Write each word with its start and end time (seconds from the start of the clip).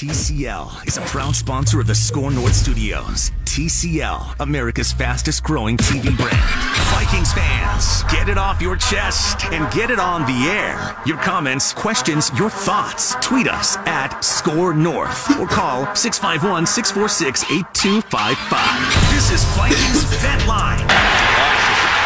TCL 0.00 0.88
is 0.88 0.96
a 0.96 1.02
proud 1.02 1.36
sponsor 1.36 1.78
of 1.78 1.86
the 1.86 1.94
Score 1.94 2.30
North 2.30 2.54
Studios. 2.54 3.32
TCL, 3.44 4.36
America's 4.40 4.90
fastest 4.92 5.42
growing 5.42 5.76
TV 5.76 6.16
brand. 6.16 6.40
Vikings 6.88 7.34
fans, 7.34 8.02
get 8.04 8.30
it 8.30 8.38
off 8.38 8.62
your 8.62 8.76
chest 8.76 9.44
and 9.52 9.70
get 9.70 9.90
it 9.90 9.98
on 10.00 10.22
the 10.22 10.48
air. 10.48 10.96
Your 11.04 11.18
comments, 11.18 11.74
questions, 11.74 12.30
your 12.38 12.48
thoughts. 12.48 13.14
Tweet 13.20 13.46
us 13.46 13.76
at 13.84 14.24
Score 14.24 14.72
North 14.72 15.38
or 15.38 15.46
call 15.46 15.94
651 15.94 16.64
646 16.64 17.44
8255. 17.44 19.12
This 19.12 19.30
is 19.30 19.44
Vikings 19.52 20.04
Vent 20.24 20.46
Line. 20.48 20.80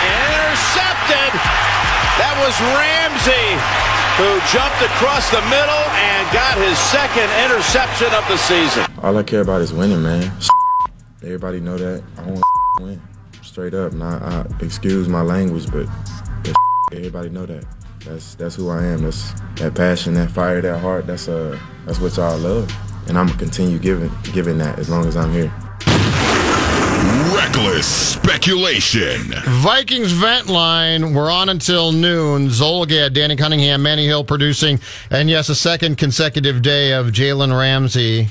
Intercepted. 0.03 1.31
That 2.19 2.35
was 2.43 2.59
Ramsey 2.75 3.94
who 4.17 4.29
jumped 4.53 4.81
across 4.83 5.31
the 5.31 5.43
middle 5.51 5.85
and 5.99 6.33
got 6.33 6.57
his 6.57 6.79
second 6.79 7.29
interception 7.45 8.07
of 8.15 8.27
the 8.29 8.37
season. 8.37 8.87
All 9.03 9.17
I 9.17 9.23
care 9.23 9.41
about 9.41 9.61
is 9.61 9.73
winning, 9.73 10.03
man. 10.03 10.33
Everybody 11.23 11.61
know 11.61 11.77
that. 11.77 12.03
I 12.19 12.23
want 12.23 12.43
to 12.79 12.85
win. 12.85 13.03
Straight 13.43 13.75
up. 13.75 13.93
Now, 13.93 14.19
I, 14.19 14.65
excuse 14.65 15.09
my 15.09 15.23
language, 15.23 15.71
but 15.71 15.87
everybody 16.93 17.29
know 17.29 17.47
that. 17.47 17.65
That's 18.05 18.35
that's 18.35 18.55
who 18.57 18.69
I 18.69 18.85
am. 18.85 19.03
That's 19.03 19.33
that 19.57 19.75
passion, 19.75 20.15
that 20.15 20.31
fire, 20.31 20.61
that 20.61 20.81
heart. 20.81 21.07
That's 21.07 21.29
uh 21.29 21.59
that's 21.87 21.99
what 22.01 22.17
y'all 22.17 22.37
love, 22.39 22.71
and 23.09 23.17
I'm 23.17 23.27
gonna 23.27 23.39
continue 23.39 23.79
giving 23.79 24.11
giving 24.33 24.59
that 24.59 24.79
as 24.79 24.91
long 24.91 25.07
as 25.07 25.17
I'm 25.17 25.33
here. 25.33 25.53
Reckless 27.55 27.87
speculation. 27.87 29.33
Vikings 29.47 30.11
vent 30.11 30.49
line. 30.49 31.15
We're 31.15 31.31
on 31.31 31.49
until 31.49 31.93
noon. 31.93 32.49
Zulgad, 32.49 33.13
Danny 33.13 33.37
Cunningham, 33.37 33.81
Manny 33.81 34.07
Hill 34.07 34.25
producing, 34.25 34.81
and 35.09 35.31
yes, 35.31 35.49
a 35.49 35.55
second 35.55 35.97
consecutive 35.97 36.63
day 36.63 36.95
of 36.95 37.13
Jalen 37.13 37.57
Ramsey. 37.57 38.29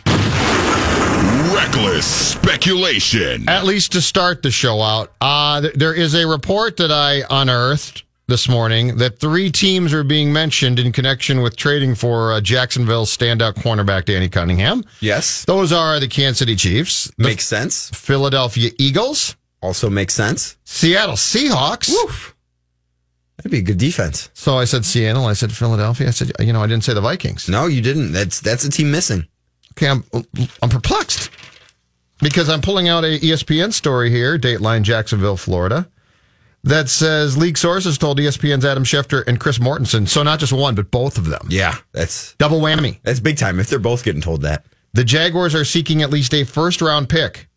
Reckless 1.55 2.05
speculation. 2.05 3.47
At 3.47 3.63
least 3.63 3.93
to 3.93 4.01
start 4.01 4.43
the 4.43 4.51
show 4.51 4.81
out, 4.81 5.13
uh, 5.21 5.61
th- 5.61 5.73
there 5.75 5.93
is 5.93 6.15
a 6.15 6.27
report 6.27 6.75
that 6.75 6.91
I 6.91 7.23
unearthed 7.29 8.03
this 8.27 8.47
morning 8.47 8.97
that 8.97 9.19
three 9.19 9.51
teams 9.51 9.93
are 9.93 10.03
being 10.03 10.31
mentioned 10.31 10.79
in 10.79 10.91
connection 10.91 11.41
with 11.41 11.55
trading 11.57 11.93
for 11.95 12.33
uh, 12.33 12.41
Jacksonville's 12.41 13.15
standout 13.15 13.53
cornerback 13.55 14.05
Danny 14.05 14.29
Cunningham. 14.29 14.83
Yes. 15.01 15.43
Those 15.45 15.71
are 15.73 15.99
the 15.99 16.07
Kansas 16.07 16.39
City 16.39 16.55
Chiefs, 16.55 17.11
Makes 17.17 17.45
sense. 17.45 17.89
Philadelphia 17.89 18.71
Eagles, 18.79 19.35
Also 19.61 19.89
makes 19.89 20.13
sense. 20.13 20.57
Seattle 20.63 21.15
Seahawks. 21.15 21.91
That'd 23.37 23.51
be 23.51 23.57
a 23.57 23.61
good 23.61 23.77
defense. 23.77 24.29
So 24.33 24.57
I 24.57 24.65
said 24.65 24.85
Seattle. 24.85 25.25
I 25.25 25.33
said 25.33 25.51
Philadelphia. 25.51 26.07
I 26.07 26.11
said, 26.11 26.31
you 26.39 26.53
know, 26.53 26.63
I 26.63 26.67
didn't 26.67 26.83
say 26.85 26.93
the 26.93 27.01
Vikings. 27.01 27.49
No, 27.49 27.65
you 27.65 27.81
didn't. 27.81 28.11
That's 28.13 28.39
that's 28.39 28.63
a 28.63 28.69
team 28.69 28.89
missing. 28.91 29.27
Okay, 29.71 29.89
I'm, 29.89 30.03
I'm 30.61 30.69
perplexed 30.69 31.31
because 32.19 32.47
I'm 32.47 32.61
pulling 32.61 32.87
out 32.87 33.03
a 33.03 33.19
ESPN 33.19 33.73
story 33.73 34.11
here, 34.11 34.37
Dateline 34.37 34.83
Jacksonville, 34.83 35.35
Florida, 35.35 35.89
that 36.63 36.89
says 36.89 37.37
league 37.37 37.57
sources 37.57 37.97
told 37.97 38.19
ESPN's 38.19 38.63
Adam 38.65 38.83
Schefter 38.83 39.23
and 39.27 39.39
Chris 39.39 39.57
Mortensen. 39.59 40.07
So 40.07 40.23
not 40.23 40.39
just 40.39 40.53
one, 40.53 40.75
but 40.75 40.91
both 40.91 41.17
of 41.17 41.25
them. 41.25 41.47
Yeah, 41.49 41.75
that's 41.91 42.33
Double 42.35 42.59
whammy. 42.61 42.99
that's 43.03 43.19
big 43.19 43.37
time 43.37 43.59
if 43.59 43.67
they're 43.69 43.79
both 43.79 44.03
getting 44.03 44.21
told 44.21 44.41
that. 44.43 44.65
The 44.93 45.03
Jaguars 45.03 45.55
are 45.55 45.65
seeking 45.65 46.01
at 46.03 46.09
least 46.09 46.33
a 46.33 46.43
first 46.43 46.81
round 46.81 47.09
pick, 47.09 47.47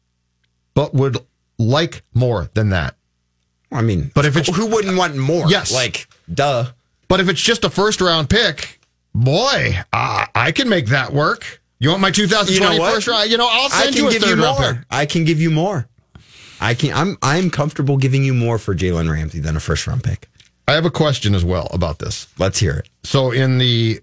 but 0.75 0.95
would 0.95 1.19
like 1.59 2.03
more 2.15 2.51
than 2.55 2.71
that. 2.71 2.97
I 3.73 3.83
mean, 3.83 4.11
But 4.15 4.25
if 4.27 4.37
it's- 4.37 4.55
who 4.57 4.67
wouldn't 4.67 4.97
want 4.97 5.17
more? 5.17 5.49
Yes. 5.51 5.73
like 5.73 6.09
duh. 6.33 6.67
But 7.09 7.21
if 7.21 7.29
it's 7.29 7.41
just 7.41 7.65
a 7.65 7.71
first 7.71 8.01
round 8.01 8.29
pick, 8.31 8.81
boy, 9.15 9.79
uh, 9.93 10.27
I 10.35 10.51
can 10.53 10.69
make 10.69 10.87
that 10.87 11.13
work. 11.13 11.61
You 11.79 11.91
want 11.91 12.01
my 12.01 12.11
2020 12.11 12.75
You 12.77 12.81
know 12.81 12.91
first 12.91 13.07
round? 13.07 13.31
You 13.31 13.37
know, 13.37 13.47
I'll 13.51 13.67
I 13.73 13.83
send 13.85 13.95
can 13.95 14.05
you 14.05 14.09
a 14.09 14.13
give 14.13 14.23
third 14.23 14.39
you 14.39 14.45
round 14.45 14.59
more. 14.61 14.75
pick. 14.75 14.83
I 14.91 15.07
can 15.07 15.25
give 15.25 15.41
you 15.41 15.51
more. 15.51 15.87
I 16.61 16.75
can. 16.75 16.93
I'm 16.95 17.17
I'm 17.23 17.51
comfortable 17.51 17.97
giving 17.97 18.25
you 18.25 18.35
more 18.35 18.59
for 18.59 18.75
Jalen 18.75 19.11
Ramsey 19.11 19.41
than 19.41 19.57
a 19.57 19.61
first 19.61 19.87
round 19.87 20.03
pick. 20.05 20.29
I 20.69 20.73
have 20.73 20.85
a 20.85 20.91
question 20.91 21.35
as 21.35 21.45
well 21.45 21.69
about 21.73 21.99
this. 22.01 22.27
Let's 22.39 22.59
hear 22.59 22.73
it. 22.73 22.89
So 23.05 23.31
in 23.31 23.59
the 23.59 24.01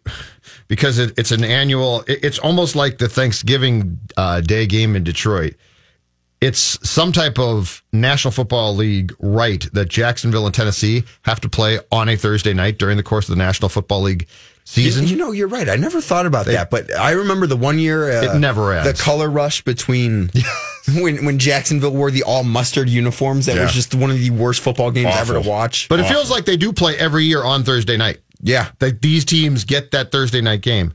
because 0.69 0.97
it, 0.97 1.13
it's 1.17 1.31
an 1.31 1.43
annual, 1.43 2.01
it- 2.07 2.23
it's 2.23 2.39
almost 2.39 2.75
like 2.75 2.99
the 2.99 3.09
Thanksgiving 3.09 3.99
uh, 4.15 4.39
Day 4.41 4.65
game 4.65 4.95
in 4.95 5.03
Detroit. 5.03 5.55
It's 6.39 6.77
some 6.89 7.11
type 7.13 7.39
of 7.39 7.81
National 7.93 8.31
Football 8.31 8.75
League 8.75 9.13
right 9.19 9.65
that 9.73 9.87
Jacksonville 9.87 10.45
and 10.45 10.53
Tennessee 10.53 11.03
have 11.23 11.39
to 11.41 11.49
play 11.49 11.79
on 11.91 12.09
a 12.09 12.15
Thursday 12.17 12.53
night 12.53 12.77
during 12.77 12.97
the 12.97 13.03
course 13.03 13.29
of 13.29 13.35
the 13.35 13.41
National 13.43 13.69
Football 13.69 14.01
League 14.01 14.27
season. 14.65 15.07
You 15.07 15.15
know, 15.15 15.31
you're 15.31 15.47
right. 15.47 15.69
I 15.69 15.77
never 15.77 16.01
thought 16.01 16.25
about 16.25 16.45
that, 16.47 16.69
but 16.69 16.93
I 16.97 17.11
remember 17.11 17.47
the 17.47 17.55
one 17.55 17.79
year 17.79 18.09
uh, 18.11 18.35
It 18.35 18.39
never 18.39 18.73
ends. 18.73 18.91
the 18.91 19.01
color 19.01 19.29
rush 19.29 19.61
between 19.63 20.31
when 20.99 21.25
when 21.25 21.39
Jacksonville 21.39 21.91
wore 21.93 22.11
the 22.11 22.23
all 22.23 22.43
mustard 22.43 22.89
uniforms. 22.89 23.45
That 23.45 23.55
Yeah. 23.55 23.63
was 23.63 23.73
just 23.73 23.95
one 23.95 24.11
of 24.11 24.17
the 24.19 24.29
worst 24.31 24.61
football 24.61 24.91
games 24.91 25.13
ever 25.15 25.33
to 25.33 25.41
watch. 25.41 25.87
but 25.89 25.99
it 25.99 26.07
feels 26.07 26.29
like 26.29 26.45
they 26.45 26.57
do 26.57 26.73
play 26.73 26.97
every 26.97 27.23
year 27.25 27.43
on 27.43 27.63
Thursday 27.63 27.97
night. 27.97 28.19
yeah, 28.41 28.71
that 28.79 29.01
these 29.01 29.23
teams 29.25 29.63
get 29.63 29.91
that 29.91 30.11
Thursday 30.11 30.41
night 30.41 30.61
game. 30.61 30.93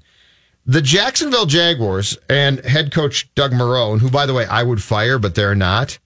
The 0.66 0.82
Jacksonville 0.82 1.46
Jaguars 1.46 2.18
and 2.28 2.62
head 2.64 2.92
coach 2.92 3.30
Doug 3.34 3.52
Marrone, 3.52 4.00
who 4.00 4.10
by 4.10 4.26
the 4.26 4.34
way 4.34 4.44
I 4.44 4.62
would 4.62 4.82
fire, 4.82 5.18
but 5.18 5.34
they're 5.34 5.54
not, 5.54 5.98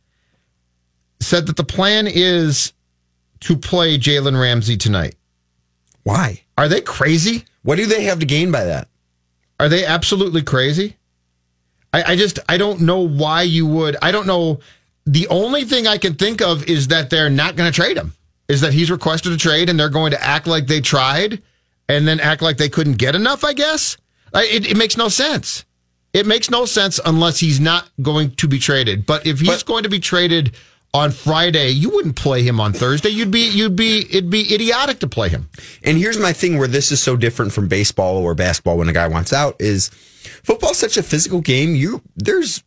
said 1.21 1.47
that 1.47 1.57
the 1.57 1.65
plan 1.65 2.07
is 2.09 2.73
to 3.41 3.57
play 3.57 3.99
Jalen 3.99 4.41
Ramsey 4.41 4.77
tonight. 4.77 5.17
why? 6.05 6.43
Are 6.59 6.69
they 6.69 6.81
crazy? 6.81 7.45
What 7.63 7.77
do 7.77 7.87
they 7.87 8.05
have 8.05 8.19
to 8.21 8.27
gain 8.27 8.53
by 8.53 8.65
that? 8.65 8.89
Are 9.59 9.69
they 9.69 9.85
absolutely 9.85 10.43
crazy? 10.43 10.97
I, 11.93 12.13
I 12.13 12.17
just 12.17 12.39
I 12.49 12.57
don't 12.57 12.81
know 12.83 13.01
why 13.01 13.43
you 13.43 13.67
would. 13.67 13.97
I 14.03 14.13
don't 14.13 14.27
know. 14.27 14.61
The 15.07 15.27
only 15.29 15.65
thing 15.65 15.87
I 15.87 15.99
can 15.99 16.15
think 16.15 16.41
of 16.41 16.65
is 16.69 16.89
that 16.89 17.11
they're 17.11 17.31
not 17.31 17.57
going 17.57 17.71
to 17.71 17.75
trade 17.75 17.97
him. 17.97 18.15
Is 18.49 18.61
that 18.61 18.73
he's 18.73 18.91
requested 18.91 19.33
a 19.33 19.37
trade 19.37 19.69
and 19.69 19.79
they're 19.79 19.89
going 19.89 20.11
to 20.13 20.23
act 20.23 20.47
like 20.47 20.67
they 20.67 20.81
tried 20.81 21.43
and 21.89 22.07
then 22.07 22.21
act 22.21 22.43
like 22.43 22.57
they 22.57 22.69
couldn't 22.69 22.99
get 22.99 23.15
enough. 23.15 23.45
I 23.45 23.53
guess 23.55 23.97
I- 24.35 24.45
it, 24.45 24.71
it 24.71 24.77
makes 24.77 24.97
no 24.97 25.09
sense. 25.09 25.65
It 26.13 26.27
makes 26.27 26.51
no 26.51 26.67
sense 26.67 27.01
unless 27.05 27.39
he's 27.39 27.59
not 27.61 27.89
going 28.03 28.33
to 28.37 28.47
be 28.49 28.59
traded. 28.59 29.07
But 29.07 29.27
if 29.27 29.41
he's 29.41 29.49
But- 29.49 29.65
going 29.67 29.83
to 29.85 29.89
be 29.89 29.99
traded 30.01 30.55
on 30.95 31.11
Friday, 31.11 31.71
you 31.71 31.89
wouldn't 31.89 32.17
play 32.17 32.43
him 32.43 32.61
on 32.61 32.75
Thursday. 32.75 33.09
You'd 33.09 33.31
be 33.31 33.49
you'd 33.49 33.77
be 33.77 34.01
it'd 34.11 34.29
be 34.29 34.53
idiotic 34.55 34.99
to 35.01 35.07
play 35.07 35.31
him. 35.31 35.49
And 35.83 35.97
here's 35.97 36.19
my 36.19 36.35
thing 36.35 36.59
where 36.59 36.69
this 36.69 36.93
is 36.93 37.03
so 37.03 37.17
different 37.17 37.53
from 37.55 37.67
baseball 37.69 38.19
or 38.19 38.35
basketball 38.35 38.77
when 38.77 38.91
a 38.91 38.93
guy 38.93 39.09
wants 39.09 39.33
out 39.33 39.57
is 39.59 39.91
football's 40.43 40.79
such 40.79 40.97
a 40.97 41.03
physical 41.03 41.41
game. 41.41 41.75
You 41.75 42.03
there's 42.17 42.63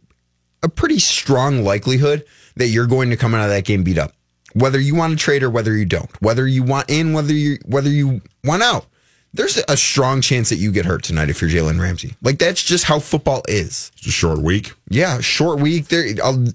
a 0.63 0.69
pretty 0.69 0.99
strong 0.99 1.63
likelihood 1.63 2.25
that 2.55 2.67
you're 2.67 2.87
going 2.87 3.09
to 3.09 3.17
come 3.17 3.35
out 3.35 3.43
of 3.43 3.49
that 3.49 3.65
game 3.65 3.83
beat 3.83 3.97
up. 3.97 4.13
Whether 4.53 4.79
you 4.79 4.95
want 4.95 5.11
to 5.11 5.23
trade 5.23 5.43
or 5.43 5.49
whether 5.49 5.75
you 5.75 5.85
don't. 5.85 6.09
Whether 6.21 6.47
you 6.47 6.63
want 6.63 6.89
in, 6.89 7.13
whether 7.13 7.33
you 7.33 7.57
whether 7.65 7.89
you 7.89 8.21
want 8.43 8.63
out. 8.63 8.85
There's 9.33 9.61
a 9.67 9.75
strong 9.75 10.21
chance 10.21 10.47
that 10.47 10.55
you 10.55 10.71
get 10.71 10.85
hurt 10.85 11.03
tonight 11.03 11.29
if 11.29 11.41
you're 11.41 11.51
Jalen 11.51 11.79
Ramsey. 11.81 12.15
Like 12.21 12.39
that's 12.39 12.63
just 12.63 12.85
how 12.85 12.99
football 12.99 13.43
is. 13.49 13.91
It's 13.97 14.07
a 14.07 14.11
short 14.11 14.39
week. 14.39 14.71
Yeah, 14.89 15.19
short 15.19 15.59
week. 15.59 15.89
There, 15.89 16.05
I'll, 16.23 16.45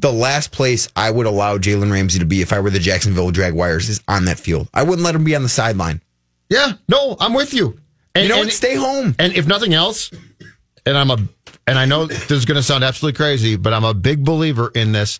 the 0.00 0.12
last 0.12 0.50
place 0.50 0.88
I 0.96 1.12
would 1.12 1.26
allow 1.26 1.58
Jalen 1.58 1.92
Ramsey 1.92 2.18
to 2.18 2.24
be 2.24 2.42
if 2.42 2.52
I 2.52 2.58
were 2.58 2.70
the 2.70 2.80
Jacksonville 2.80 3.30
Jaguars 3.30 3.88
is 3.88 4.00
on 4.08 4.24
that 4.24 4.40
field. 4.40 4.68
I 4.74 4.82
wouldn't 4.82 5.04
let 5.04 5.14
him 5.14 5.22
be 5.22 5.36
on 5.36 5.44
the 5.44 5.48
sideline. 5.48 6.02
Yeah, 6.50 6.72
no, 6.88 7.16
I'm 7.20 7.34
with 7.34 7.54
you. 7.54 7.78
And, 8.16 8.24
You 8.24 8.34
know 8.34 8.42
and-? 8.42 8.52
Stay 8.52 8.74
home. 8.74 9.14
And 9.20 9.32
if 9.34 9.46
nothing 9.46 9.72
else, 9.72 10.10
and 10.86 10.96
I'm 10.96 11.10
a, 11.10 11.18
and 11.66 11.78
I 11.78 11.84
know 11.84 12.06
this 12.06 12.30
is 12.30 12.44
going 12.44 12.56
to 12.56 12.62
sound 12.62 12.84
absolutely 12.84 13.16
crazy, 13.16 13.56
but 13.56 13.72
I'm 13.72 13.84
a 13.84 13.94
big 13.94 14.24
believer 14.24 14.70
in 14.74 14.92
this. 14.92 15.18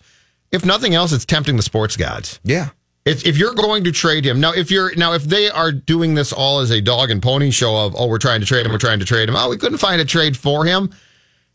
If 0.51 0.65
nothing 0.65 0.95
else, 0.95 1.13
it's 1.13 1.25
tempting 1.25 1.57
the 1.57 1.63
sports 1.63 1.97
gods. 1.97 2.41
Yeah. 2.45 2.71
It's, 3.05 3.25
if 3.25 3.37
you're 3.37 3.55
going 3.55 3.85
to 3.85 3.93
trade 3.93 4.25
him 4.25 4.39
now, 4.39 4.53
if 4.53 4.71
you're 4.71 4.95
now, 4.95 5.13
if 5.13 5.25
they 5.25 5.51
are 5.51 5.73
doing 5.73 6.15
this 6.15 6.33
all 6.33 6.61
as 6.61 6.71
a 6.71 6.81
dog 6.81 7.11
and 7.11 7.21
pony 7.21 7.51
show 7.51 7.77
of, 7.77 7.97
oh, 7.97 8.07
we're 8.07 8.19
trying 8.19 8.41
to 8.41 8.47
trade 8.47 8.65
him, 8.65 8.71
we're 8.71 8.79
trying 8.79 9.01
to 9.01 9.05
trade 9.05 9.29
him. 9.29 9.35
Oh, 9.35 9.49
we 9.51 9.57
couldn't 9.57 9.79
find 9.79 10.01
a 10.01 10.05
trade 10.05 10.37
for 10.37 10.65
him. 10.65 10.93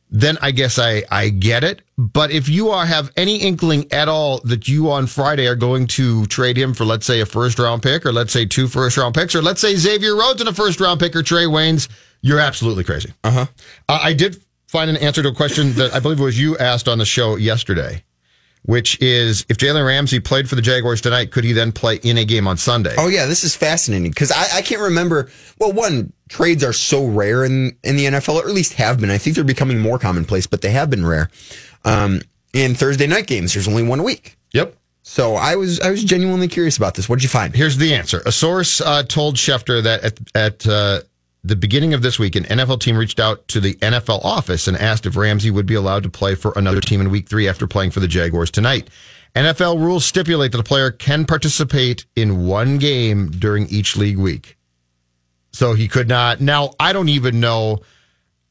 Then 0.10 0.38
I 0.42 0.52
guess 0.52 0.80
I 0.80 1.04
I 1.12 1.30
get 1.30 1.64
it. 1.64 1.82
But 1.98 2.32
if 2.32 2.48
you 2.48 2.70
are 2.70 2.86
have 2.86 3.12
any 3.18 3.38
inkling 3.38 3.92
at 3.92 4.08
all 4.08 4.40
that 4.46 4.68
you 4.68 4.90
on 4.90 5.08
Friday 5.08 5.48
are 5.48 5.56
going 5.56 5.88
to 5.88 6.26
trade 6.28 6.58
him 6.58 6.74
for, 6.74 6.86
let's 6.86 7.06
say, 7.06 7.20
a 7.22 7.26
first 7.26 7.60
round 7.60 7.84
pick, 7.84 8.06
or 8.06 8.14
let's 8.14 8.32
say 8.32 8.46
two 8.46 8.68
first 8.68 8.98
round 8.98 9.16
picks, 9.16 9.36
or 9.36 9.42
let's 9.42 9.60
say 9.60 9.76
Xavier 9.76 10.16
Rhodes 10.16 10.42
in 10.42 10.48
a 10.48 10.54
first 10.54 10.80
round 10.80 11.00
pick, 11.00 11.16
or 11.16 11.24
Trae 11.24 11.48
Waynes, 11.48 11.90
you're 12.22 12.40
absolutely 12.40 12.84
crazy. 12.84 13.14
Uh-huh. 13.24 13.48
I 13.90 14.14
did 14.14 14.42
find 14.68 14.90
an 14.90 14.98
answer 14.98 15.24
to 15.24 15.30
a 15.30 15.36
question 15.36 15.74
that 15.74 15.94
I 15.94 16.00
believe 16.00 16.20
was 16.20 16.40
you 16.40 16.58
asked 16.58 16.88
on 16.88 16.98
the 16.98 17.06
show 17.06 17.36
yesterday, 17.36 18.04
which 18.68 19.02
is 19.02 19.46
if 19.50 19.58
Jalen 19.58 19.86
Ramsey 19.86 20.20
played 20.20 20.48
for 20.48 20.56
the 20.56 20.62
Jaguars 20.62 21.00
tonight, 21.02 21.32
could 21.32 21.46
he 21.46 21.54
then 21.54 21.72
play 21.72 21.96
in 22.04 22.18
a 22.18 22.26
game 22.26 22.48
on 22.48 22.58
Sunday? 22.58 22.94
Oh 22.98 23.08
yeah, 23.08 23.26
this 23.26 23.44
is 23.44 23.56
fascinating 23.56 24.12
because 24.12 24.32
I, 24.32 24.58
I 24.58 24.62
can't 24.62 24.82
remember. 24.82 25.30
Well, 25.58 25.72
one 25.72 26.14
trades 26.30 26.64
are 26.64 26.74
so 26.74 27.06
rare 27.06 27.46
in 27.46 27.76
in 27.84 27.96
the 27.96 28.06
NFL, 28.06 28.36
or 28.36 28.48
at 28.48 28.54
least 28.54 28.74
have 28.74 29.00
been. 29.00 29.10
I 29.10 29.18
think 29.18 29.36
they're 29.36 29.46
becoming 29.46 29.80
more 29.80 29.98
commonplace, 29.98 30.46
but 30.48 30.62
they 30.62 30.72
have 30.72 30.90
been 30.90 31.06
rare. 31.06 31.30
Um, 31.86 32.22
in 32.54 32.76
Thursday 32.76 33.08
night 33.08 33.26
games, 33.26 33.54
there's 33.54 33.68
only 33.68 33.84
one 33.84 34.02
a 34.02 34.04
week. 34.04 34.38
Yep. 34.52 34.76
So 35.04 35.36
I 35.36 35.56
was 35.56 35.80
I 35.80 35.90
was 35.90 36.04
genuinely 36.04 36.50
curious 36.50 36.76
about 36.76 36.96
this. 36.96 37.08
What 37.08 37.20
did 37.20 37.24
you 37.24 37.30
find? 37.30 37.56
Here's 37.56 37.78
the 37.78 37.94
answer. 37.94 38.22
A 38.26 38.32
source 38.34 38.82
uh, 38.82 39.04
told 39.04 39.38
Schefter 39.38 39.82
that 39.84 40.04
at, 40.04 40.20
at 40.36 40.68
uh, 40.68 41.00
the 41.48 41.56
beginning 41.56 41.94
of 41.94 42.02
this 42.02 42.20
week, 42.20 42.36
an 42.36 42.44
NFL 42.46 42.82
team 42.82 42.98
reached 42.98 43.20
out 43.20 43.48
to 43.50 43.60
the 43.60 43.76
NFL 43.76 44.24
office 44.24 44.68
and 44.68 44.78
asked 44.78 45.06
if 45.06 45.16
Ramsey 45.16 45.52
would 45.52 45.66
be 45.66 45.76
allowed 45.76 46.04
to 46.04 46.10
play 46.10 46.36
for 46.36 46.54
another 46.56 46.82
team 46.82 47.02
in 47.02 47.10
week 47.10 47.30
three 47.30 47.48
after 47.48 47.68
playing 47.68 47.92
for 47.92 48.00
the 48.00 48.08
Jaguars 48.08 48.52
tonight. 48.52 48.90
NFL 49.36 49.80
rules 49.80 50.06
stipulate 50.06 50.52
that 50.52 50.60
a 50.60 50.64
player 50.64 50.90
can 50.90 51.26
participate 51.26 52.06
in 52.16 52.48
one 52.48 52.78
game 52.78 53.30
during 53.30 53.68
each 53.68 53.96
league 53.96 54.18
week. 54.18 54.58
So 55.52 55.74
he 55.74 55.88
could 55.88 56.08
not. 56.08 56.42
Now, 56.42 56.72
I 56.80 56.94
don't 56.94 57.10
even 57.10 57.40
know. 57.40 57.80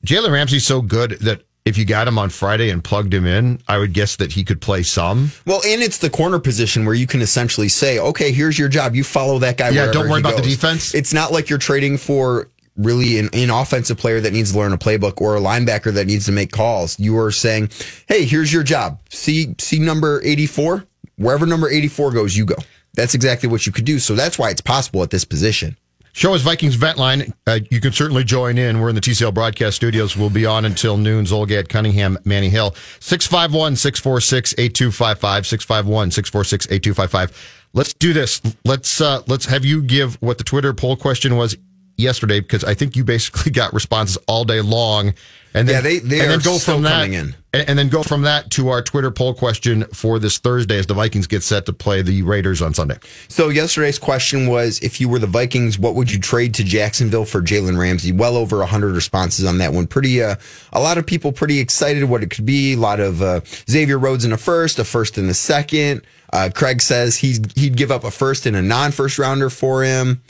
Jalen 0.05 0.31
Ramsey's 0.31 0.67
so 0.67 0.81
good 0.81 1.13
that 1.21 1.43
if 1.65 1.77
you 1.77 1.85
got 1.85 2.07
him 2.07 2.17
on 2.17 2.31
Friday 2.31 2.71
and 2.71 2.83
plugged 2.83 3.13
him 3.13 3.27
in, 3.27 3.61
I 3.67 3.79
would 3.79 3.93
guess 3.93 4.17
that 4.17 4.33
he 4.33 4.45
could 4.45 4.61
play 4.61 4.85
some. 4.85 5.33
Well, 5.45 5.61
and 5.67 5.83
it's 5.83 5.99
the 5.99 6.09
corner 6.09 6.39
position 6.39 6.85
where 6.87 6.95
you 6.95 7.09
can 7.09 7.21
essentially 7.21 7.69
say, 7.69 7.99
okay, 7.99 8.31
here's 8.31 8.57
your 8.57 8.69
job. 8.69 8.95
You 8.95 9.03
follow 9.03 9.41
that 9.41 9.57
guy. 9.57 9.71
Yeah, 9.71 9.91
don't 9.91 10.09
worry 10.09 10.21
about 10.21 10.37
the 10.37 10.43
defense. 10.43 10.95
It's 10.95 11.13
not 11.13 11.33
like 11.33 11.51
you're 11.51 11.59
trading 11.59 11.99
for 11.99 12.49
really 12.77 13.19
an 13.19 13.29
inoffensive 13.33 13.99
player 13.99 14.21
that 14.21 14.33
needs 14.33 14.53
to 14.53 14.59
learn 14.59 14.73
a 14.73 14.79
playbook 14.79 15.21
or 15.21 15.37
a 15.37 15.41
linebacker 15.41 15.93
that 15.95 16.07
needs 16.07 16.27
to 16.27 16.33
make 16.33 16.53
calls. 16.53 16.99
You 16.99 17.19
are 17.19 17.31
saying, 17.31 17.71
hey, 18.09 18.25
here's 18.25 18.53
your 18.53 18.63
job. 18.63 19.01
See, 19.11 19.55
see 19.59 19.79
number 19.79 20.21
84? 20.23 20.87
Wherever 21.17 21.47
number 21.47 21.69
84 21.69 22.13
goes, 22.13 22.37
you 22.37 22.45
go. 22.45 22.57
That's 22.95 23.15
exactly 23.15 23.49
what 23.49 23.67
you 23.67 23.73
could 23.73 23.85
do. 23.85 23.99
So 23.99 24.15
that's 24.15 24.39
why 24.39 24.51
it's 24.51 24.61
possible 24.61 25.03
at 25.03 25.11
this 25.11 25.25
position. 25.25 25.77
Show 26.13 26.35
us 26.35 26.41
Vikings 26.41 26.77
Vent 26.77 26.97
Line. 26.97 27.35
Uh, 27.47 27.59
you 27.71 27.79
can 27.79 27.93
certainly 27.93 28.25
join 28.25 28.57
in. 28.57 28.81
We're 28.81 28.89
in 28.89 28.95
the 28.95 29.03
TCL 29.03 29.35
broadcast 29.35 29.77
studios. 29.77 30.17
We'll 30.17 30.31
be 30.31 30.47
on 30.47 30.65
until 30.65 30.97
noon. 30.97 31.27
Zulgad, 31.27 31.69
Cunningham, 31.69 32.17
Manny 32.25 32.49
Hill. 32.49 32.75
651 33.01 33.77
646 33.77 34.55
8255. 34.57 35.47
651 35.47 36.11
646 36.11 36.67
8255. 36.71 37.67
Let's 37.75 37.93
do 37.93 38.15
this. 38.15 38.41
Let's, 38.65 38.99
uh, 39.03 39.23
let's 39.27 39.45
have 39.45 39.67
you 39.67 39.83
give 39.83 40.15
what 40.23 40.39
the 40.39 40.45
Twitter 40.45 40.73
poll 40.73 40.97
question 40.97 41.37
was 41.37 41.55
yesterday 41.97 42.41
because 42.41 42.65
I 42.65 42.75
think 42.75 42.97
you 42.97 43.05
basically 43.05 43.53
got 43.53 43.73
responses 43.73 44.17
all 44.27 44.45
day 44.45 44.61
long. 44.61 45.15
And 45.55 45.67
then, 45.67 45.77
Yeah, 45.77 45.81
they- 45.81 45.99
they 46.01 46.21
and 46.21 46.31
then 46.31 46.39
are 46.39 46.43
go 46.43 46.59
still 46.59 46.75
from 46.75 46.83
that, 46.83 46.91
coming 47.05 47.15
in. 47.15 47.35
And, 47.55 47.71
and 47.71 47.79
then 47.79 47.89
go 47.89 48.03
from 48.03 48.23
that 48.23 48.51
to 48.53 48.69
our 48.69 48.83
Twitter 48.83 49.11
poll 49.11 49.33
question 49.33 49.85
for 49.85 50.19
this 50.19 50.37
Thursday 50.37 50.79
as 50.79 50.85
the 50.87 50.93
Vikings 50.93 51.27
get 51.27 51.43
set 51.43 51.65
to 51.65 51.73
play 51.73 52.03
the 52.03 52.21
Raiders 52.23 52.61
on 52.61 52.75
Sunday. 52.75 52.99
So 53.29 53.49
yesterday's 53.49 53.99
question 53.99 54.49
was, 54.49 54.79
if 54.81 55.01
you 55.01 55.09
were 55.09 55.19
the 55.19 55.27
Vikings, 55.27 55.79
what 55.79 55.95
would 55.95 56.13
you 56.13 56.19
trade 56.19 56.53
to 56.55 56.65
Jacksonville 56.65 57.25
for 57.25 57.41
Jalen 57.41 57.79
Ramsey? 57.79 58.13
Well 58.13 58.37
over 58.37 58.59
100 58.59 58.95
responses 58.95 59.47
on 59.47 59.57
that 59.59 59.73
one. 59.73 59.87
Pretty, 59.87 60.23
uh, 60.23 60.37
a 60.75 60.81
lot 60.81 60.99
of 60.99 61.07
people 61.07 61.33
pretty 61.33 61.59
excited 61.59 62.05
what 62.05 62.23
it 62.23 62.29
could 62.29 62.45
be. 62.45 62.75
A 62.75 62.77
lot 62.77 63.01
of 63.01 63.23
uh, 63.23 63.41
Xavier 63.71 63.99
Rhodes 63.99 64.27
in 64.27 64.33
a 64.35 64.37
first, 64.39 64.79
a 64.79 64.85
first 64.85 65.17
in 65.17 65.27
the 65.27 65.33
second. 65.35 66.03
Uh, 66.35 66.51
Craig 66.55 66.83
says 66.83 67.17
he's, 67.17 67.41
he'd 67.55 67.79
give 67.79 67.91
up 67.91 68.05
a 68.05 68.11
first 68.11 68.45
and 68.45 68.55
a 68.57 68.61
non-first 68.63 69.19
rounder 69.19 69.49
for 69.49 69.83
him. 69.83 70.21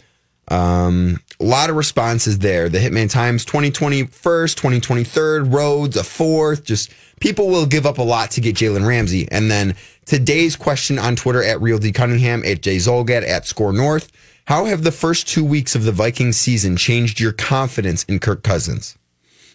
Um, 0.49 1.21
a 1.41 1.45
lot 1.45 1.71
of 1.71 1.77
responses 1.77 2.39
there. 2.39 2.69
The 2.69 2.79
Hitman 2.79 3.11
Times 3.11 3.45
2020 3.45 4.05
first, 4.05 4.59
2020 4.59 5.05
Rhodes 5.41 5.97
a 5.97 6.05
fourth. 6.05 6.65
Just 6.65 6.93
people 7.21 7.49
will 7.49 7.67
give 7.67 7.87
up 7.87 7.99
a 7.99 8.03
lot 8.03 8.31
to 8.33 8.41
get 8.41 8.57
Jalen 8.57 8.87
Ramsey. 8.87 9.29
And 9.31 9.51
then 9.51 9.75
today's 10.05 10.57
question 10.57 10.99
on 10.99 11.17
Twitter 11.17 11.43
at 11.43 11.61
Real 11.61 11.79
D 11.79 11.93
Cunningham, 11.93 12.45
at 12.45 12.63
Jay 12.63 12.77
Zulgad, 12.77 13.27
at 13.27 13.47
Score 13.47 13.73
North. 13.73 14.11
How 14.47 14.67
have 14.67 14.85
the 14.85 14.93
first 14.93 15.27
two 15.27 15.45
weeks 15.45 15.75
of 15.75 15.83
the 15.83 15.93
Vikings 15.93 16.37
season 16.37 16.77
changed 16.77 17.19
your 17.19 17.33
confidence 17.33 18.05
in 18.05 18.21
Kirk 18.21 18.45
Cousins? 18.45 18.97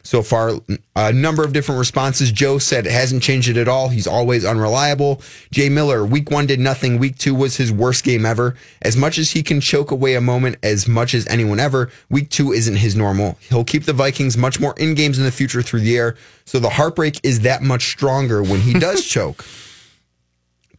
So 0.04 0.24
far, 0.24 0.54
a 0.96 1.14
number 1.14 1.44
of 1.44 1.54
different 1.54 1.80
responses. 1.80 2.32
Joe 2.32 2.58
said 2.58 2.86
it 2.86 2.92
hasn't 2.92 3.22
changed 3.22 3.50
it 3.50 3.58
at 3.58 3.68
all. 3.68 3.90
He's 3.90 4.08
always 4.08 4.44
unreliable. 4.44 5.22
Jay 5.52 5.70
Miller, 5.70 6.06
week 6.06 6.32
one 6.32 6.48
did 6.48 6.60
nothing. 6.60 6.98
Week 6.98 7.18
two 7.18 7.36
was 7.36 7.58
his 7.58 7.72
worst 7.72 8.04
game 8.04 8.26
ever. 8.26 8.56
As 8.82 8.98
much 8.98 9.18
as 9.18 9.32
he 9.32 9.44
can 9.44 9.62
choke 9.62 9.92
away 9.92 10.16
a 10.16 10.22
moment 10.22 10.58
as 10.64 10.88
much 10.88 11.14
as 11.14 11.28
anyone 11.28 11.60
ever, 11.60 11.92
week 12.10 12.30
two 12.30 12.52
isn't 12.52 12.78
his 12.78 12.96
normal. 12.96 13.38
He'll 13.50 13.64
keep 13.64 13.84
the 13.86 13.94
Vikings 13.94 14.38
much 14.38 14.60
more 14.60 14.74
in 14.78 14.96
games 14.96 15.20
in 15.20 15.26
the 15.26 15.32
future 15.32 15.62
through 15.62 15.82
the 15.82 15.98
air. 15.98 16.16
So 16.46 16.60
the 16.60 16.70
heartbreak 16.70 17.20
is 17.24 17.42
that 17.42 17.62
much 17.62 17.90
stronger 17.90 18.42
when 18.42 18.62
he 18.62 18.74
does 18.74 19.06
choke. 19.08 19.46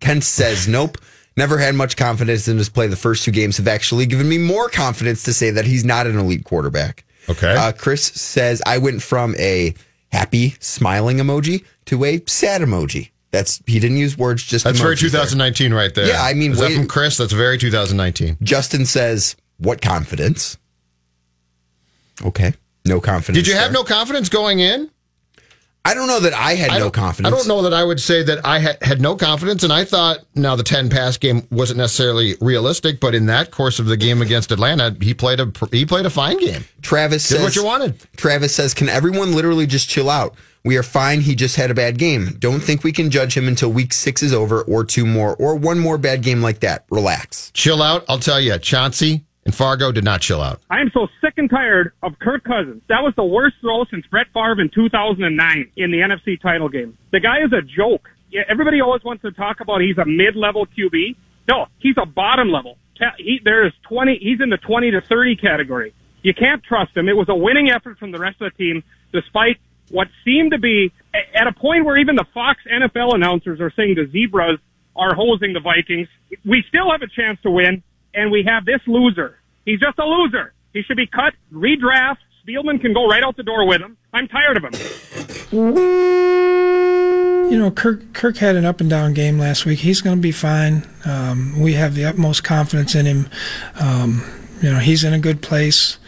Kent 0.00 0.24
says, 0.24 0.66
nope. 0.66 0.98
Never 1.36 1.56
had 1.56 1.74
much 1.74 1.96
confidence 1.96 2.46
in 2.48 2.58
his 2.58 2.69
play. 2.69 2.88
The 2.88 2.96
first 2.96 3.24
two 3.24 3.30
games 3.30 3.56
have 3.56 3.69
actually 3.69 4.04
given 4.04 4.28
me 4.28 4.36
more 4.36 4.69
confidence 4.69 5.22
to 5.22 5.32
say 5.32 5.50
that 5.50 5.64
he's 5.64 5.84
not 5.84 6.06
an 6.06 6.19
elite 6.19 6.44
quarterback. 6.44 7.04
Okay. 7.28 7.54
Uh, 7.54 7.72
Chris 7.72 8.04
says 8.04 8.62
I 8.66 8.78
went 8.78 9.02
from 9.02 9.34
a 9.36 9.74
happy 10.10 10.56
smiling 10.60 11.19
emoji 11.19 11.64
to 11.86 12.04
a 12.04 12.22
sad 12.26 12.60
emoji. 12.60 13.10
That's 13.30 13.62
he 13.66 13.80
didn't 13.80 13.96
use 13.96 14.16
words. 14.16 14.42
Just 14.44 14.64
That's 14.64 14.78
very 14.78 14.94
emojis 14.94 15.10
there. 15.10 15.22
2019 15.22 15.72
right 15.72 15.94
there. 15.94 16.06
Yeah, 16.06 16.22
I 16.22 16.34
mean, 16.34 16.52
is 16.52 16.58
that 16.60 16.72
from 16.72 16.86
Chris? 16.86 17.16
That's 17.16 17.32
very 17.32 17.56
2019. 17.56 18.36
Justin 18.42 18.84
says 18.84 19.36
what 19.56 19.80
confidence? 19.80 20.58
Okay, 22.22 22.52
no 22.84 23.00
confidence. 23.00 23.42
Did 23.42 23.50
you 23.50 23.54
have 23.58 23.72
there. 23.72 23.82
no 23.82 23.84
confidence 23.84 24.28
going 24.28 24.60
in? 24.60 24.90
I 25.84 25.94
don't 25.94 26.06
know 26.06 26.20
that 26.20 26.32
I 26.32 26.55
had 26.55 26.70
I 26.70 26.79
no 26.79 26.90
confidence. 26.90 27.32
I 27.32 27.37
don't 27.37 27.49
know 27.49 27.62
that 27.62 27.75
I 27.75 27.82
would 27.82 28.00
say 28.00 28.23
that 28.23 28.44
I 28.46 28.61
had, 28.61 28.81
had 28.82 29.00
no 29.00 29.17
confidence, 29.17 29.64
and 29.64 29.73
I 29.73 29.84
thought 29.84 30.19
now 30.37 30.55
the 30.55 30.62
10 30.62 30.88
pass 30.88 31.17
game 31.17 31.46
wasn't 31.50 31.79
necessarily 31.79 32.37
realistic, 32.40 33.00
but 33.00 33.14
in 33.17 33.26
that 33.26 33.50
course 33.50 33.81
of 33.81 33.87
the 33.87 33.96
game 33.96 34.23
against 34.23 34.52
Atlanta, 34.52 34.96
he 35.00 35.12
played 35.12 35.40
a 35.40 35.50
he 35.73 35.84
played 35.84 36.06
a 36.06 36.11
fine 36.11 36.38
game. 36.38 36.64
Travis 36.82 37.29
Did 37.29 37.37
says 37.37 37.43
what 37.43 37.56
you 37.56 37.64
wanted. 37.64 38.00
Travis 38.17 38.55
says, 38.55 38.75
"Can 38.75 38.88
everyone 38.88 39.32
literally 39.32 39.67
just 39.67 39.88
chill 39.88 40.08
out? 40.08 40.37
We 40.64 40.76
are 40.76 40.84
fine. 40.84 41.20
He 41.20 41.34
just 41.34 41.56
had 41.56 41.73
a 41.73 41.75
bad 41.75 41.99
game. 41.99 42.37
Don't 42.38 42.61
think 42.61 42.84
we 42.84 42.93
can 42.93 43.11
judge 43.11 43.37
him 43.37 43.49
until 43.49 43.73
week 43.73 43.93
six 43.93 44.23
is 44.23 44.32
over, 44.32 44.62
or 44.62 44.84
two 44.84 45.05
more, 45.05 45.34
or 45.37 45.56
one 45.56 45.81
more 45.81 45.99
bad 45.99 46.23
game 46.23 46.43
like 46.43 46.61
that. 46.61 46.84
Relax." 46.90 47.50
Chill 47.55 47.82
out. 47.82 48.05
I'll 48.08 48.20
tell 48.20 48.40
you, 48.40 48.56
Chauncey 48.58 49.25
and 49.44 49.55
Fargo 49.55 49.91
did 49.91 50.05
not 50.05 50.21
chill 50.21 50.41
out. 50.41 50.61
I 50.71 50.81
am 50.81 50.91
so 50.94 51.09
sick 51.21 51.35
and 51.37 51.50
tired 51.50 51.93
of 52.03 52.19
Kirk 52.19 52.44
Cousins. 52.44 52.83
That 52.89 53.03
was 53.03 53.12
the 53.17 53.25
worst 53.25 53.56
throw 53.61 53.85
since 53.91 54.06
Brett 54.06 54.27
Favre 54.33 54.61
in 54.61 54.71
2009 54.71 55.73
in 55.77 55.91
the 55.91 55.99
NFC 55.99 56.41
title 56.41 56.69
game. 56.69 56.97
The 57.11 57.21
guy 57.21 57.39
is 57.44 57.53
a 57.53 57.62
joke. 57.62 58.09
Yeah, 58.31 58.43
everybody 58.49 58.81
always 58.81 59.03
wants 59.03 59.23
to 59.23 59.33
talk 59.33 59.61
about 59.61 59.81
he's 59.81 59.99
a 59.99 60.06
mid-level 60.06 60.67
QB. 60.67 61.17
No, 61.49 61.67
he's 61.79 61.97
a 62.00 62.06
bottom 62.06 62.50
level. 62.50 62.79
He, 63.19 63.41
there 63.44 63.67
is 63.67 63.73
20, 63.89 64.19
he's 64.23 64.41
in 64.41 64.49
the 64.49 64.59
20 64.59 64.93
to 64.93 65.00
30 65.00 65.37
category. 65.37 65.93
You 66.23 66.33
can't 66.35 66.62
trust 66.62 66.97
him. 66.97 67.09
It 67.09 67.17
was 67.17 67.29
a 67.29 67.35
winning 67.35 67.69
effort 67.69 67.99
from 67.99 68.12
the 68.12 68.19
rest 68.19 68.41
of 68.41 68.53
the 68.53 68.56
team, 68.56 68.85
despite 69.12 69.59
what 69.91 70.06
seemed 70.25 70.53
to 70.53 70.59
be 70.59 70.93
at 71.35 71.47
a 71.47 71.53
point 71.53 71.85
where 71.85 71.99
even 71.99 72.15
the 72.15 72.25
Fox 72.33 72.61
NFL 72.71 73.15
announcers 73.15 73.61
are 73.61 73.73
saying 73.77 73.97
the 73.97 74.09
Zebras 74.11 74.59
are 74.94 75.15
hosing 75.15 75.53
the 75.53 75.61
Vikings. 75.61 76.09
We 76.44 76.65
still 76.69 76.91
have 76.91 77.03
a 77.03 77.09
chance 77.09 77.41
to 77.43 77.50
win, 77.50 77.83
and 78.14 78.31
we 78.31 78.44
have 78.44 78.64
this 78.64 78.81
loser. 78.87 79.38
He's 79.64 79.81
just 79.81 79.99
a 79.99 80.05
loser. 80.05 80.53
He 80.73 80.82
should 80.82 80.97
be 80.97 81.06
cut, 81.06 81.35
redraft. 81.53 82.19
Spielman 82.47 82.81
can 82.81 82.93
go 82.93 83.06
right 83.06 83.23
out 83.23 83.37
the 83.37 83.43
door 83.43 83.67
with 83.67 83.81
him. 83.81 83.97
I'm 84.12 84.26
tired 84.29 84.56
of 84.56 84.64
him. 84.64 84.73
You 87.53 87.58
know, 87.58 87.70
Kirk 87.70 88.13
Kirk 88.15 88.39
had 88.39 88.56
an 88.56 88.65
up 88.65 88.81
and 88.81 88.89
down 88.89 89.13
game 89.13 89.39
last 89.39 89.67
week. 89.67 89.81
He's 89.81 90.01
going 90.01 90.17
to 90.17 90.22
be 90.22 90.32
fine. 90.32 90.89
Um, 91.05 91.60
we 91.60 91.75
have 91.75 91.94
the 91.94 92.05
utmost 92.05 92.43
confidence 92.44 92.94
in 92.94 93.06
him. 93.06 93.29
Um, 93.79 94.25
you 94.63 94.72
know, 94.72 94.79
he's 94.79 95.05
in 95.05 95.13
a 95.13 95.19
good 95.19 95.43
place. 95.43 95.98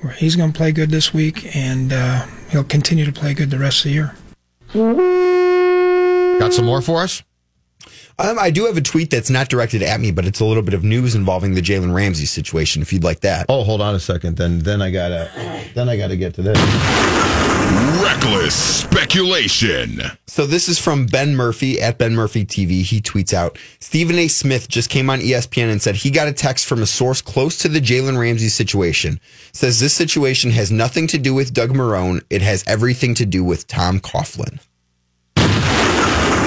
Where 0.00 0.12
he's 0.12 0.36
going 0.36 0.52
to 0.52 0.56
play 0.56 0.72
good 0.72 0.90
this 0.90 1.12
week, 1.12 1.54
and 1.54 1.92
uh, 1.92 2.26
he'll 2.50 2.64
continue 2.64 3.04
to 3.04 3.12
play 3.12 3.34
good 3.34 3.50
the 3.50 3.58
rest 3.58 3.84
of 3.84 3.90
the 3.90 3.92
year. 3.92 4.14
Got 6.38 6.54
some 6.54 6.64
more 6.64 6.80
for 6.80 7.02
us? 7.02 7.22
Um, 8.20 8.38
I 8.38 8.50
do 8.50 8.66
have 8.66 8.76
a 8.76 8.82
tweet 8.82 9.08
that's 9.08 9.30
not 9.30 9.48
directed 9.48 9.82
at 9.82 9.98
me, 9.98 10.10
but 10.10 10.26
it's 10.26 10.40
a 10.40 10.44
little 10.44 10.62
bit 10.62 10.74
of 10.74 10.84
news 10.84 11.14
involving 11.14 11.54
the 11.54 11.62
Jalen 11.62 11.94
Ramsey 11.94 12.26
situation. 12.26 12.82
If 12.82 12.92
you'd 12.92 13.02
like 13.02 13.20
that. 13.20 13.46
Oh, 13.48 13.64
hold 13.64 13.80
on 13.80 13.94
a 13.94 14.00
second. 14.00 14.36
Then 14.36 14.58
then 14.58 14.82
I 14.82 14.90
gotta 14.90 15.30
then 15.74 15.88
I 15.88 15.96
gotta 15.96 16.16
get 16.16 16.34
to 16.34 16.42
this. 16.42 16.58
Reckless 18.02 18.54
speculation. 18.54 20.02
So 20.26 20.44
this 20.44 20.68
is 20.68 20.78
from 20.78 21.06
Ben 21.06 21.34
Murphy 21.34 21.80
at 21.80 21.96
Ben 21.96 22.14
Murphy 22.14 22.44
TV. 22.44 22.82
He 22.82 23.00
tweets 23.00 23.32
out 23.32 23.58
Stephen 23.78 24.16
A. 24.18 24.28
Smith 24.28 24.68
just 24.68 24.90
came 24.90 25.08
on 25.08 25.20
ESPN 25.20 25.70
and 25.70 25.80
said 25.80 25.94
he 25.94 26.10
got 26.10 26.28
a 26.28 26.32
text 26.32 26.66
from 26.66 26.82
a 26.82 26.86
source 26.86 27.22
close 27.22 27.56
to 27.58 27.68
the 27.68 27.80
Jalen 27.80 28.18
Ramsey 28.18 28.48
situation. 28.48 29.18
Says 29.52 29.80
this 29.80 29.94
situation 29.94 30.50
has 30.50 30.70
nothing 30.70 31.06
to 31.06 31.18
do 31.18 31.32
with 31.32 31.54
Doug 31.54 31.70
Marrone. 31.70 32.22
It 32.28 32.42
has 32.42 32.64
everything 32.66 33.14
to 33.14 33.24
do 33.24 33.42
with 33.42 33.66
Tom 33.66 33.98
Coughlin. 33.98 34.60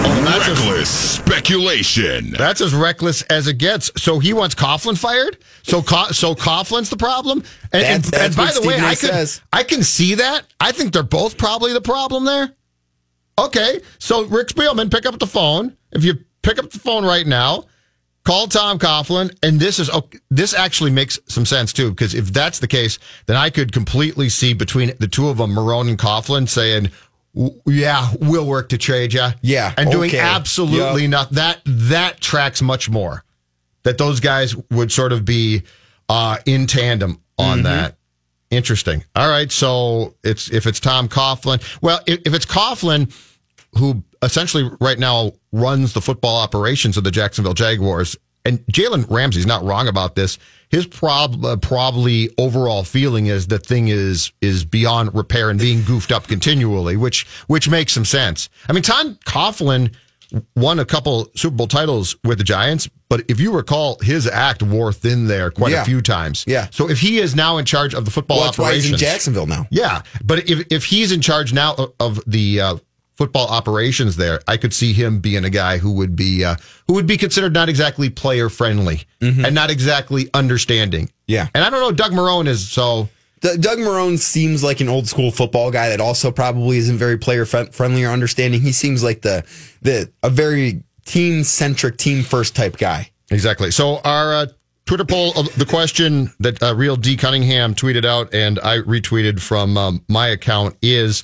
That's 0.04 0.48
as, 0.50 0.60
Reckless 0.60 0.90
speculation. 0.90 2.32
that's 2.32 2.60
as 2.62 2.74
reckless 2.74 3.22
as 3.24 3.48
it 3.48 3.58
gets. 3.58 3.92
So 3.98 4.20
he 4.20 4.34
wants 4.34 4.56
Coughlin 4.56 4.98
fired. 4.98 5.38
So 5.64 5.82
Co- 5.82 6.08
so 6.12 6.36
Coughlin's 6.36 6.90
the 6.90 6.98
problem. 6.98 7.44
And, 7.72 7.84
and, 7.84 8.04
That's- 8.04 8.12
that's 8.12 8.24
and 8.26 8.36
by 8.36 8.44
what 8.46 8.62
the 8.62 8.68
way, 8.68 8.74
Stephen 8.96 9.16
A. 9.16 9.22
I 9.22 9.26
can. 9.26 9.28
I 9.54 9.64
can 9.64 9.84
see 9.84 10.16
that. 10.16 10.46
I 10.60 10.72
think 10.72 10.92
they're 10.94 11.04
both 11.04 11.38
probably 11.38 11.74
the 11.74 11.82
problem 11.82 12.26
there. 12.26 12.54
Okay, 13.40 13.80
so 13.98 14.26
Rick 14.26 14.50
Spielman, 14.50 14.92
pick 14.92 15.06
up 15.06 15.18
the 15.20 15.26
phone. 15.28 15.76
If 15.92 16.04
you 16.04 16.16
pick 16.44 16.60
up 16.60 16.70
the 16.70 16.78
phone 16.80 17.04
right 17.04 17.26
now, 17.26 17.66
call 18.26 18.48
Tom 18.48 18.78
Coughlin, 18.78 19.36
and 19.42 19.60
this 19.60 19.80
is 19.80 19.90
okay, 19.90 20.20
this 20.30 20.54
actually 20.54 20.92
makes 20.92 21.18
some 21.28 21.46
sense 21.46 21.74
too. 21.74 21.90
Because 21.90 22.14
if 22.14 22.32
that's 22.34 22.60
the 22.60 22.68
case, 22.68 23.00
then 23.26 23.36
I 23.38 23.50
could 23.50 23.72
completely 23.72 24.30
see 24.30 24.54
between 24.54 24.92
the 25.00 25.08
two 25.08 25.30
of 25.30 25.38
them, 25.38 25.52
Marrone 25.56 25.90
and 25.90 25.98
Coughlin, 25.98 26.48
saying, 26.48 26.84
"W- 26.84 26.92
"Yeah, 27.66 28.10
we'll 28.20 28.46
work 28.46 28.70
to 28.70 28.78
trade 28.78 29.14
you." 29.14 29.28
Yeah, 29.42 29.74
and 29.78 29.92
doing 29.92 30.10
okay. 30.10 30.20
absolutely 30.20 31.04
Yep. 31.04 31.12
not 31.12 31.30
that. 31.32 31.62
That 31.66 32.20
tracks 32.22 32.62
much 32.62 32.90
more. 32.90 33.24
That 33.84 33.98
those 33.98 34.20
guys 34.20 34.56
would 34.72 34.92
sort 34.92 35.12
of 35.12 35.26
be 35.26 35.64
uh, 36.10 36.38
in 36.46 36.68
tandem 36.68 37.20
on 37.38 37.60
Mm-hmm. 37.60 37.64
that. 37.66 37.96
interesting. 38.52 39.04
All 39.16 39.28
right, 39.30 39.52
so 39.52 40.14
it's 40.24 40.52
if 40.52 40.68
it's 40.68 40.80
Tom 40.80 41.10
Coughlin. 41.10 41.62
Well, 41.82 42.00
if, 42.06 42.22
if 42.26 42.34
it's 42.34 42.46
Coughlin, 42.46 43.12
who 43.78 44.04
essentially 44.22 44.70
right 44.80 45.00
now 45.00 45.34
runs 45.52 45.94
the 45.94 46.02
football 46.02 46.38
operations 46.38 46.96
of 46.98 47.04
the 47.04 47.10
Jacksonville 47.12 47.56
Jaguars, 47.56 48.16
and 48.46 48.60
Jalen 48.68 49.10
Ramsey's 49.10 49.46
not 49.48 49.64
wrong 49.64 49.88
about 49.88 50.14
this. 50.16 50.38
His 50.74 50.88
prob- 50.88 51.46
uh, 51.46 51.56
probably 51.58 52.32
overall 52.40 52.84
feeling 52.84 53.28
is 53.28 53.46
the 53.46 53.60
thing 53.60 53.90
is 53.90 54.32
is 54.42 54.66
beyond 54.66 55.14
repair 55.14 55.52
and 55.52 55.60
being 55.60 55.84
goofed 55.84 56.12
up 56.12 56.28
continually, 56.28 56.98
which 56.98 57.28
which 57.46 57.70
makes 57.70 57.94
some 57.94 58.06
sense. 58.06 58.50
I 58.68 58.74
mean, 58.74 58.82
Tom 58.82 59.20
Coughlin 59.24 59.94
won 60.56 60.80
a 60.80 60.86
couple 60.86 61.30
Super 61.36 61.56
Bowl 61.56 61.68
titles 61.68 62.16
with 62.24 62.40
the 62.40 62.44
Giants, 62.44 62.90
but 63.08 63.24
if 63.28 63.40
you 63.40 63.52
recall, 63.52 64.00
his 64.02 64.26
act 64.26 64.64
wore 64.64 64.92
thin 64.92 65.28
there 65.28 65.52
quite 65.52 65.74
Yeah. 65.74 65.84
a 65.84 65.86
few 65.86 66.02
times. 66.02 66.44
Yeah. 66.48 66.70
So 66.72 66.90
if 66.90 67.00
he 67.00 67.20
is 67.20 67.36
now 67.36 67.58
in 67.60 67.66
charge 67.66 67.94
of 67.94 68.06
the 68.06 68.10
football 68.10 68.40
Well, 68.40 68.50
operations, 68.50 68.84
he's 68.86 68.94
in 68.94 68.98
Jacksonville 68.98 69.46
now. 69.46 69.68
yeah, 69.70 70.02
but 70.24 70.50
if 70.50 70.66
if 70.72 70.86
he's 70.86 71.12
in 71.12 71.22
charge 71.22 71.54
now 71.54 71.76
of, 71.76 71.94
of 72.00 72.24
the 72.26 72.62
uh, 72.62 72.76
football 73.16 73.48
operations 73.48 74.16
there, 74.16 74.40
I 74.48 74.58
could 74.58 74.74
see 74.74 74.94
him 74.94 75.20
being 75.20 75.46
a 75.46 75.50
guy 75.50 75.78
who 75.78 75.92
would 75.94 76.16
be 76.16 76.44
uh, 76.44 76.56
who 76.88 76.94
would 76.94 77.08
be 77.08 77.18
considered 77.18 77.54
not 77.54 77.70
exactly 77.70 78.10
player 78.10 78.50
friendly 78.50 79.04
and 79.22 79.54
not 79.56 79.70
exactly 79.70 80.30
understanding. 80.34 81.10
Yeah. 81.28 81.48
and 81.56 81.64
I 81.64 81.70
don't 81.70 81.80
know. 81.80 81.92
Doug 81.92 82.12
Marrone 82.12 82.48
is 82.48 82.70
so. 82.70 83.10
D- 83.42 83.58
Doug 83.58 83.78
Marrone 83.78 84.18
seems 84.18 84.64
like 84.64 84.82
an 84.82 84.90
old 84.90 85.08
school 85.08 85.32
football 85.32 85.72
guy 85.72 85.90
that 85.90 86.02
also 86.02 86.32
probably 86.32 86.78
isn't 86.78 86.98
very 86.98 87.18
player 87.18 87.46
fri- 87.46 87.72
friendly 87.72 88.04
or 88.04 88.10
understanding. 88.10 88.62
He 88.62 88.72
seems 88.72 89.04
like 89.04 89.22
the 89.22 89.44
the 89.82 90.12
a 90.24 90.30
very 90.30 90.84
team 91.06 91.44
centric, 91.44 91.98
team 91.98 92.24
first 92.24 92.56
type 92.56 92.78
guy. 92.78 93.10
Exactly. 93.32 93.72
So 93.72 94.00
our 94.04 94.34
uh, 94.34 94.46
Twitter 94.86 95.06
poll, 95.06 95.32
uh, 95.38 95.44
the 95.58 95.66
question 95.66 96.32
that 96.40 96.62
uh, 96.62 96.76
Real 96.76 96.96
D 96.96 97.16
Cunningham 97.16 97.74
tweeted 97.76 98.06
out 98.06 98.34
and 98.34 98.60
I 98.60 98.80
retweeted 98.80 99.42
from 99.42 99.78
um, 99.78 100.04
my 100.10 100.28
account 100.28 100.76
is: 100.82 101.24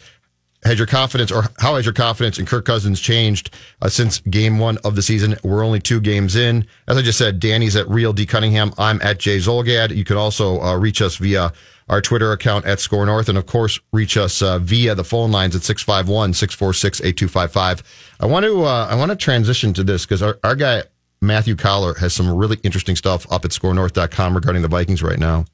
Has 0.64 0.78
your 0.78 0.88
confidence, 0.88 1.32
or 1.32 1.44
how 1.60 1.78
has 1.78 1.86
your 1.86 1.94
confidence 1.94 2.38
in 2.38 2.46
Kirk 2.46 2.66
Cousins 2.66 3.00
changed 3.00 3.56
uh, 3.82 3.88
since 3.88 4.20
Game 4.20 4.60
One 4.60 4.78
of 4.84 4.96
the 4.96 5.02
season? 5.02 5.38
We're 5.42 5.64
only 5.64 5.80
two 5.80 6.02
games 6.02 6.36
in. 6.36 6.68
As 6.88 6.98
I 6.98 7.02
just 7.02 7.18
said, 7.18 7.40
Danny's 7.40 7.78
at 7.78 7.90
Real 7.90 8.12
D 8.12 8.26
Cunningham. 8.26 8.74
I'm 8.78 9.02
at 9.02 9.20
Jay 9.20 9.38
Zulgad. 9.38 9.96
You 9.96 10.04
can 10.04 10.18
also 10.18 10.60
uh, 10.62 10.76
reach 10.78 11.02
us 11.02 11.16
via 11.16 11.54
our 11.88 12.02
Twitter 12.02 12.34
account 12.34 12.66
at 12.66 12.82
Score 12.82 13.06
North, 13.06 13.30
and 13.30 13.38
of 13.38 13.46
course, 13.46 13.80
reach 13.94 14.18
us 14.18 14.42
uh, 14.42 14.60
via 14.60 14.96
the 14.96 15.04
phone 15.06 15.32
lines 15.32 15.56
at 15.56 15.62
651-646-8255. 15.62 17.82
I 18.20 18.26
want 18.26 18.46
to 18.46 18.64
uh, 18.64 18.88
I 18.92 18.96
want 18.96 19.12
to 19.12 19.16
transition 19.16 19.72
to 19.74 19.84
this 19.84 20.06
because 20.06 20.22
our, 20.22 20.38
our 20.44 20.56
guy 20.56 20.84
Matthew 21.22 21.56
Coller 21.56 21.94
has 21.96 22.14
some 22.14 22.30
really 22.36 22.58
interesting 22.64 22.98
stuff 22.98 23.26
up 23.32 23.46
at 23.46 23.52
scorenorth.com 23.52 24.36
regarding 24.36 24.62
the 24.62 24.68
Vikings 24.68 25.02
right 25.02 25.20
now. 25.20 25.46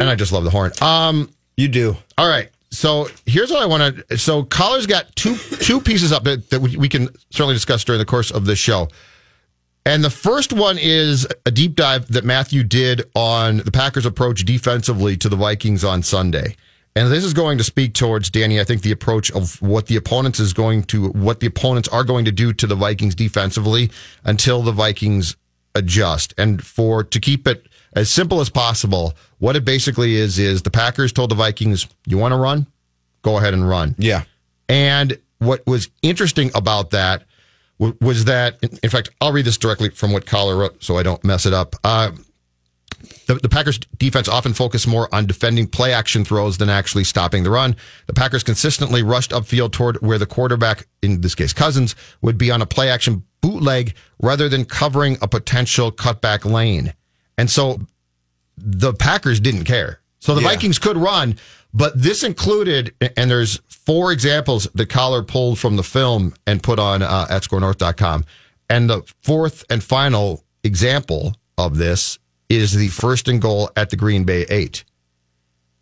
And 0.00 0.08
I 0.08 0.14
just 0.14 0.30
love 0.32 0.44
the 0.44 0.50
horn. 0.50 0.70
Um, 0.80 1.28
You 1.56 1.66
do. 1.68 1.96
all 2.16 2.28
right. 2.28 2.50
So 2.70 3.08
here's 3.26 3.50
what 3.50 3.62
I 3.62 3.66
want 3.66 4.08
to. 4.08 4.18
So 4.18 4.42
Coller's 4.42 4.86
got 4.86 5.14
two 5.16 5.36
two 5.36 5.80
pieces 5.80 6.12
up 6.12 6.24
that, 6.24 6.50
that 6.50 6.60
we, 6.60 6.76
we 6.76 6.88
can 6.88 7.08
certainly 7.30 7.54
discuss 7.54 7.84
during 7.84 7.98
the 7.98 8.04
course 8.04 8.30
of 8.30 8.44
this 8.44 8.58
show. 8.58 8.88
And 9.86 10.04
the 10.04 10.10
first 10.10 10.52
one 10.52 10.76
is 10.78 11.26
a 11.46 11.50
deep 11.50 11.74
dive 11.74 12.08
that 12.08 12.24
Matthew 12.24 12.62
did 12.62 13.08
on 13.14 13.58
the 13.58 13.70
Packers' 13.70 14.04
approach 14.04 14.44
defensively 14.44 15.16
to 15.16 15.30
the 15.30 15.36
Vikings 15.36 15.82
on 15.82 16.02
Sunday. 16.02 16.56
And 16.94 17.10
this 17.12 17.24
is 17.24 17.32
going 17.32 17.58
to 17.58 17.64
speak 17.64 17.94
towards 17.94 18.28
Danny. 18.28 18.60
I 18.60 18.64
think 18.64 18.82
the 18.82 18.90
approach 18.90 19.30
of 19.30 19.62
what 19.62 19.86
the 19.86 19.96
opponents 19.96 20.40
is 20.40 20.52
going 20.52 20.82
to, 20.84 21.08
what 21.10 21.40
the 21.40 21.46
opponents 21.46 21.88
are 21.88 22.02
going 22.04 22.24
to 22.24 22.32
do 22.32 22.52
to 22.52 22.66
the 22.66 22.74
Vikings 22.74 23.14
defensively 23.14 23.90
until 24.24 24.62
the 24.62 24.72
Vikings 24.72 25.36
adjust. 25.74 26.34
And 26.36 26.62
for 26.62 27.04
to 27.04 27.20
keep 27.20 27.46
it 27.46 27.67
as 27.94 28.10
simple 28.10 28.40
as 28.40 28.50
possible, 28.50 29.14
what 29.38 29.56
it 29.56 29.64
basically 29.64 30.16
is 30.16 30.38
is 30.38 30.62
the 30.62 30.70
Packers 30.70 31.12
told 31.12 31.30
the 31.30 31.34
Vikings, 31.34 31.86
"You 32.06 32.18
want 32.18 32.32
to 32.32 32.36
run? 32.36 32.66
Go 33.22 33.38
ahead 33.38 33.54
and 33.54 33.68
run." 33.68 33.94
Yeah. 33.98 34.24
And 34.68 35.18
what 35.38 35.66
was 35.66 35.88
interesting 36.02 36.50
about 36.54 36.90
that 36.90 37.24
w- 37.78 37.96
was 38.00 38.26
that, 38.26 38.58
in 38.62 38.78
in 38.82 38.90
fact, 38.90 39.10
I'll 39.20 39.32
read 39.32 39.44
this 39.44 39.56
directly 39.56 39.90
from 39.90 40.12
what 40.12 40.26
Coller 40.26 40.56
wrote 40.56 40.82
so 40.82 40.98
I 40.98 41.02
don't 41.02 41.22
mess 41.24 41.46
it 41.46 41.52
up. 41.52 41.76
Uh, 41.84 42.12
the, 43.26 43.34
the 43.36 43.48
Packers 43.48 43.78
defense 43.98 44.28
often 44.28 44.52
focused 44.54 44.88
more 44.88 45.12
on 45.14 45.26
defending 45.26 45.66
play 45.66 45.92
action 45.92 46.24
throws 46.24 46.58
than 46.58 46.68
actually 46.68 47.04
stopping 47.04 47.44
the 47.44 47.50
run. 47.50 47.76
The 48.06 48.12
Packers 48.12 48.42
consistently 48.42 49.02
rushed 49.02 49.30
upfield 49.30 49.72
toward 49.72 49.96
where 50.00 50.18
the 50.18 50.26
quarterback, 50.26 50.86
in 51.02 51.20
this 51.20 51.34
case 51.34 51.52
Cousins, 51.52 51.94
would 52.22 52.38
be 52.38 52.50
on 52.50 52.62
a 52.62 52.66
play 52.66 52.90
action 52.90 53.22
bootleg 53.40 53.94
rather 54.20 54.48
than 54.48 54.64
covering 54.64 55.16
a 55.22 55.28
potential 55.28 55.92
cutback 55.92 56.44
lane. 56.44 56.92
And 57.38 57.48
so 57.50 57.80
the 58.58 58.92
Packers 58.92 59.40
didn't 59.40 59.64
care. 59.64 60.00
So 60.18 60.34
the 60.34 60.42
Yeah. 60.42 60.48
Vikings 60.48 60.78
could 60.78 60.96
run, 60.96 61.36
but 61.72 62.00
this 62.00 62.22
included, 62.24 62.92
and 63.16 63.30
there's 63.30 63.60
four 63.68 64.12
examples 64.12 64.68
that 64.74 64.86
Coller 64.88 65.22
pulled 65.22 65.58
from 65.58 65.76
the 65.76 65.82
film 65.84 66.34
and 66.46 66.62
put 66.62 66.78
on 66.78 67.02
uh, 67.02 67.26
at 67.30 67.42
scorenorth.com. 67.44 68.24
And 68.68 68.90
the 68.90 69.02
fourth 69.22 69.64
and 69.70 69.82
final 69.82 70.44
example 70.64 71.36
of 71.56 71.78
this 71.78 72.18
is 72.48 72.72
the 72.74 72.88
first 72.88 73.28
and 73.28 73.40
goal 73.40 73.70
at 73.76 73.90
the 73.90 73.96
Green 73.96 74.24
Bay 74.24 74.44
eight. 74.50 74.84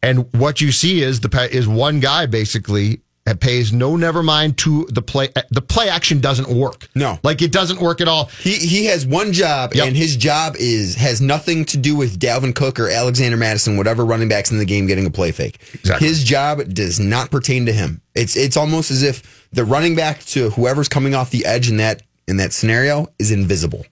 And 0.03 0.33
what 0.35 0.61
you 0.61 0.71
see 0.71 1.03
is 1.03 1.21
the 1.21 1.49
is 1.51 1.67
one 1.67 2.01
guy 2.01 2.27
basically 2.27 3.01
that 3.27 3.41
pays 3.41 3.73
no 3.73 3.97
never 3.97 4.23
mind 4.23 4.57
to 4.57 4.87
the 4.91 5.03
play. 5.03 5.29
The 5.51 5.61
play 5.61 5.89
action 5.89 6.21
doesn't 6.21 6.49
work. 6.49 6.89
No. 6.95 7.19
like 7.23 7.43
it 7.43 7.53
doesn't 7.53 7.81
work 7.81 8.01
at 8.01 8.09
all. 8.09 8.27
He 8.41 8.55
he 8.55 8.87
has 8.87 9.05
one 9.05 9.33
job, 9.33 9.75
Yep. 9.75 9.89
and 9.89 9.97
his 9.97 10.17
job 10.17 10.55
is 10.59 10.95
has 10.95 11.21
nothing 11.21 11.65
to 11.67 11.77
do 11.77 11.95
with 11.97 12.19
Dalvin 12.19 12.55
Cook 12.55 12.81
or 12.81 12.89
Alexander 12.89 13.37
Mattison, 13.37 13.77
whatever 13.77 14.05
running 14.05 14.29
backs 14.29 14.51
in 14.51 14.59
the 14.59 14.65
game 14.65 14.87
getting 14.87 15.05
a 15.07 15.11
play 15.11 15.33
fake. 15.33 15.59
Exactly. 15.75 16.07
His 16.09 16.25
job 16.25 16.73
does 16.73 16.99
not 16.99 17.31
pertain 17.31 17.67
to 17.67 17.73
him. 17.73 18.01
It's 18.15 18.37
it's 18.37 18.57
almost 18.57 18.91
as 18.91 19.03
if 19.03 19.47
the 19.53 19.65
running 19.65 19.95
back 19.97 20.23
to 20.27 20.51
whoever's 20.51 20.89
coming 20.89 21.15
off 21.15 21.31
the 21.31 21.45
edge 21.45 21.69
in 21.69 21.77
that 21.79 22.03
in 22.29 22.39
that 22.39 22.53
scenario 22.53 23.09
is 23.19 23.31
invisible. 23.33 23.85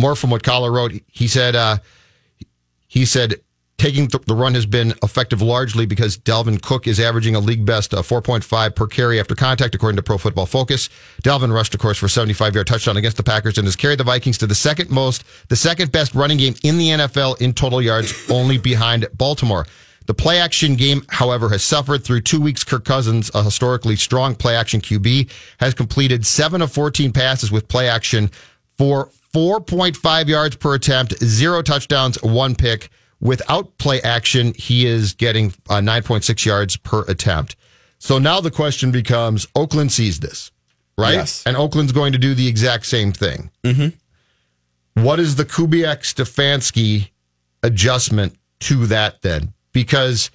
more 0.00 0.16
from 0.16 0.30
what 0.30 0.42
Coller 0.42 0.72
wrote. 0.72 0.92
He 1.12 1.28
said, 1.28 1.54
uh, 1.54 1.76
he 2.88 3.04
said, 3.04 3.34
taking 3.78 4.08
th- 4.08 4.24
the 4.24 4.34
run 4.34 4.54
has 4.54 4.66
been 4.66 4.94
effective 5.02 5.42
largely 5.42 5.86
because 5.86 6.16
Dalvin 6.16 6.60
Cook 6.60 6.86
is 6.86 6.98
averaging 6.98 7.34
a 7.34 7.40
league 7.40 7.66
best 7.66 7.92
uh, 7.92 8.02
4.5 8.02 8.74
per 8.74 8.86
carry 8.86 9.20
after 9.20 9.34
contact, 9.34 9.74
according 9.74 9.96
to 9.96 10.02
Pro 10.02 10.18
Football 10.18 10.46
Focus. 10.46 10.88
Dalvin 11.22 11.52
rushed, 11.52 11.74
of 11.74 11.80
course, 11.80 11.98
for 11.98 12.08
75 12.08 12.54
yard 12.54 12.66
touchdown 12.66 12.96
against 12.96 13.16
the 13.16 13.22
Packers 13.22 13.58
and 13.58 13.66
has 13.66 13.76
carried 13.76 13.98
the 13.98 14.04
Vikings 14.04 14.38
to 14.38 14.46
the 14.46 14.54
second 14.54 14.90
most, 14.90 15.24
the 15.48 15.56
second 15.56 15.92
best 15.92 16.14
running 16.14 16.38
game 16.38 16.54
in 16.64 16.78
the 16.78 16.88
NFL 16.88 17.40
in 17.40 17.52
total 17.52 17.82
yards, 17.82 18.14
only 18.30 18.58
behind 18.58 19.06
Baltimore. 19.14 19.66
The 20.06 20.14
play 20.14 20.38
action 20.38 20.76
game, 20.76 21.02
however, 21.08 21.48
has 21.48 21.64
suffered 21.64 22.04
through 22.04 22.20
two 22.20 22.40
weeks. 22.40 22.62
Kirk 22.62 22.84
Cousins, 22.84 23.30
a 23.34 23.42
historically 23.42 23.96
strong 23.96 24.36
play 24.36 24.54
action 24.54 24.80
QB, 24.80 25.30
has 25.58 25.74
completed 25.74 26.24
seven 26.24 26.62
of 26.62 26.72
14 26.72 27.12
passes 27.12 27.50
with 27.50 27.66
play 27.66 27.88
action 27.88 28.30
for 28.78 29.10
4.5 29.34 30.28
yards 30.28 30.56
per 30.56 30.74
attempt, 30.74 31.18
zero 31.22 31.60
touchdowns, 31.60 32.22
one 32.22 32.54
pick. 32.54 32.88
Without 33.20 33.78
play 33.78 34.00
action, 34.02 34.52
he 34.54 34.86
is 34.86 35.14
getting 35.14 35.54
uh, 35.70 35.76
9.6 35.76 36.44
yards 36.44 36.76
per 36.76 37.02
attempt. 37.08 37.56
So 37.98 38.18
now 38.18 38.40
the 38.40 38.50
question 38.50 38.92
becomes 38.92 39.46
Oakland 39.54 39.90
sees 39.90 40.20
this, 40.20 40.52
right? 40.98 41.14
Yes. 41.14 41.42
And 41.46 41.56
Oakland's 41.56 41.92
going 41.92 42.12
to 42.12 42.18
do 42.18 42.34
the 42.34 42.46
exact 42.46 42.86
same 42.86 43.12
thing. 43.12 43.50
Mm-hmm. 43.64 45.02
What 45.02 45.18
is 45.18 45.36
the 45.36 45.44
Kubiak 45.44 46.00
Stefanski 46.02 47.10
adjustment 47.62 48.36
to 48.60 48.86
that 48.86 49.22
then? 49.22 49.52
Because 49.72 50.30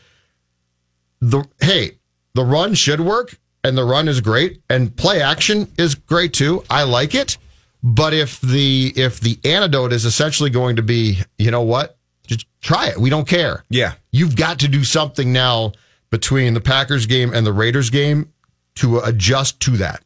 the 1.20 1.44
hey, 1.60 1.92
the 2.34 2.44
run 2.44 2.74
should 2.74 3.02
work 3.02 3.40
and 3.64 3.78
the 3.78 3.84
run 3.84 4.08
is 4.08 4.22
great 4.22 4.62
and 4.70 4.96
play 4.96 5.22
action 5.22 5.72
is 5.78 5.96
great 5.96 6.34
too. 6.34 6.64
I 6.70 6.84
like 6.84 7.16
it. 7.16 7.38
But 7.84 8.14
if 8.14 8.40
the 8.42 8.94
if 8.96 9.20
the 9.20 9.40
antidote 9.44 9.94
is 9.94 10.06
essentially 10.06 10.50
going 10.52 10.76
to 10.76 10.84
be, 10.84 11.20
you 11.38 11.50
know 11.50 11.64
what? 11.64 11.98
Just 12.28 12.46
try 12.62 12.88
it. 12.88 12.98
We 12.98 13.10
don't 13.10 13.28
care. 13.28 13.64
Yeah. 13.70 13.94
You've 14.12 14.36
got 14.36 14.60
to 14.60 14.68
do 14.68 14.84
something 14.84 15.34
now 15.34 15.74
between 16.10 16.54
the 16.54 16.62
Packers 16.62 17.06
game 17.06 17.34
and 17.34 17.46
the 17.46 17.54
Raiders 17.54 17.90
game 17.90 18.32
to 18.76 19.00
adjust 19.00 19.60
to 19.62 19.72
that. 19.78 20.04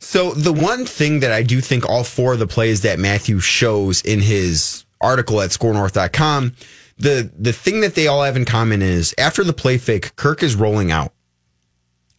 So 0.00 0.32
the 0.32 0.52
one 0.52 0.86
thing 0.86 1.20
that 1.20 1.32
I 1.32 1.42
do 1.42 1.60
think 1.60 1.88
all 1.88 2.04
four 2.04 2.34
of 2.34 2.38
the 2.38 2.46
plays 2.46 2.82
that 2.82 2.98
Matthew 2.98 3.40
shows 3.40 4.00
in 4.02 4.20
his 4.20 4.84
article 5.00 5.40
at 5.40 5.50
scorenorth.com, 5.50 6.54
the 6.98 7.30
the 7.36 7.52
thing 7.52 7.80
that 7.80 7.94
they 7.94 8.06
all 8.06 8.22
have 8.22 8.36
in 8.36 8.44
common 8.44 8.82
is 8.82 9.14
after 9.18 9.42
the 9.42 9.52
play 9.52 9.78
fake, 9.78 10.14
Kirk 10.16 10.42
is 10.42 10.54
rolling 10.54 10.90
out. 10.90 11.12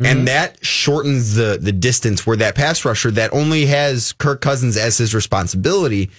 And 0.01 0.19
mm-hmm. 0.19 0.25
that 0.25 0.63
shortens 0.65 1.35
the 1.35 1.57
the 1.59 1.71
distance 1.71 2.25
where 2.25 2.37
that 2.37 2.55
pass 2.55 2.85
rusher 2.85 3.11
that 3.11 3.33
only 3.33 3.65
has 3.65 4.13
Kirk 4.13 4.41
Cousins 4.41 4.77
as 4.77 4.97
his 4.97 5.13
responsibility, 5.13 6.09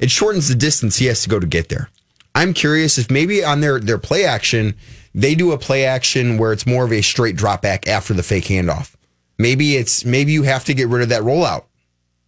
it 0.00 0.10
shortens 0.10 0.48
the 0.48 0.56
distance 0.56 0.96
he 0.96 1.06
has 1.06 1.22
to 1.22 1.28
go 1.28 1.38
to 1.38 1.46
get 1.46 1.68
there. 1.68 1.88
I'm 2.34 2.54
curious 2.54 2.98
if 2.98 3.10
maybe 3.10 3.42
on 3.44 3.60
their 3.60 3.80
their 3.80 3.98
play 3.98 4.24
action, 4.24 4.74
they 5.14 5.34
do 5.34 5.52
a 5.52 5.58
play 5.58 5.84
action 5.84 6.38
where 6.38 6.52
it's 6.52 6.66
more 6.66 6.84
of 6.84 6.92
a 6.92 7.02
straight 7.02 7.36
drop 7.36 7.62
back 7.62 7.88
after 7.88 8.14
the 8.14 8.22
fake 8.22 8.44
handoff. 8.44 8.94
Maybe 9.38 9.76
it's 9.76 10.04
maybe 10.04 10.32
you 10.32 10.42
have 10.44 10.64
to 10.66 10.74
get 10.74 10.88
rid 10.88 11.02
of 11.02 11.08
that 11.10 11.22
rollout. 11.22 11.64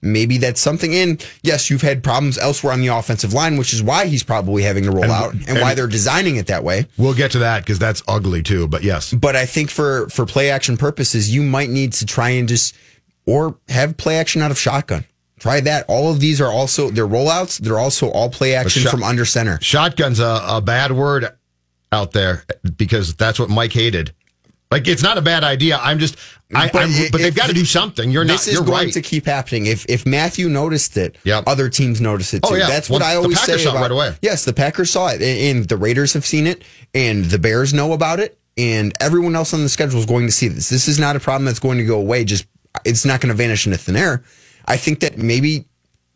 maybe 0.02 0.38
that's 0.38 0.60
something. 0.62 0.94
And 0.94 1.22
yes, 1.42 1.68
you've 1.68 1.82
had 1.82 2.02
problems 2.02 2.38
elsewhere 2.38 2.72
on 2.72 2.80
the 2.80 2.86
offensive 2.86 3.34
line, 3.34 3.58
which 3.58 3.74
is 3.74 3.82
why 3.82 4.06
he's 4.06 4.22
probably 4.22 4.62
having 4.62 4.84
to 4.84 4.90
roll 4.90 5.02
And- 5.04 5.12
out 5.12 5.32
and, 5.34 5.46
and- 5.50 5.60
why 5.60 5.74
they're 5.74 5.86
designing 5.86 6.36
it 6.36 6.46
that 6.46 6.64
way. 6.64 6.86
We'll 6.96 7.12
get 7.14 7.32
to 7.32 7.40
that 7.40 7.60
because 7.64 7.78
that's 7.78 8.02
ugly 8.08 8.42
too. 8.42 8.66
But 8.66 8.82
yes, 8.82 9.12
But 9.12 9.36
I 9.36 9.44
think 9.44 9.68
for 9.70 10.08
for 10.08 10.24
play 10.24 10.50
action 10.50 10.76
purposes, 10.78 11.28
you 11.34 11.42
might 11.42 11.68
need 11.68 11.92
to 11.94 12.06
try 12.06 12.30
and 12.30 12.48
just 12.48 12.74
or 13.26 13.56
have 13.68 13.96
play 13.98 14.16
action 14.16 14.40
out 14.40 14.50
of 14.50 14.58
shotgun. 14.58 15.04
Try 15.40 15.60
that. 15.62 15.86
All 15.88 16.10
of 16.12 16.20
these 16.20 16.40
are 16.40 16.50
also 16.52 16.90
they're 16.90 17.08
rollouts. 17.08 17.58
They're 17.58 17.78
also 17.78 18.08
all 18.10 18.30
play 18.30 18.54
action 18.54 18.82
shot- 18.82 18.90
from 18.92 19.02
under 19.02 19.24
center. 19.24 19.58
shotgun's 19.60 20.20
a, 20.20 20.40
a 20.46 20.60
bad 20.60 20.92
word 20.92 21.26
out 21.90 22.12
there 22.12 22.44
because 22.76 23.14
that's 23.16 23.38
what 23.40 23.48
Mike 23.50 23.72
hated. 23.72 24.14
Like 24.70 24.86
it's 24.86 25.02
not 25.02 25.18
a 25.18 25.22
bad 25.22 25.42
idea. 25.42 25.78
I'm 25.82 25.98
just, 25.98 26.16
I, 26.54 26.68
But 26.72 26.82
I'm, 26.84 26.90
but 27.10 27.20
they've 27.20 27.34
got 27.34 27.48
to 27.48 27.52
do 27.54 27.64
something. 27.64 28.08
You're 28.12 28.24
this 28.24 28.46
not. 28.46 28.52
is 28.52 28.54
You're 28.54 28.64
going 28.64 28.84
right. 28.84 28.92
to 28.94 29.02
keep 29.02 29.26
happening. 29.26 29.66
If 29.66 29.84
if 29.88 30.06
Matthew 30.06 30.48
noticed 30.48 30.96
it, 30.96 31.16
Yep. 31.24 31.44
other 31.48 31.68
teams 31.68 32.00
notice 32.00 32.32
it 32.34 32.42
oh, 32.44 32.50
too. 32.50 32.54
Oh, 32.54 32.58
yeah. 32.58 32.68
That's 32.68 32.88
what 32.88 33.00
Well, 33.00 33.10
I 33.10 33.14
the 33.14 33.20
always 33.22 33.38
Packers 33.40 33.56
say 33.56 33.64
saw 33.64 33.70
it 33.70 33.72
about- 33.72 33.82
right 33.82 33.90
away. 33.90 34.14
Yes, 34.22 34.44
the 34.44 34.52
Packers 34.52 34.90
saw 34.90 35.08
it, 35.08 35.20
and 35.22 35.58
and 35.58 35.68
the 35.68 35.76
Raiders 35.76 36.12
have 36.12 36.24
seen 36.24 36.46
it, 36.46 36.62
and 36.94 37.24
the 37.24 37.38
Bears 37.40 37.74
know 37.74 37.92
about 37.94 38.20
it, 38.20 38.38
and 38.56 38.92
everyone 39.00 39.34
else 39.34 39.52
on 39.52 39.62
the 39.64 39.68
schedule 39.68 39.98
is 39.98 40.06
going 40.06 40.26
to 40.26 40.32
see 40.32 40.46
this. 40.46 40.68
This 40.68 40.86
is 40.86 41.00
not 41.00 41.16
a 41.16 41.20
problem 41.20 41.46
that's 41.46 41.58
going 41.60 41.78
to 41.78 41.84
go 41.84 41.98
away. 41.98 42.22
Just 42.24 42.46
it's 42.84 43.04
not 43.04 43.20
going 43.20 43.30
to 43.30 43.34
vanish 43.34 43.66
into 43.66 43.78
thin 43.78 43.96
air. 43.96 44.22
I 44.66 44.76
think 44.76 45.00
that 45.00 45.18
maybe 45.18 45.66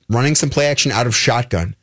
running 0.09 0.35
some 0.35 0.51
play 0.51 0.67
action 0.67 0.93
out 0.93 1.07
of 1.07 1.15
shotgun, 1.15 1.75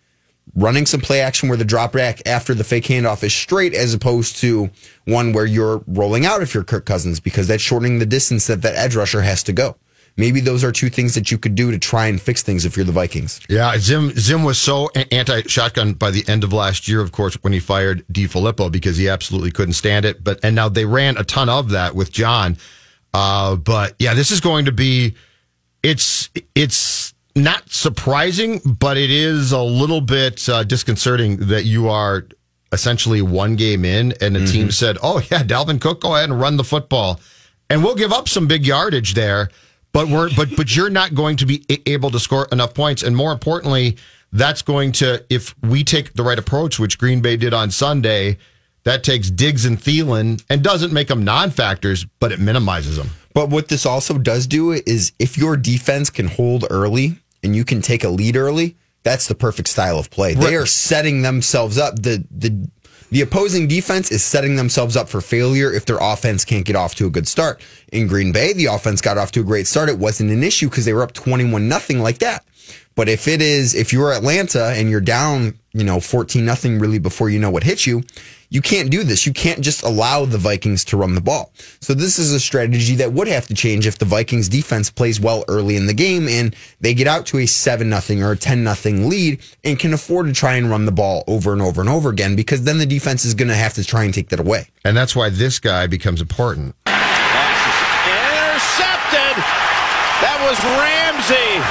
running 0.56 0.86
some 0.86 1.02
play 1.02 1.22
action 1.22 1.50
where 1.50 1.58
the 1.58 1.66
drop 1.66 1.94
back 1.94 2.22
after 2.28 2.54
the 2.54 2.64
fake 2.64 2.86
handoff 2.86 3.24
is 3.24 3.34
straight 3.34 3.74
as 3.74 3.94
opposed 3.94 4.38
to 4.38 4.70
one 5.06 5.34
where 5.34 5.46
you're 5.46 5.84
rolling 5.88 6.26
out 6.26 6.42
if 6.42 6.54
you're 6.54 6.64
Kirk 6.64 6.86
Cousins 6.86 7.20
because 7.20 7.48
that's 7.48 7.64
shortening 7.64 8.00
the 8.00 8.06
distance 8.06 8.48
that 8.48 8.62
that 8.62 8.76
edge 8.76 8.96
rusher 8.96 9.22
has 9.22 9.44
to 9.44 9.54
go. 9.54 9.76
Maybe 10.18 10.42
those 10.42 10.64
are 10.64 10.74
two 10.74 10.90
things 10.90 11.16
that 11.16 11.32
you 11.32 11.38
could 11.38 11.56
do 11.56 11.72
to 11.72 11.80
try 11.80 12.08
and 12.08 12.22
fix 12.22 12.44
things 12.44 12.66
if 12.66 12.76
you're 12.76 12.86
the 12.86 12.92
Vikings. 12.92 13.40
Yeah, 13.48 13.78
Zim 13.78 14.12
Zim 14.12 14.44
was 14.44 14.58
so 14.58 14.90
anti 15.10 15.44
shotgun 15.44 15.94
by 15.94 16.12
the 16.12 16.28
end 16.28 16.44
of 16.44 16.52
last 16.52 16.88
year, 16.88 17.00
of 17.00 17.14
course, 17.14 17.36
when 17.36 17.54
he 17.54 17.60
fired 17.60 18.06
DeFilippo 18.12 18.72
because 18.72 18.98
he 18.98 19.08
absolutely 19.08 19.52
couldn't 19.52 19.74
stand 19.74 20.04
it. 20.04 20.22
But 20.22 20.40
and 20.44 20.54
now 20.54 20.68
they 20.68 20.86
ran 20.86 21.18
a 21.18 21.24
ton 21.24 21.48
of 21.48 21.70
that 21.70 21.96
with 21.96 22.12
John. 22.12 22.58
Uh, 23.14 23.56
but 23.56 23.96
yeah, 24.00 24.14
this 24.14 24.32
is 24.32 24.42
going 24.42 24.66
to 24.66 24.72
be 24.74 25.16
it's 25.84 26.30
it's 26.56 27.14
not 27.36 27.70
surprising, 27.70 28.60
but 28.66 28.98
it 28.98 29.10
is 29.10 29.52
a 29.52 29.62
little 29.62 30.02
bit 30.02 30.48
uh, 30.50 30.64
disconcerting 30.64 31.48
that 31.48 31.66
you 31.66 31.90
are 31.90 32.28
essentially 32.72 33.22
one 33.22 33.56
game 33.56 33.84
in 33.84 34.14
and 34.22 34.36
the 34.36 34.46
team 34.46 34.72
said, 34.72 34.98
"Oh 35.02 35.20
yeah, 35.32 35.44
Dalvin 35.44 35.80
Cook, 35.80 36.02
go 36.02 36.16
ahead 36.16 36.30
and 36.30 36.40
run 36.40 36.58
the 36.58 36.64
football." 36.64 37.20
And 37.70 37.84
we'll 37.84 37.96
give 37.96 38.12
up 38.12 38.28
some 38.28 38.48
big 38.48 38.66
yardage 38.66 39.14
there, 39.14 39.50
but 39.94 40.08
we're 40.08 40.30
but 40.36 40.56
but 40.56 40.76
you're 40.76 40.90
not 40.90 41.16
going 41.16 41.38
to 41.38 41.46
be 41.46 41.66
able 41.86 42.12
to 42.12 42.20
score 42.20 42.48
enough 42.52 42.74
points 42.74 43.04
and 43.04 43.16
more 43.16 43.32
importantly, 43.32 43.98
that's 44.34 44.62
going 44.62 44.92
to 44.94 45.24
if 45.30 45.56
we 45.62 45.84
take 45.84 46.14
the 46.14 46.24
right 46.24 46.40
approach, 46.40 46.80
which 46.80 46.98
Green 46.98 47.22
Bay 47.22 47.38
did 47.38 47.54
on 47.54 47.72
Sunday, 47.72 48.38
that 48.84 49.04
takes 49.04 49.30
Diggs 49.30 49.66
and 49.66 49.78
Thielen 49.80 50.44
and 50.50 50.64
doesn't 50.64 50.92
make 50.92 51.08
them 51.08 51.24
non-factors, 51.24 52.06
but 52.20 52.32
it 52.32 52.40
minimizes 52.40 52.98
them. 52.98 53.10
But 53.34 53.50
what 53.50 53.68
this 53.68 53.86
also 53.86 54.18
does 54.18 54.48
do 54.48 54.72
is 54.72 55.14
if 55.20 55.38
your 55.38 55.58
defense 55.58 56.10
can 56.10 56.28
hold 56.28 56.66
early 56.70 57.18
and 57.44 57.56
you 57.56 57.64
can 57.64 57.82
take 57.82 58.04
a 58.04 58.10
lead 58.10 58.36
early, 58.36 58.76
that's 59.04 59.28
the 59.28 59.36
perfect 59.36 59.68
style 59.68 59.98
of 59.98 60.10
play. 60.10 60.34
They 60.34 60.56
are 60.56 60.66
setting 60.66 61.22
themselves 61.22 61.78
up. 61.78 62.02
The 62.02 62.24
the 62.30 62.70
the 63.12 63.22
opposing 63.22 63.68
defense 63.68 64.10
is 64.10 64.24
setting 64.24 64.56
themselves 64.56 64.96
up 64.96 65.10
for 65.10 65.20
failure 65.20 65.72
if 65.74 65.86
their 65.86 65.98
offense 66.00 66.46
can't 66.46 66.66
get 66.66 66.78
off 66.78 66.96
to 66.96 67.08
a 67.08 67.10
good 67.10 67.28
start. 67.28 67.62
In 67.92 68.08
Green 68.08 68.32
Bay, 68.32 68.54
the 68.54 68.68
offense 68.68 69.02
got 69.02 69.18
off 69.18 69.32
to 69.34 69.42
a 69.42 69.44
great 69.44 69.68
start. 69.68 69.90
It 69.90 69.98
wasn't 69.98 70.32
an 70.32 70.44
issue 70.44 70.70
because 70.70 70.86
they 70.86 70.94
were 70.94 71.04
up 71.04 71.12
21 71.12 71.68
nothing 71.68 72.00
like 72.00 72.20
that. 72.20 72.46
But 72.96 73.08
if 73.08 73.28
it 73.28 73.42
is, 73.42 73.74
if 73.74 73.94
you're 73.94 74.12
Atlanta 74.12 74.74
and 74.76 74.90
you're 74.90 75.02
down, 75.02 75.58
you 75.74 75.84
know, 75.84 76.00
14 76.00 76.44
nothing 76.44 76.80
really 76.80 77.00
before 77.00 77.30
you 77.30 77.40
know 77.40 77.50
what 77.50 77.64
hit 77.64 77.86
you, 77.86 78.04
you 78.52 78.62
can't 78.62 78.92
do 78.92 79.04
this. 79.04 79.26
You 79.26 79.32
can't 79.32 79.62
just 79.62 79.82
allow 79.82 80.26
the 80.26 80.38
Vikings 80.38 80.84
to 80.86 80.98
run 80.98 81.16
the 81.16 81.22
ball. 81.22 81.54
So 81.80 81.94
this 81.94 82.20
is 82.20 82.34
a 82.34 82.40
strategy 82.40 82.96
that 82.96 83.14
would 83.14 83.30
have 83.30 83.48
to 83.48 83.54
change 83.54 83.88
if 83.88 83.98
the 83.98 84.04
Vikings 84.04 84.50
defense 84.50 84.92
plays 84.92 85.22
well 85.22 85.46
early 85.48 85.78
in 85.78 85.88
the 85.88 85.94
game 85.94 86.28
and 86.28 86.54
they 86.82 86.94
get 86.94 87.08
out 87.08 87.26
to 87.28 87.38
a 87.40 87.46
7 87.46 87.90
nothing 87.90 88.22
or 88.22 88.34
a 88.34 88.38
10 88.38 88.62
nothing 88.62 89.08
lead 89.10 89.42
and 89.64 89.80
can 89.80 89.94
afford 89.94 90.28
to 90.28 90.34
try 90.34 90.56
and 90.56 90.70
run 90.70 90.86
the 90.86 90.92
ball 90.92 91.24
over 91.28 91.54
and 91.54 91.62
over 91.62 91.80
and 91.80 91.90
over 91.90 92.10
again 92.10 92.36
because 92.36 92.64
then 92.64 92.78
the 92.78 92.86
defense 92.86 93.24
is 93.24 93.34
going 93.34 93.48
to 93.48 93.56
have 93.56 93.74
to 93.76 93.86
try 93.86 94.04
and 94.04 94.14
take 94.14 94.28
that 94.30 94.40
away. 94.42 94.68
And 94.84 94.98
that's 94.98 95.16
why 95.16 95.30
this 95.30 95.60
guy 95.60 95.88
becomes 95.88 96.20
important. 96.20 96.76
Intercepted. 96.86 96.98
That 100.20 100.38
was 100.44 101.01
Ramsey 101.22 101.62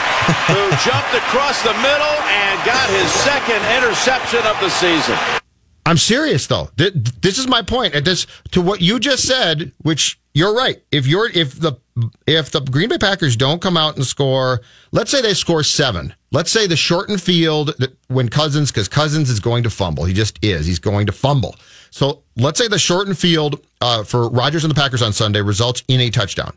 who 0.46 0.70
jumped 0.84 1.14
across 1.14 1.62
the 1.62 1.72
middle 1.74 2.16
and 2.28 2.64
got 2.64 2.88
his 2.90 3.10
second 3.10 3.62
interception 3.76 4.40
of 4.46 4.58
the 4.60 4.68
season. 4.68 5.16
I'm 5.86 5.96
serious 5.96 6.46
though. 6.46 6.68
This 6.76 7.38
is 7.38 7.46
my 7.48 7.62
point. 7.62 7.94
At 7.94 8.04
this 8.04 8.26
to 8.52 8.60
what 8.60 8.80
you 8.80 9.00
just 9.00 9.26
said, 9.26 9.72
which 9.82 10.20
you're 10.34 10.54
right. 10.54 10.80
If 10.92 11.06
you're 11.06 11.30
if 11.30 11.58
the 11.58 11.74
if 12.26 12.50
the 12.50 12.60
Green 12.60 12.88
Bay 12.88 12.98
Packers 12.98 13.34
don't 13.34 13.60
come 13.60 13.76
out 13.76 13.96
and 13.96 14.04
score, 14.04 14.60
let's 14.92 15.10
say 15.10 15.20
they 15.20 15.34
score 15.34 15.62
seven. 15.64 16.14
Let's 16.30 16.52
say 16.52 16.66
the 16.66 16.76
shortened 16.76 17.20
field 17.20 17.74
that 17.78 17.96
when 18.08 18.28
Cousins 18.28 18.70
because 18.70 18.88
Cousins 18.88 19.30
is 19.30 19.40
going 19.40 19.64
to 19.64 19.70
fumble. 19.70 20.04
He 20.04 20.14
just 20.14 20.38
is. 20.44 20.66
He's 20.66 20.78
going 20.78 21.06
to 21.06 21.12
fumble. 21.12 21.56
So 21.90 22.22
let's 22.36 22.58
say 22.58 22.68
the 22.68 22.78
shortened 22.78 23.18
field 23.18 23.64
uh, 23.80 24.04
for 24.04 24.28
Rodgers 24.28 24.62
and 24.62 24.70
the 24.70 24.80
Packers 24.80 25.02
on 25.02 25.12
Sunday 25.12 25.40
results 25.40 25.82
in 25.88 25.98
a 26.00 26.10
touchdown, 26.10 26.56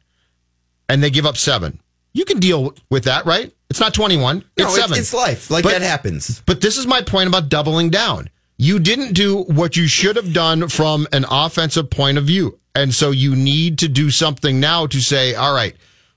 and 0.90 1.02
they 1.02 1.10
give 1.10 1.26
up 1.26 1.38
seven. 1.38 1.80
You 2.14 2.26
can 2.26 2.40
deal 2.40 2.76
with 2.90 3.06
that, 3.06 3.26
right? 3.26 3.52
It's 3.70 3.80
not 3.80 3.94
21. 3.94 4.38
It's 4.38 4.46
No, 4.58 4.64
it's- 4.66 4.80
seven. 4.80 4.98
it's 5.00 5.14
life. 5.14 5.50
Like, 5.50 5.66
that 5.66 5.82
happens. 5.82 6.42
But 6.46 6.62
this 6.62 6.78
is 6.78 6.86
my 6.86 7.02
point 7.02 7.28
about 7.28 7.50
doubling 7.50 7.90
down. 7.90 8.30
You 8.58 8.80
didn't 8.80 9.14
do 9.14 9.44
what 9.44 9.76
you 9.76 9.88
should 9.88 10.16
have 10.16 10.32
done 10.32 10.70
from 10.70 11.08
an 11.12 11.26
offensive 11.30 11.90
point 11.90 12.18
of 12.18 12.26
view. 12.26 12.60
And 12.76 12.94
so 12.94 13.12
you 13.12 13.36
need 13.36 13.80
to 13.80 13.88
do 13.88 14.12
something 14.12 14.60
now 14.60 14.88
to 14.88 15.00
say, 15.00 15.36
all 15.36 15.54
right, 15.54 15.76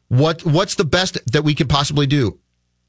what 0.09 0.45
what's 0.45 0.75
the 0.75 0.85
best 0.85 1.19
that 1.33 1.43
we 1.43 1.55
could 1.55 1.69
possibly 1.69 2.07
do? 2.07 2.39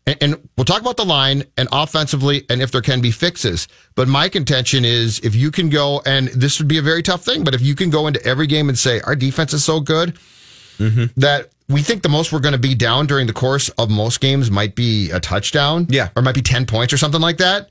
And, 0.06 0.18
and 0.22 0.50
we'll 0.56 0.66
talk 0.66 0.82
about 0.82 0.98
the 0.98 1.06
line 1.06 1.44
and 1.58 1.68
offensively 1.72 2.46
and 2.50 2.62
if 2.62 2.72
there 2.72 2.82
can 2.82 3.02
be 3.02 3.12
fixes. 3.12 3.68
But 3.96 4.08
my 4.08 4.30
contention 4.30 4.86
is 4.86 5.20
if 5.20 5.36
you 5.36 5.52
can 5.52 5.70
go, 5.70 6.02
and 6.06 6.30
this 6.30 6.60
would 6.60 6.68
be 6.68 6.78
a 6.78 6.82
very 6.82 7.04
tough 7.04 7.26
thing, 7.26 7.44
but 7.44 7.54
if 7.54 7.62
you 7.62 7.76
can 7.76 7.90
go 7.90 8.08
into 8.08 8.24
every 8.26 8.48
game 8.48 8.70
and 8.70 8.78
say, 8.78 9.02
our 9.02 9.16
defense 9.16 9.54
is 9.54 9.66
so 9.66 9.80
good 9.82 10.18
mm-hmm. 10.78 11.06
that 11.20 11.52
we 11.70 11.82
think 11.82 12.02
the 12.02 12.10
most 12.10 12.32
we're 12.32 12.40
going 12.40 12.54
to 12.54 12.60
be 12.60 12.76
down 12.76 13.08
during 13.08 13.28
the 13.28 13.34
course 13.34 13.70
of 13.70 13.90
most 13.90 14.22
games 14.22 14.50
might 14.50 14.76
be 14.76 15.12
a 15.12 15.20
touchdown. 15.20 15.88
Yeah. 15.90 16.10
Or 16.16 16.22
might 16.22 16.36
be 16.36 16.42
10 16.42 16.66
points 16.66 16.94
or 16.94 16.98
something 16.98 17.22
like 17.22 17.38
that. 17.38 17.70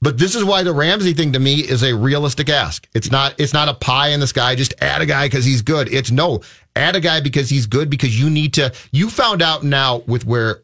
But 0.00 0.18
this 0.18 0.34
is 0.34 0.44
why 0.44 0.62
the 0.62 0.72
Ramsey 0.74 1.14
thing 1.14 1.32
to 1.32 1.38
me 1.38 1.60
is 1.60 1.82
a 1.82 1.96
realistic 1.96 2.50
ask. 2.50 2.86
It's 2.94 3.10
not 3.10 3.34
it's 3.38 3.54
not 3.54 3.70
a 3.70 3.74
pie 3.74 4.08
in 4.08 4.20
the 4.20 4.26
sky, 4.26 4.54
just 4.54 4.74
add 4.82 5.00
a 5.00 5.06
guy 5.06 5.26
because 5.26 5.46
he's 5.46 5.62
good. 5.62 5.90
It's 5.90 6.10
no, 6.10 6.42
add 6.76 6.94
a 6.94 7.00
guy 7.00 7.20
because 7.20 7.48
he's 7.48 7.64
good 7.64 7.88
because 7.88 8.20
you 8.20 8.28
need 8.28 8.52
to 8.54 8.70
you 8.92 9.08
found 9.08 9.40
out 9.40 9.62
now 9.62 10.02
with 10.06 10.26
where 10.26 10.60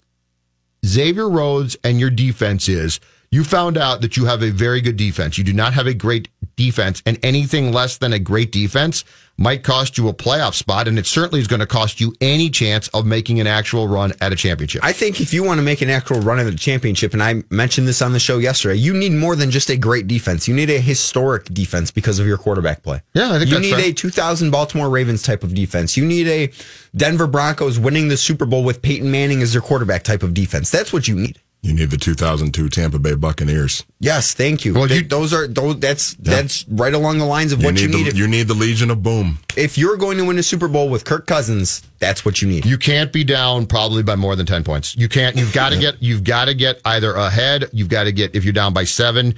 Xavier 0.84 1.28
Rhodes 1.28 1.74
and 1.82 1.98
your 1.98 2.10
defense 2.10 2.68
is, 2.68 3.00
you 3.30 3.42
found 3.42 3.78
out 3.78 4.02
that 4.02 4.14
you 4.18 4.26
have 4.26 4.42
a 4.42 4.50
very 4.50 4.82
good 4.82 4.98
defense. 4.98 5.38
You 5.38 5.44
do 5.44 5.54
not 5.54 5.72
have 5.72 5.86
a 5.86 5.94
great 5.94 6.28
defense, 6.56 7.02
and 7.06 7.18
anything 7.22 7.72
less 7.72 7.96
than 7.96 8.12
a 8.12 8.18
great 8.18 8.52
defense 8.52 9.04
might 9.40 9.64
cost 9.64 9.96
you 9.96 10.06
a 10.06 10.12
playoff 10.12 10.52
spot, 10.52 10.86
and 10.86 10.98
it 10.98 11.06
certainly 11.06 11.40
is 11.40 11.48
going 11.48 11.60
to 11.60 11.66
cost 11.66 11.98
you 11.98 12.14
any 12.20 12.50
chance 12.50 12.88
of 12.88 13.06
making 13.06 13.40
an 13.40 13.46
actual 13.46 13.88
run 13.88 14.12
at 14.20 14.32
a 14.32 14.36
championship. 14.36 14.84
I 14.84 14.92
think 14.92 15.18
if 15.20 15.32
you 15.32 15.42
want 15.42 15.58
to 15.58 15.62
make 15.62 15.80
an 15.80 15.88
actual 15.88 16.20
run 16.20 16.38
at 16.38 16.46
a 16.46 16.54
championship, 16.54 17.14
and 17.14 17.22
I 17.22 17.42
mentioned 17.48 17.88
this 17.88 18.02
on 18.02 18.12
the 18.12 18.20
show 18.20 18.36
yesterday, 18.36 18.76
you 18.76 18.92
need 18.92 19.12
more 19.12 19.34
than 19.34 19.50
just 19.50 19.70
a 19.70 19.78
great 19.78 20.06
defense. 20.06 20.46
You 20.46 20.54
need 20.54 20.68
a 20.68 20.78
historic 20.78 21.46
defense 21.46 21.90
because 21.90 22.18
of 22.18 22.26
your 22.26 22.36
quarterback 22.36 22.82
play. 22.82 23.00
Yeah, 23.14 23.32
I 23.32 23.38
think 23.38 23.50
you 23.50 23.58
need 23.60 23.74
fair. 23.74 23.86
a 23.86 23.92
2000 23.92 24.50
Baltimore 24.50 24.90
Ravens 24.90 25.22
type 25.22 25.42
of 25.42 25.54
defense. 25.54 25.96
You 25.96 26.04
need 26.04 26.28
a 26.28 26.52
Denver 26.94 27.26
Broncos 27.26 27.78
winning 27.78 28.08
the 28.08 28.18
Super 28.18 28.44
Bowl 28.44 28.62
with 28.62 28.82
Peyton 28.82 29.10
Manning 29.10 29.40
as 29.40 29.52
their 29.52 29.62
quarterback 29.62 30.02
type 30.02 30.22
of 30.22 30.34
defense. 30.34 30.70
That's 30.70 30.92
what 30.92 31.08
you 31.08 31.14
need. 31.14 31.40
You 31.62 31.74
need 31.74 31.90
the 31.90 31.98
2002 31.98 32.70
Tampa 32.70 32.98
Bay 32.98 33.14
Buccaneers. 33.14 33.84
Yes, 33.98 34.32
thank 34.32 34.64
you. 34.64 34.72
Well, 34.72 34.88
Th- 34.88 35.02
you- 35.02 35.08
those 35.08 35.34
are 35.34 35.46
those. 35.46 35.78
That's 35.78 36.14
that's 36.14 36.64
right 36.68 36.94
along 36.94 37.18
the 37.18 37.26
lines 37.26 37.52
of 37.52 37.60
You 37.60 37.66
what 37.66 37.74
need 37.74 37.80
you 37.82 37.88
the 37.88 37.96
need. 37.98 38.06
If, 38.06 38.16
you 38.16 38.26
need 38.26 38.48
the 38.48 38.54
Legion 38.54 38.90
of 38.90 39.02
Boom. 39.02 39.38
if 39.58 39.76
you're 39.76 39.98
going 39.98 40.16
to 40.16 40.24
win 40.24 40.38
a 40.38 40.42
Super 40.42 40.68
Bowl 40.68 40.88
with 40.88 41.04
Kirk 41.04 41.26
Cousins, 41.26 41.82
that's 41.98 42.24
what 42.24 42.40
you 42.40 42.48
need. 42.48 42.64
You 42.64 42.78
can't 42.78 43.12
be 43.12 43.24
down 43.24 43.66
probably 43.66 44.02
by 44.02 44.16
more 44.16 44.36
than 44.36 44.46
10 44.46 44.64
points. 44.64 44.96
You 44.96 45.06
can't, 45.08 45.36
you've 45.36 45.52
got 45.52 45.70
to 45.72 45.78
get, 45.78 46.02
you've 46.02 46.24
got 46.24 46.46
to 46.46 46.54
get 46.54 46.80
either 46.86 47.12
ahead. 47.14 47.68
You've 47.74 47.88
got 47.90 48.04
to 48.04 48.12
get, 48.12 48.34
if 48.34 48.42
you're 48.42 48.54
down 48.54 48.72
by 48.72 48.84
seven, 48.84 49.34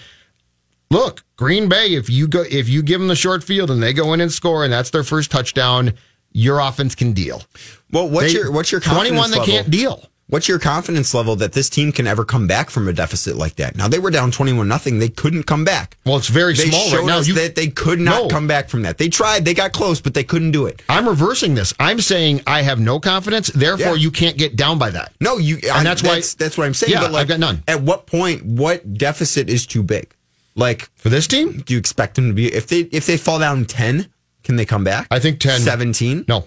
look, 0.90 1.24
Green 1.37 1.68
Bay, 1.68 1.94
if 1.94 2.08
you 2.08 2.28
go, 2.28 2.44
if 2.48 2.68
you 2.68 2.82
give 2.82 3.00
them 3.00 3.08
the 3.08 3.16
short 3.16 3.42
field 3.42 3.68
and 3.70 3.82
they 3.82 3.92
go 3.92 4.12
in 4.12 4.20
and 4.20 4.30
score 4.30 4.62
and 4.64 4.72
that's 4.72 4.90
their 4.90 5.02
first 5.04 5.30
touchdown, 5.32 5.94
your 6.32 6.61
offense 6.61 6.94
can 6.94 7.12
deal. 7.12 7.42
well, 7.90 8.08
what's 8.08 8.32
They- 8.32 8.38
your 8.38 8.52
what's 8.52 8.70
your 8.72 8.80
21 8.80 9.30
they 9.32 9.38
level? 9.38 9.52
can't 9.52 9.70
deal. 9.70 10.08
What's 10.32 10.48
your 10.48 10.58
confidence 10.58 11.12
level 11.12 11.36
that 11.36 11.52
this 11.52 11.68
team 11.68 11.92
can 11.92 12.06
ever 12.06 12.24
come 12.24 12.46
back 12.46 12.70
from 12.70 12.88
a 12.88 12.92
deficit 12.94 13.36
like 13.36 13.56
that? 13.56 13.76
Now 13.76 13.86
they 13.86 13.98
were 13.98 14.10
down 14.10 14.30
twenty-one 14.30 14.66
nothing; 14.66 14.98
they 14.98 15.10
couldn't 15.10 15.42
come 15.42 15.62
back. 15.62 15.98
Well, 16.06 16.16
it's 16.16 16.28
very 16.28 16.54
They 16.54 16.70
small 16.70 16.88
showed 16.88 16.96
right 17.00 17.06
now. 17.06 17.18
us 17.18 17.28
You- 17.28 17.34
that 17.34 17.54
they 17.54 17.66
could 17.66 18.00
not 18.00 18.22
No. 18.22 18.28
come 18.28 18.46
back 18.46 18.70
from 18.70 18.80
that. 18.84 18.96
They 18.96 19.10
tried, 19.10 19.44
they 19.44 19.52
got 19.52 19.74
close, 19.74 20.00
but 20.00 20.14
they 20.14 20.24
couldn't 20.24 20.52
do 20.52 20.64
it. 20.64 20.80
I'm 20.88 21.06
reversing 21.06 21.54
this. 21.54 21.74
I'm 21.78 22.00
saying 22.00 22.40
I 22.46 22.62
have 22.62 22.80
no 22.80 22.98
confidence. 22.98 23.48
Therefore, 23.54 23.88
Yeah. 23.94 24.02
you 24.04 24.10
can't 24.10 24.38
get 24.38 24.56
down 24.56 24.78
by 24.78 24.88
that. 24.88 25.12
No, 25.20 25.36
you, 25.36 25.56
And 25.70 25.84
that's 25.84 26.02
why- 26.02 26.14
that's, 26.14 26.32
that's 26.32 26.56
what 26.56 26.64
I'm 26.64 26.72
saying. 26.72 26.92
Yeah, 26.92 27.02
but 27.02 27.12
like, 27.12 27.20
I've 27.20 27.28
got 27.28 27.38
none. 27.40 27.62
At 27.68 27.82
what 27.82 28.06
point, 28.06 28.42
what 28.42 28.94
deficit 28.96 29.50
is 29.50 29.66
too 29.66 29.82
big? 29.82 30.14
Like 30.56 30.88
For 30.96 31.10
this 31.10 31.26
team, 31.26 31.62
do 31.66 31.74
you 31.74 31.78
expect 31.78 32.14
them 32.14 32.28
to 32.28 32.32
be 32.34 32.46
if 32.50 32.68
they 32.68 32.80
if 32.90 33.04
they 33.04 33.18
fall 33.18 33.38
down 33.38 33.66
ten? 33.66 34.06
Can 34.44 34.56
they 34.56 34.64
come 34.64 34.82
back? 34.82 35.08
I 35.10 35.18
think 35.18 35.40
10. 35.40 35.60
17? 35.60 36.24
no, 36.26 36.46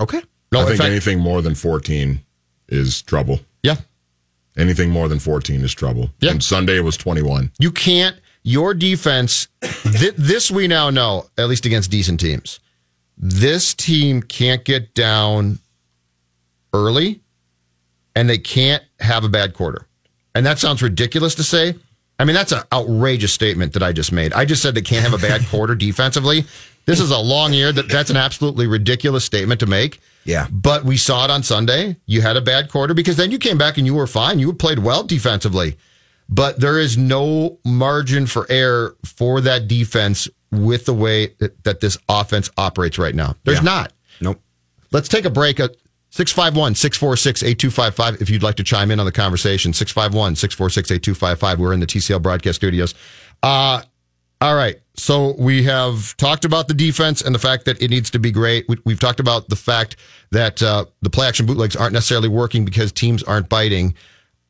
Okay. 0.00 0.22
no. 0.52 0.60
I 0.60 0.62
in 0.62 0.68
think 0.68 0.78
fact, 0.78 0.90
anything 0.90 1.18
more 1.18 1.42
than 1.42 1.54
14 1.54 2.20
is 2.70 3.02
trouble. 3.02 3.40
yeah, 3.62 3.76
Anything 4.56 4.90
more 4.90 5.08
than 5.08 5.18
14 5.18 5.60
is 5.62 5.72
trouble. 5.72 6.10
Yeah. 6.20 6.32
And 6.32 6.42
Sunday 6.42 6.80
was 6.80 6.96
21. 6.96 7.52
you 7.58 7.70
can't. 7.70 8.16
Your 8.42 8.72
defense. 8.74 9.48
th- 9.60 10.14
this 10.16 10.50
we 10.50 10.66
now 10.66 10.88
know, 10.90 11.26
at 11.38 11.48
least 11.48 11.66
against 11.66 11.90
decent 11.90 12.20
teams. 12.20 12.58
This 13.18 13.74
team 13.74 14.22
can't 14.22 14.64
get 14.64 14.94
down 14.94 15.58
early, 16.72 17.20
and 18.16 18.28
they 18.28 18.38
can't 18.38 18.82
have 19.00 19.24
a 19.24 19.28
bad 19.28 19.54
quarter. 19.54 19.86
And 20.34 20.46
that 20.46 20.58
sounds 20.58 20.82
ridiculous 20.82 21.34
to 21.36 21.42
say. 21.44 21.74
I 22.18 22.24
mean, 22.24 22.34
that's 22.34 22.52
an 22.52 22.62
outrageous 22.72 23.32
statement 23.32 23.72
that 23.74 23.82
I 23.82 23.92
just 23.92 24.12
made. 24.12 24.32
I 24.32 24.44
just 24.44 24.62
said 24.62 24.74
they 24.74 24.82
can't 24.82 25.04
have 25.04 25.14
a 25.14 25.26
bad 25.26 25.44
quarter 25.46 25.74
defensively. 25.86 26.44
This 26.86 27.00
is 27.00 27.10
a 27.10 27.18
long 27.18 27.52
year. 27.52 27.72
That 27.72 27.88
that's 27.88 28.10
an 28.10 28.16
absolutely 28.16 28.66
ridiculous 28.66 29.24
statement 29.24 29.60
to 29.60 29.66
make. 29.66 30.00
Yeah. 30.24 30.46
But 30.50 30.84
we 30.84 30.96
saw 30.96 31.24
it 31.24 31.30
on 31.30 31.42
Sunday. 31.42 31.96
You 32.06 32.20
had 32.22 32.36
a 32.36 32.40
bad 32.40 32.70
quarter 32.70 32.94
because 32.94 33.16
then 33.16 33.30
you 33.30 33.38
came 33.38 33.58
back 33.58 33.78
and 33.78 33.86
you 33.86 33.94
were 33.94 34.06
fine. 34.06 34.38
You 34.38 34.52
played 34.52 34.78
well 34.80 35.02
defensively. 35.02 35.76
But 36.28 36.60
there 36.60 36.78
is 36.78 36.96
no 36.96 37.58
margin 37.64 38.26
for 38.26 38.46
error 38.48 38.96
for 39.04 39.40
that 39.40 39.66
defense 39.66 40.28
with 40.52 40.84
the 40.84 40.94
way 40.94 41.28
that, 41.38 41.64
that 41.64 41.80
this 41.80 41.98
offense 42.08 42.50
operates 42.56 42.98
right 42.98 43.14
now. 43.14 43.34
There's 43.44 43.58
Yeah. 43.58 43.64
not. 43.64 43.92
Nope. 44.20 44.40
Let's 44.92 45.08
take 45.08 45.24
a 45.24 45.30
break 45.30 45.58
at 45.58 45.74
651 46.10 46.74
646 46.74 47.42
8255 47.42 48.20
if 48.22 48.30
you'd 48.30 48.42
like 48.42 48.56
to 48.56 48.64
chime 48.64 48.90
in 48.90 49.00
on 49.00 49.06
the 49.06 49.12
conversation. 49.12 49.72
651 49.72 50.36
646 50.36 50.90
8255. 50.90 51.58
We're 51.58 51.72
in 51.72 51.80
the 51.80 51.86
TCL 51.86 52.20
broadcast 52.22 52.56
studios. 52.56 52.94
Uh, 53.42 53.82
all 54.40 54.54
right. 54.54 54.78
So 55.00 55.34
we 55.38 55.62
have 55.64 56.16
talked 56.16 56.44
about 56.44 56.68
the 56.68 56.74
defense 56.74 57.22
and 57.22 57.34
the 57.34 57.38
fact 57.38 57.64
that 57.64 57.80
it 57.82 57.88
needs 57.88 58.10
to 58.10 58.18
be 58.18 58.30
great. 58.30 58.68
We, 58.68 58.76
we've 58.84 59.00
talked 59.00 59.20
about 59.20 59.48
the 59.48 59.56
fact 59.56 59.96
that 60.30 60.62
uh, 60.62 60.84
the 61.00 61.10
play 61.10 61.26
action 61.26 61.46
bootlegs 61.46 61.74
aren't 61.74 61.92
necessarily 61.92 62.28
working 62.28 62.64
because 62.64 62.92
teams 62.92 63.22
aren't 63.22 63.48
biting. 63.48 63.94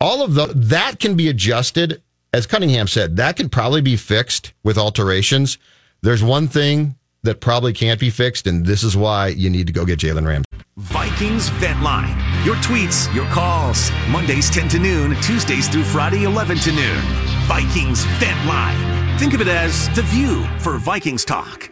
All 0.01 0.23
of 0.23 0.35
the 0.35 0.47
that 0.55 0.99
can 0.99 1.15
be 1.15 1.29
adjusted, 1.29 2.03
as 2.33 2.47
Cunningham 2.47 2.89
said. 2.89 3.17
That 3.17 3.37
could 3.37 3.53
probably 3.53 3.81
be 3.81 3.97
fixed 3.97 4.53
with 4.65 4.77
alterations. 4.77 5.59
There's 6.03 6.23
one 6.23 6.49
thing 6.49 6.97
that 7.23 7.41
probably 7.41 7.73
can't 7.73 8.01
be 8.01 8.11
fixed, 8.11 8.47
and 8.47 8.65
this 8.65 8.83
is 8.83 8.97
why 8.97 9.29
you 9.29 9.51
need 9.51 9.67
to 9.67 9.73
go 9.73 9.85
get 9.85 9.99
Jalen 9.99 10.27
Ramsey. 10.27 10.47
Vikings 10.79 11.51
Vent 11.51 11.83
Line. 11.83 12.17
Your 12.45 12.57
tweets, 12.57 13.15
your 13.15 13.27
calls. 13.27 13.91
Mondays 14.09 14.49
10 14.49 14.69
to 14.71 14.79
noon, 14.79 15.15
Tuesdays 15.21 15.69
through 15.69 15.85
Friday 15.85 16.25
11 16.25 16.59
to 16.61 16.73
noon. 16.73 17.01
Vikings 17.47 18.05
Vent 18.19 18.47
Line. 18.47 19.00
Think 19.21 19.35
of 19.35 19.43
it 19.43 19.49
as 19.49 19.95
The 19.95 20.01
View 20.01 20.47
for 20.61 20.79
Vikings 20.79 21.27
talk. 21.27 21.71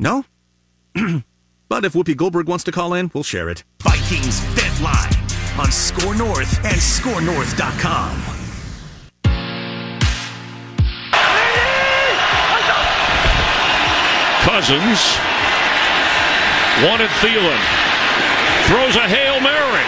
No? 0.00 0.24
but 1.68 1.84
if 1.84 1.92
Whoopi 1.92 2.16
Goldberg 2.16 2.48
wants 2.48 2.64
to 2.64 2.72
call 2.72 2.92
in, 2.94 3.08
we'll 3.14 3.22
share 3.22 3.48
it. 3.48 3.62
Vikings 3.80 4.40
Vent 4.40 4.82
Line 4.82 5.14
on 5.60 5.70
Score 5.70 6.16
North 6.16 6.58
and 6.64 6.74
ScoreNorth.com. 6.74 8.18
Cousins 14.42 14.98
wanted 16.82 17.10
Thielen. 17.22 17.62
Throws 18.66 18.96
a 18.96 19.06
Hail 19.06 19.38
Mary. 19.38 19.86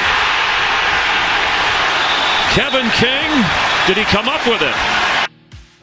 Kevin 2.55 2.89
King, 2.93 3.45
did 3.89 3.97
he 3.97 4.05
come 4.05 4.29
up 4.29 4.47
with 4.47 4.63
it? 4.63 5.14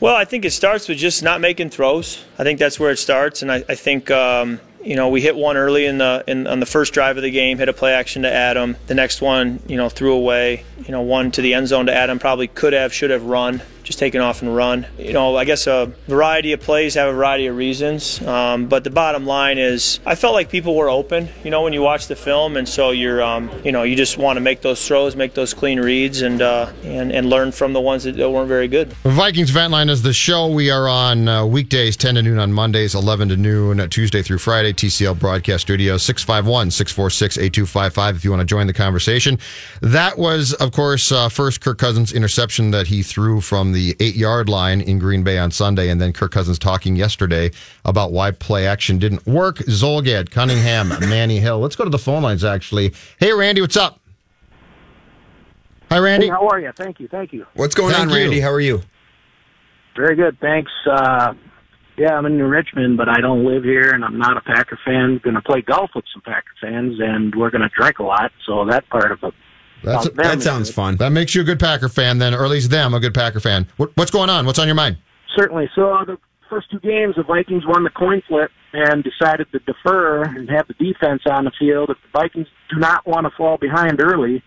Well, 0.02 0.16
I 0.16 0.26
think 0.26 0.46
it 0.46 0.52
starts 0.52 0.90
with 0.90 0.98
just 0.98 1.22
not 1.22 1.42
making 1.42 1.70
throws. 1.70 2.26
I 2.40 2.44
think 2.44 2.58
that's 2.58 2.80
where 2.80 2.90
it 2.90 2.98
starts, 2.98 3.44
and 3.44 3.52
I, 3.52 3.64
I 3.70 3.76
think 3.76 4.10
um, 4.10 4.60
you 4.84 4.96
know 4.96 5.10
we 5.10 5.22
hit 5.22 5.36
one 5.36 5.58
early 5.58 5.86
in 5.86 6.00
the 6.00 6.24
in, 6.26 6.48
on 6.48 6.60
the 6.60 6.66
first 6.66 6.92
drive 6.92 7.18
of 7.18 7.24
the 7.24 7.30
game, 7.30 7.60
hit 7.60 7.70
a 7.70 7.74
play 7.74 7.94
action 7.94 8.24
to 8.24 8.32
Adam. 8.32 8.78
The 8.88 8.96
next 8.96 9.22
one, 9.22 9.62
you 9.68 9.78
know, 9.78 9.90
threw 9.90 10.14
away. 10.14 10.66
You 10.80 10.92
know, 10.92 11.02
one 11.02 11.30
to 11.34 11.44
the 11.44 11.54
end 11.54 11.68
zone 11.68 11.86
to 11.86 11.94
Adam. 11.94 12.18
Probably 12.18 12.48
could 12.48 12.74
have, 12.74 12.92
should 12.92 13.12
have 13.12 13.26
run. 13.26 13.62
Just 13.84 14.00
taken 14.00 14.22
off 14.22 14.42
and 14.42 14.56
run. 14.56 14.88
You 14.98 15.14
know, 15.14 15.36
I 15.36 15.46
guess 15.46 15.68
a 15.68 15.92
variety 16.08 16.54
of 16.54 16.62
plays 16.62 16.96
have 16.96 17.10
a 17.10 17.14
variety 17.14 17.48
of 17.48 17.56
reasons. 17.56 18.22
Um, 18.22 18.68
but 18.68 18.84
the 18.84 18.90
bottom 18.90 19.26
line 19.26 19.58
is, 19.58 20.00
I 20.06 20.16
felt 20.16 20.34
like 20.34 20.50
people 20.50 20.76
were 20.76 20.90
open. 20.90 21.30
You 21.44 21.52
know, 21.52 21.64
when 21.64 21.74
you 21.74 21.82
watch 21.82 22.08
the 22.08 22.16
film, 22.16 22.58
and 22.58 22.68
so 22.68 22.92
you're, 22.92 23.22
um, 23.22 23.50
you 23.64 23.72
know, 23.72 23.84
you 23.84 23.96
just 23.96 24.18
want 24.18 24.38
to 24.38 24.42
make 24.42 24.62
those 24.62 24.86
throws, 24.88 25.16
make 25.16 25.34
those 25.34 25.54
clean 25.54 25.80
reads, 25.80 26.22
and 26.22 26.42
uh, 26.42 26.72
and 26.84 27.12
and 27.12 27.30
learn 27.30 27.52
from 27.52 27.74
the 27.74 27.82
ones 27.82 28.04
that 28.04 28.18
weren't 28.18 28.48
very 28.48 28.68
good. 28.68 28.94
Vikings 29.04 29.50
Vent 29.50 29.72
Line 29.72 29.90
is 29.90 30.02
the 30.02 30.14
show. 30.14 30.48
We 30.48 30.70
are 30.70 30.88
on 30.88 31.28
uh, 31.28 31.46
weekdays, 31.46 31.98
10 31.98 32.16
to 32.16 32.22
noon 32.22 32.40
on 32.40 32.54
Mondays, 32.54 32.96
11 32.96 33.30
to 33.30 33.38
noon, 33.38 33.80
uh, 33.80 33.88
Tuesday 33.88 34.22
through 34.22 34.38
Friday, 34.40 34.74
TCL 34.74 35.20
Broadcast 35.20 35.62
Studio, 35.62 35.98
651 35.98 36.72
646 36.72 37.38
8255 37.38 38.16
if 38.16 38.24
you 38.24 38.30
want 38.32 38.42
to 38.42 38.46
join 38.46 38.68
the 38.68 38.74
conversation. 38.74 39.40
That 39.82 40.18
was, 40.18 40.54
of 40.54 40.72
course, 40.72 41.12
uh, 41.12 41.30
first 41.30 41.62
Kirk 41.62 41.78
Cousins 41.78 42.14
interception 42.14 42.72
that 42.72 42.88
he 42.88 43.04
threw 43.04 43.42
from 43.42 43.72
the 43.74 43.81
eight 44.00 44.16
yard 44.16 44.50
line 44.50 44.82
in 44.82 45.00
Green 45.00 45.24
Bay 45.24 45.38
on 45.38 45.52
Sunday, 45.52 45.90
and 45.90 46.00
then 46.00 46.14
Kirk 46.14 46.32
Cousins 46.32 46.58
talking 46.58 46.96
yesterday 46.96 47.52
about 47.86 48.12
why 48.12 48.32
play 48.32 48.68
action 48.68 49.00
didn't 49.00 49.26
work. 49.26 49.58
Zulgad, 49.58 50.32
Cunningham, 50.32 50.90
Manny 51.02 51.40
Hill. 51.40 51.60
Let's 51.60 51.76
go 51.76 51.84
to 51.84 51.90
the 51.90 52.00
phone 52.00 52.24
lines, 52.24 52.44
actually. 52.44 52.94
Hey, 53.20 53.34
Randy, 53.34 53.62
what's 53.62 53.78
up? 53.78 54.00
Hi, 55.90 56.00
Randy. 56.00 56.28
Hey, 56.28 56.32
how 56.32 56.48
are 56.48 56.60
you? 56.60 56.72
Thank 56.76 57.00
you, 57.00 57.08
thank 57.08 57.34
you. 57.34 57.46
What's 57.54 57.76
going 57.76 57.94
Thank 57.94 58.04
on, 58.04 58.10
you. 58.10 58.16
Randy? 58.16 58.40
How 58.40 58.52
are 58.52 58.62
you? 58.62 58.82
Very 59.96 60.16
good, 60.16 60.40
thanks. 60.40 60.72
Uh, 60.90 61.34
yeah, 61.98 62.16
I'm 62.16 62.26
in 62.26 62.38
New 62.38 62.48
Richmond, 62.48 62.98
but 62.98 63.10
I 63.10 63.20
don't 63.20 63.46
live 63.46 63.64
here, 63.64 63.92
and 63.92 64.06
I'm 64.06 64.18
not 64.18 64.38
a 64.38 64.42
Packer 64.42 64.80
fan. 64.86 65.20
Going 65.24 65.36
to 65.36 65.42
play 65.42 65.62
golf 65.62 65.92
with 65.94 66.06
some 66.14 66.22
Packer 66.22 66.54
fans, 66.62 66.98
and 67.00 67.36
we're 67.36 67.50
going 67.50 67.62
to 67.62 67.70
drink 67.70 68.00
a 68.00 68.04
lot, 68.04 68.32
so 68.46 68.66
that 68.66 68.88
part 68.90 69.12
of 69.12 69.20
it. 69.24 69.34
That's 69.84 70.06
about 70.06 70.16
them 70.16 70.24
That 70.26 70.38
is 70.40 70.44
sounds 70.44 70.70
good. 70.70 70.76
fun. 70.76 70.96
That 70.98 71.12
makes 71.12 71.34
you 71.36 71.42
a 71.42 71.44
good 71.44 71.60
Packer 71.60 71.90
fan, 71.90 72.18
then, 72.20 72.34
or 72.34 72.44
at 72.46 72.52
least 72.52 72.70
them 72.70 72.94
a 72.94 73.00
good 73.00 73.14
Packer 73.14 73.40
fan. 73.40 73.68
What, 73.78 73.92
what's 73.96 74.12
going 74.12 74.30
on? 74.30 74.46
What's 74.46 74.60
on 74.60 74.68
your 74.68 74.76
mind? 74.76 74.98
Certainly. 75.36 75.70
So 75.76 75.94
uh, 75.94 76.06
the 76.06 76.18
first 76.50 76.70
two 76.72 76.80
games, 76.80 77.16
the 77.16 77.24
Vikings 77.24 77.64
won 77.66 77.84
the 77.84 77.90
coin 77.90 78.22
flip 78.28 78.52
and 78.74 79.04
decided 79.04 79.52
to 79.52 79.60
defer 79.60 80.24
and 80.24 80.50
have 80.50 80.68
the 80.68 80.74
defense 80.76 81.24
on 81.30 81.46
the 81.46 81.52
field. 81.58 81.90
If 81.90 81.98
the 82.04 82.20
Vikings 82.20 82.48
do 82.70 82.78
not 82.80 83.06
want 83.08 83.26
to 83.26 83.32
fall 83.38 83.58
behind 83.58 84.02
early, 84.02 84.44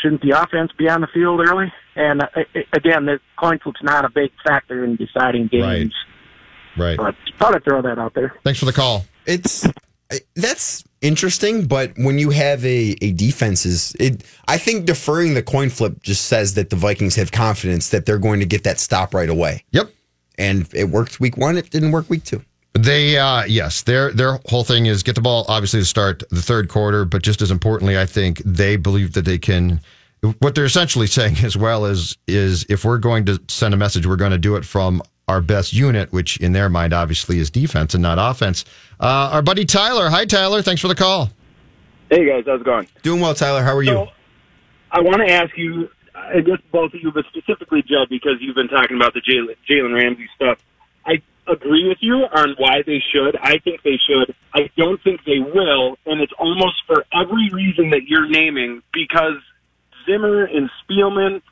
shouldn't 0.00 0.22
the 0.22 0.30
offense 0.30 0.70
be 0.78 0.88
on 0.88 1.00
the 1.00 1.06
field 1.12 1.40
early? 1.40 1.72
And 1.96 2.22
uh, 2.22 2.26
again, 2.72 3.06
the 3.06 3.20
coin 3.38 3.58
flip's 3.62 3.82
not 3.82 4.04
a 4.04 4.10
big 4.10 4.30
factor 4.44 4.84
in 4.84 4.96
deciding 4.96 5.48
games. 5.48 5.94
Right. 6.76 6.96
But 6.96 7.14
thought 7.38 7.54
I'd 7.54 7.64
throw 7.64 7.82
that 7.82 7.98
out 7.98 8.14
there. 8.14 8.34
Thanks 8.44 8.58
for 8.58 8.64
the 8.66 8.72
call. 8.72 9.04
It's 9.26 9.66
that's 10.34 10.84
interesting, 11.02 11.66
but 11.66 11.92
when 11.96 12.18
you 12.18 12.30
have 12.30 12.64
a, 12.64 12.96
a 13.02 13.12
defense 13.12 13.66
is 13.66 13.94
it 14.00 14.24
I 14.48 14.56
think 14.56 14.86
deferring 14.86 15.34
the 15.34 15.42
coin 15.42 15.68
flip 15.68 16.02
just 16.02 16.26
says 16.26 16.54
that 16.54 16.70
the 16.70 16.76
Vikings 16.76 17.16
have 17.16 17.32
confidence 17.32 17.90
that 17.90 18.06
they're 18.06 18.18
going 18.18 18.40
to 18.40 18.46
get 18.46 18.64
that 18.64 18.80
stop 18.80 19.12
right 19.12 19.28
away. 19.28 19.64
Yep. 19.72 19.90
And 20.38 20.68
it 20.72 20.84
worked 20.84 21.20
week 21.20 21.36
one, 21.36 21.58
it 21.58 21.70
didn't 21.70 21.92
work 21.92 22.08
week 22.08 22.24
two. 22.24 22.42
They, 22.74 23.18
uh, 23.18 23.44
yes, 23.44 23.82
their 23.82 24.12
their 24.12 24.40
whole 24.46 24.64
thing 24.64 24.86
is 24.86 25.02
get 25.02 25.14
the 25.14 25.20
ball 25.20 25.44
obviously 25.48 25.80
to 25.80 25.86
start 25.86 26.22
the 26.30 26.40
third 26.40 26.68
quarter, 26.68 27.04
but 27.04 27.22
just 27.22 27.42
as 27.42 27.50
importantly, 27.50 27.98
I 27.98 28.06
think 28.06 28.38
they 28.44 28.76
believe 28.76 29.12
that 29.12 29.24
they 29.24 29.38
can. 29.38 29.80
What 30.38 30.54
they're 30.54 30.64
essentially 30.64 31.08
saying 31.08 31.38
as 31.42 31.56
well 31.56 31.84
is 31.84 32.16
is 32.26 32.64
if 32.70 32.84
we're 32.84 32.98
going 32.98 33.26
to 33.26 33.40
send 33.48 33.74
a 33.74 33.76
message, 33.76 34.06
we're 34.06 34.16
going 34.16 34.30
to 34.30 34.38
do 34.38 34.56
it 34.56 34.64
from 34.64 35.02
our 35.28 35.40
best 35.40 35.72
unit, 35.72 36.12
which 36.12 36.36
in 36.38 36.52
their 36.52 36.68
mind 36.68 36.92
obviously 36.92 37.38
is 37.38 37.50
defense 37.50 37.94
and 37.94 38.02
not 38.02 38.18
offense. 38.18 38.64
Uh, 39.00 39.30
our 39.32 39.42
buddy 39.42 39.64
Tyler, 39.64 40.10
hi 40.10 40.24
Tyler, 40.24 40.62
thanks 40.62 40.80
for 40.80 40.88
the 40.88 40.94
call. 40.94 41.30
Hey 42.10 42.26
guys, 42.26 42.44
how's 42.46 42.60
it 42.60 42.64
going? 42.64 42.88
Doing 43.02 43.20
well, 43.20 43.34
Tyler. 43.34 43.62
How 43.62 43.74
are 43.74 43.82
you? 43.82 43.92
So, 43.92 44.08
I 44.90 45.00
want 45.00 45.26
to 45.26 45.32
ask 45.32 45.56
you, 45.56 45.88
I 46.14 46.40
guess 46.40 46.58
both 46.70 46.92
of 46.92 47.00
you, 47.00 47.10
but 47.10 47.24
specifically 47.26 47.82
Judd, 47.82 48.08
because 48.10 48.34
you've 48.40 48.54
been 48.54 48.68
talking 48.68 48.96
about 48.96 49.14
the 49.14 49.20
Jalen 49.20 49.56
Jalen 49.68 49.94
Ramsey 49.94 50.28
stuff. 50.36 50.58
I 51.06 51.22
agree 51.46 51.88
with 51.88 51.98
you 52.00 52.14
on 52.14 52.54
why 52.58 52.82
they 52.86 53.02
should. 53.12 53.36
I 53.40 53.58
think 53.58 53.82
they 53.82 53.98
should. 54.06 54.34
I 54.54 54.70
don't 54.76 55.02
think 55.02 55.24
they 55.24 55.38
will, 55.38 55.96
and 56.06 56.20
it's 56.20 56.32
almost 56.38 56.84
for 56.86 57.04
every 57.12 57.48
reason 57.50 57.90
that 57.90 58.02
you're 58.06 58.28
naming 58.28 58.82
because 58.92 59.40
Zimmer 60.06 60.44
and 60.44 60.70
Spielman 60.82 61.42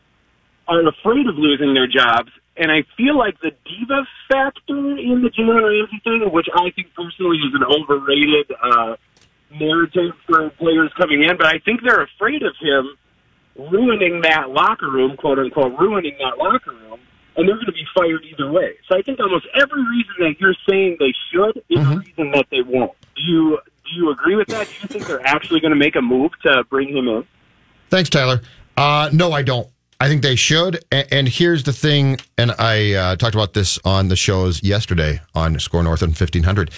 are 0.69 0.87
afraid 0.87 1.27
of 1.27 1.37
losing 1.37 1.75
their 1.75 1.87
jobs. 1.87 2.31
And 2.57 2.71
I 2.71 2.83
feel 2.97 3.17
like 3.17 3.41
the 3.41 3.53
diva 3.65 4.07
factor 4.29 4.77
in 4.77 5.23
the 5.23 5.31
Jalen 5.31 5.63
Ramsey 5.63 6.01
thing, 6.05 6.33
which 6.33 6.49
I 6.55 6.71
think 6.71 6.89
personally 6.95 7.39
is 7.39 7.55
an 7.55 7.65
overrated 7.65 8.53
uh, 8.63 8.97
narrative 9.59 10.13
for 10.27 10.51
players 10.51 10.93
coming 10.97 11.23
in, 11.23 11.37
but 11.37 11.47
I 11.47 11.59
think 11.61 11.81
they're 11.83 12.03
afraid 12.03 12.43
of 12.43 12.55
him 12.61 12.97
ruining 13.57 14.23
that 14.23 14.51
locker 14.51 14.91
room, 14.91 15.17
quote 15.17 15.39
unquote, 15.39 15.79
ruining 15.79 16.17
that 16.19 16.39
locker 16.39 16.73
room, 16.73 17.01
and 17.37 17.49
they're 17.49 17.57
going 17.57 17.67
to 17.67 17.73
be 17.73 17.87
fired 17.95 18.25
either 18.25 18.51
way. 18.51 18.77
So 18.89 18.99
I 18.99 19.03
think 19.03 19.21
almost 19.21 19.47
every 19.55 19.83
reason 19.83 20.15
that 20.21 20.35
you're 20.41 20.55
saying 20.69 20.97
they 20.99 21.15
should 21.33 21.63
is 21.69 21.87
a 21.87 21.99
reason 21.99 22.31
that 22.33 22.47
they 22.51 22.63
won't. 22.63 22.93
Do 23.17 23.23
you 23.23 23.59
do 23.85 23.91
you 23.97 24.11
agree 24.11 24.37
with 24.37 24.49
that? 24.49 24.67
Do 24.69 24.73
you 24.83 24.89
think 24.89 25.07
they're 25.07 25.27
actually 25.27 25.61
going 25.61 25.73
to 25.73 25.79
make 25.79 25.97
a 25.97 26.03
move 26.03 26.33
to 26.43 26.65
bring 26.65 26.97
him 26.97 27.09
in? 27.09 27.27
Thanks, 27.89 28.09
Tyler. 28.09 28.41
Uh, 28.77 29.11
no, 29.13 29.33
I 29.33 29.43
don't. 29.43 29.69
I 30.01 30.09
think 30.09 30.23
they 30.23 30.35
should. 30.35 30.83
And, 30.91 31.07
and 31.13 31.29
here's 31.29 31.63
the 31.65 31.73
thing, 31.73 32.19
and 32.39 32.53
I 32.59 32.95
uh, 32.95 33.17
talked 33.17 33.35
about 33.35 33.53
this 33.53 33.79
on 33.85 34.09
the 34.09 34.17
shows 34.17 34.63
yesterday 34.63 35.21
on 35.35 35.59
Score 35.61 35.83
North 35.83 36.03
and 36.03 36.11
1500. 36.11 36.71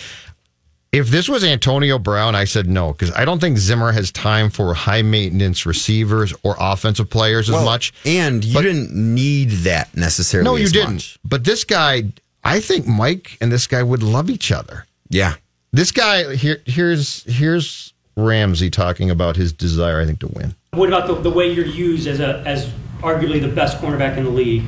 If 0.90 1.08
this 1.08 1.26
was 1.26 1.42
Antonio 1.42 1.98
Brown, 1.98 2.34
I 2.34 2.44
said 2.44 2.68
no, 2.68 2.92
because 2.92 3.10
I 3.12 3.24
don't 3.24 3.40
think 3.40 3.56
Zimmer 3.56 3.92
has 3.92 4.10
time 4.12 4.50
for 4.50 4.74
high 4.74 5.00
maintenance 5.00 5.64
receivers 5.64 6.34
or 6.42 6.54
offensive 6.58 7.08
players 7.08 7.48
as 7.48 7.54
Well, 7.54 7.64
much. 7.64 7.94
And 8.04 8.44
you 8.44 8.60
didn't 8.60 8.92
need 8.92 9.50
that 9.64 9.96
necessarily. 9.96 10.44
No, 10.44 10.56
you 10.56 10.64
as 10.64 10.72
didn't. 10.72 10.94
much. 10.94 11.18
But 11.24 11.44
this 11.44 11.64
guy, 11.64 12.12
I 12.44 12.60
think 12.60 12.86
Mike 12.86 13.38
and 13.40 13.50
this 13.50 13.66
guy 13.66 13.82
would 13.82 14.02
love 14.02 14.28
each 14.28 14.52
other. 14.52 14.84
Yeah. 15.08 15.36
This 15.72 15.92
guy 15.92 16.34
here, 16.34 16.60
here's 16.66 17.24
here's 17.24 17.94
Ramsey 18.14 18.68
talking 18.68 19.08
about 19.10 19.36
his 19.36 19.50
desire, 19.50 19.98
I 19.98 20.04
think, 20.04 20.20
to 20.20 20.26
win. 20.26 20.54
What 20.72 20.88
about 20.88 21.06
the, 21.06 21.14
the 21.14 21.30
way 21.30 21.50
you're 21.50 21.64
used 21.64 22.06
as 22.06 22.20
a 22.20 22.42
as 22.46 22.70
arguably 23.02 23.40
the 23.40 23.48
best 23.48 23.78
cornerback 23.78 24.16
in 24.16 24.24
the 24.24 24.30
league? 24.30 24.64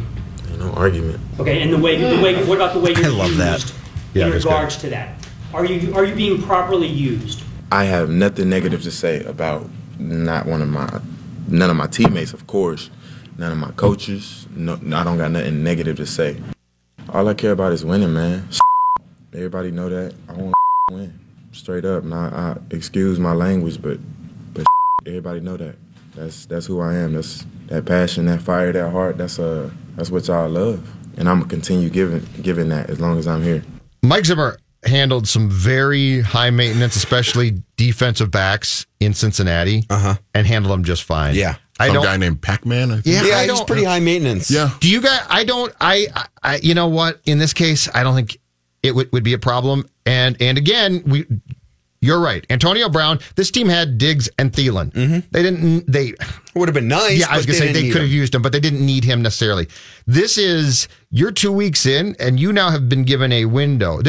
No 0.59 0.71
argument. 0.73 1.21
Okay, 1.41 1.63
and 1.63 1.73
the 1.73 1.79
way 1.79 1.97
the 1.97 2.23
way 2.23 2.45
what 2.45 2.57
about 2.57 2.75
the 2.75 2.81
way 2.81 2.93
you're 2.93 3.07
I 3.07 3.09
love 3.09 3.29
used 3.29 3.41
that. 3.41 3.75
Yeah, 4.15 4.27
in 4.27 4.31
that's 4.33 4.45
regards 4.45 4.77
to 4.79 4.91
that? 4.91 5.27
Are 5.53 5.65
you 5.65 5.95
are 5.95 6.05
you 6.05 6.15
being 6.15 6.43
properly 6.43 6.87
used? 6.87 7.43
I 7.73 7.85
have 7.85 8.09
nothing 8.11 8.49
negative 8.49 8.83
to 8.83 8.91
say 8.91 9.25
about 9.25 9.69
not 9.99 10.47
one 10.47 10.63
of 10.63 10.69
my, 10.69 11.01
none 11.49 11.71
of 11.71 11.77
my 11.77 11.87
teammates, 11.87 12.33
of 12.33 12.47
course, 12.47 12.91
none 13.39 13.53
of 13.53 13.59
my 13.59 13.71
coaches. 13.73 14.47
No, 14.55 14.75
I 14.75 15.05
don't 15.05 15.19
got 15.19 15.31
nothing 15.31 15.63
negative 15.65 15.97
to 15.97 16.07
say. 16.07 16.41
All 17.09 17.27
I 17.29 17.35
care 17.35 17.53
about 17.53 17.73
is 17.73 17.85
winning, 17.85 18.13
man. 18.13 18.49
Everybody 19.33 19.71
know 19.71 19.89
that. 19.89 20.15
I 20.29 20.33
want 20.35 20.55
to 20.91 20.95
win, 20.95 21.19
straight 21.53 21.85
up. 21.85 22.05
Now, 22.05 22.17
I, 22.17 22.57
excuse 22.75 23.19
my 23.19 23.33
language, 23.33 23.83
but 23.83 23.99
but 24.53 24.67
everybody 25.07 25.41
know 25.41 25.57
that. 25.57 25.77
That's 26.15 26.47
that's 26.47 26.67
who 26.67 26.81
I 26.81 26.95
am. 26.95 27.15
That's 27.15 27.45
that 27.67 27.85
passion, 27.85 28.27
that 28.27 28.43
fire, 28.43 28.73
that 28.73 28.91
heart. 28.91 29.19
That's 29.19 29.39
uh 29.39 29.71
that's 29.97 30.11
what 30.11 30.27
y'all 30.27 30.49
love, 30.49 30.89
and 31.17 31.29
I'm 31.29 31.41
gonna 31.41 31.51
continue 31.51 31.91
giving 31.91 32.27
giving 32.43 32.69
that 32.71 32.91
as 32.91 33.01
long 33.01 33.19
as 33.19 33.27
I'm 33.27 33.43
here. 33.43 33.63
Mike 34.03 34.27
Zimmer 34.27 34.59
handled 34.85 35.27
some 35.27 35.49
very 35.49 36.21
high 36.21 36.51
maintenance, 36.51 36.97
especially 36.97 37.63
defensive 37.77 38.31
backs 38.31 38.87
in 39.01 39.15
Cincinnati, 39.15 39.85
uh-huh. 39.89 40.17
and 40.35 40.47
handled 40.47 40.73
them 40.73 40.85
just 40.85 41.05
fine. 41.05 41.35
Yeah. 41.35 41.57
I 41.81 41.89
Some 41.89 41.95
don't. 41.95 42.05
guy 42.05 42.17
named 42.17 42.41
Pac-Man. 42.41 43.03
Yeah, 43.05 43.25
Yeah, 43.25 43.37
I 43.39 43.47
he's 43.49 43.61
pretty 43.63 43.83
high 43.83 43.99
maintenance. 43.99 44.49
Yeah. 44.49 44.71
Do 44.79 44.89
you 44.89 45.01
guys? 45.01 45.27
I 45.29 45.43
don't. 45.43 45.75
I, 45.81 46.07
I. 46.15 46.27
I. 46.43 46.57
You 46.59 46.75
know 46.75 46.87
what? 46.87 47.21
In 47.25 47.39
this 47.39 47.53
case, 47.53 47.89
I 47.93 48.05
don't 48.05 48.15
think 48.15 48.39
it 48.85 48.95
would, 48.95 49.11
would 49.13 49.25
be 49.25 49.33
a 49.33 49.39
problem. 49.39 49.89
And 50.07 50.41
and 50.41 50.57
again, 50.57 51.03
we. 51.05 51.27
You're 52.05 52.21
right, 52.21 52.45
Antonio 52.51 52.89
Brown. 52.89 53.19
This 53.35 53.51
team 53.51 53.69
had 53.69 53.97
Diggs 53.97 54.29
and 54.39 54.53
Thielen. 54.53 54.93
Mm-hmm. 54.93 55.19
They 55.31 55.43
didn't. 55.43 55.91
They 55.91 56.13
would 56.55 56.69
have 56.69 56.75
been 56.75 56.89
nice. 56.89 57.19
Yeah, 57.19 57.27
I 57.31 57.37
was 57.37 57.47
gonna 57.47 57.59
say 57.59 57.73
they 57.73 57.91
could 57.91 58.03
have 58.03 58.11
used 58.11 58.35
him, 58.35 58.43
but 58.43 58.53
they 58.53 58.61
didn't 58.61 58.85
need 58.85 59.05
him 59.05 59.23
necessarily. 59.23 59.69
This 60.07 60.37
is 60.37 60.87
you're 61.11 61.33
two 61.33 61.51
weeks 61.51 61.87
in, 61.87 62.15
and 62.21 62.39
you 62.39 62.53
now 62.53 62.71
have 62.71 62.89
been 62.89 63.05
given 63.05 63.33
a 63.33 63.47
window. 63.47 64.01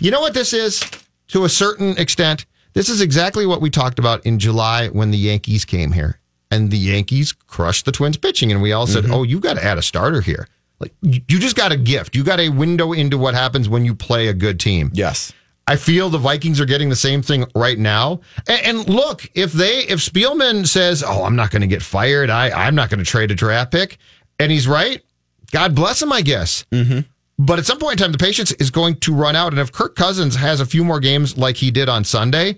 You 0.00 0.10
know 0.10 0.20
what 0.20 0.34
this 0.34 0.52
is 0.52 0.84
to 1.28 1.44
a 1.44 1.48
certain 1.48 1.96
extent. 1.96 2.44
This 2.74 2.90
is 2.90 3.00
exactly 3.00 3.46
what 3.46 3.60
we 3.60 3.70
talked 3.70 3.98
about 3.98 4.24
in 4.26 4.38
July 4.38 4.88
when 4.88 5.10
the 5.10 5.18
Yankees 5.18 5.64
came 5.64 5.92
here, 5.92 6.20
and 6.50 6.70
the 6.70 6.78
Yankees 6.78 7.32
crushed 7.32 7.86
the 7.86 7.92
Twins 7.92 8.18
pitching, 8.18 8.52
and 8.52 8.60
we 8.60 8.72
all 8.72 8.86
said, 8.86 9.04
mm-hmm. 9.04 9.14
"Oh, 9.14 9.22
you 9.22 9.40
got 9.40 9.54
to 9.54 9.64
add 9.64 9.78
a 9.78 9.82
starter 9.82 10.20
here." 10.20 10.46
Like 10.80 10.92
you 11.00 11.40
just 11.40 11.56
got 11.56 11.72
a 11.72 11.76
gift. 11.76 12.14
You 12.14 12.22
got 12.22 12.40
a 12.40 12.50
window 12.50 12.92
into 12.92 13.18
what 13.18 13.34
happens 13.34 13.68
when 13.68 13.84
you 13.84 13.94
play 13.94 14.28
a 14.28 14.34
good 14.34 14.60
team. 14.60 14.90
Yes. 14.92 15.32
I 15.68 15.76
feel 15.76 16.08
the 16.08 16.16
Vikings 16.18 16.60
are 16.62 16.64
getting 16.64 16.88
the 16.88 16.96
same 16.96 17.20
thing 17.20 17.44
right 17.54 17.78
now. 17.78 18.20
And, 18.46 18.78
and 18.78 18.88
look, 18.88 19.30
if 19.34 19.52
they 19.52 19.80
if 19.80 20.00
Spielman 20.00 20.66
says, 20.66 21.04
"Oh, 21.06 21.24
I'm 21.24 21.36
not 21.36 21.50
going 21.50 21.60
to 21.60 21.68
get 21.68 21.82
fired. 21.82 22.30
I 22.30 22.50
I'm 22.50 22.74
not 22.74 22.88
going 22.88 23.00
to 23.00 23.04
trade 23.04 23.30
a 23.30 23.34
draft 23.34 23.70
pick," 23.70 23.98
and 24.40 24.50
he's 24.50 24.66
right, 24.66 25.04
God 25.52 25.74
bless 25.74 26.00
him, 26.00 26.10
I 26.10 26.22
guess. 26.22 26.64
Mm-hmm. 26.72 27.00
But 27.38 27.58
at 27.58 27.66
some 27.66 27.78
point 27.78 27.92
in 27.92 27.98
time, 27.98 28.12
the 28.12 28.18
patience 28.18 28.50
is 28.52 28.70
going 28.70 28.96
to 29.00 29.14
run 29.14 29.36
out, 29.36 29.52
and 29.52 29.60
if 29.60 29.70
Kirk 29.70 29.94
Cousins 29.94 30.34
has 30.36 30.60
a 30.60 30.66
few 30.66 30.84
more 30.84 31.00
games 31.00 31.36
like 31.36 31.56
he 31.56 31.70
did 31.70 31.88
on 31.88 32.02
Sunday. 32.04 32.56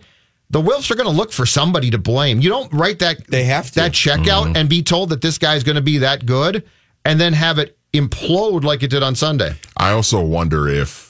The 0.53 0.61
Wilfs 0.61 0.91
are 0.91 0.97
going 0.97 1.07
to 1.07 1.15
look 1.15 1.31
for 1.31 1.47
somebody 1.47 1.91
to 1.91 1.99
blame. 1.99 2.41
You 2.41 2.49
don't 2.49 2.73
write 2.73 2.99
that 2.99 3.25
They 3.29 3.45
have 3.45 3.69
to. 3.69 3.75
that 3.77 3.93
check 3.93 4.27
out 4.27 4.57
and 4.57 4.69
be 4.69 4.83
told 4.83 5.11
that 5.11 5.21
this 5.21 5.39
guy's 5.39 5.63
going 5.63 5.77
to 5.77 5.81
be 5.81 5.99
that 5.99 6.27
good, 6.27 6.65
and 7.05 7.21
then 7.21 7.35
have 7.35 7.61
it 7.61 7.79
implode 7.93 8.65
like 8.65 8.83
it 8.83 8.91
did 8.91 9.03
on 9.05 9.15
Sunday. 9.15 9.55
I 9.77 9.93
also 9.93 10.21
wonder 10.21 10.69
if 10.69 11.10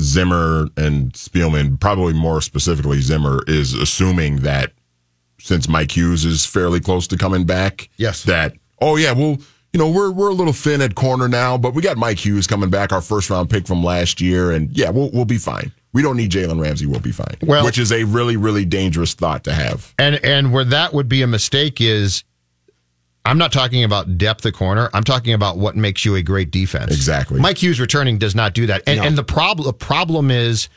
Zimmer 0.00 0.68
and 0.76 1.12
Spielman, 1.12 1.78
probably 1.80 2.12
more 2.12 2.40
specifically 2.40 3.00
Zimmer, 3.00 3.42
is 3.46 3.74
assuming 3.74 4.36
that 4.42 4.72
since 5.40 5.68
Mike 5.68 5.96
Hughes 5.96 6.24
is 6.24 6.46
fairly 6.46 6.80
close 6.80 7.06
to 7.08 7.16
coming 7.16 7.44
back, 7.44 7.88
Yes. 7.96 8.22
that 8.24 8.54
oh 8.80 8.96
yeah, 8.96 9.12
well 9.12 9.38
you 9.72 9.78
know 9.78 9.90
we're 9.90 10.10
we're 10.10 10.30
a 10.30 10.34
little 10.34 10.52
thin 10.52 10.80
at 10.80 10.94
corner 10.94 11.28
now, 11.28 11.58
but 11.58 11.74
we 11.74 11.82
got 11.82 11.96
Mike 11.96 12.24
Hughes 12.24 12.46
coming 12.46 12.70
back, 12.70 12.92
our 12.92 13.00
first 13.02 13.28
round 13.30 13.50
pick 13.50 13.66
from 13.66 13.82
last 13.82 14.20
year, 14.20 14.52
and 14.52 14.70
yeah, 14.76 14.90
we'll 14.90 15.10
we'll 15.12 15.24
be 15.24 15.38
fine. 15.38 15.72
We 15.92 16.02
don't 16.02 16.16
need 16.16 16.30
Jalen 16.32 16.60
Ramsey, 16.60 16.86
we'll 16.86 16.98
be 17.00 17.12
fine. 17.12 17.36
Well- 17.42 17.64
which 17.64 17.78
is 17.78 17.92
a 17.92 18.04
really 18.04 18.36
really 18.36 18.64
dangerous 18.64 19.14
thought 19.14 19.44
to 19.44 19.52
have. 19.52 19.94
And 19.98 20.16
and 20.24 20.52
where 20.52 20.64
that 20.64 20.92
would 20.94 21.08
be 21.08 21.22
a 21.22 21.26
mistake 21.26 21.80
is 21.80 22.24
I'm 23.24 23.38
not 23.38 23.52
talking 23.52 23.84
about 23.84 24.18
depth 24.18 24.44
at 24.44 24.52
corner. 24.52 24.90
I'm 24.92 25.04
talking 25.04 25.32
about 25.32 25.56
what 25.56 25.76
makes 25.76 26.04
you 26.04 26.14
a 26.14 26.22
great 26.22 26.50
defense. 26.50 26.92
Exactly. 26.92 27.40
Mike 27.40 27.62
Hughes 27.62 27.80
returning 27.80 28.18
does 28.18 28.34
not 28.34 28.52
do 28.52 28.66
that. 28.66 28.82
And 28.86 29.00
and 29.00 29.16
the 29.16 29.24
problem 29.24 29.64
the 29.64 29.72
problem 29.72 30.30
is 30.30 30.68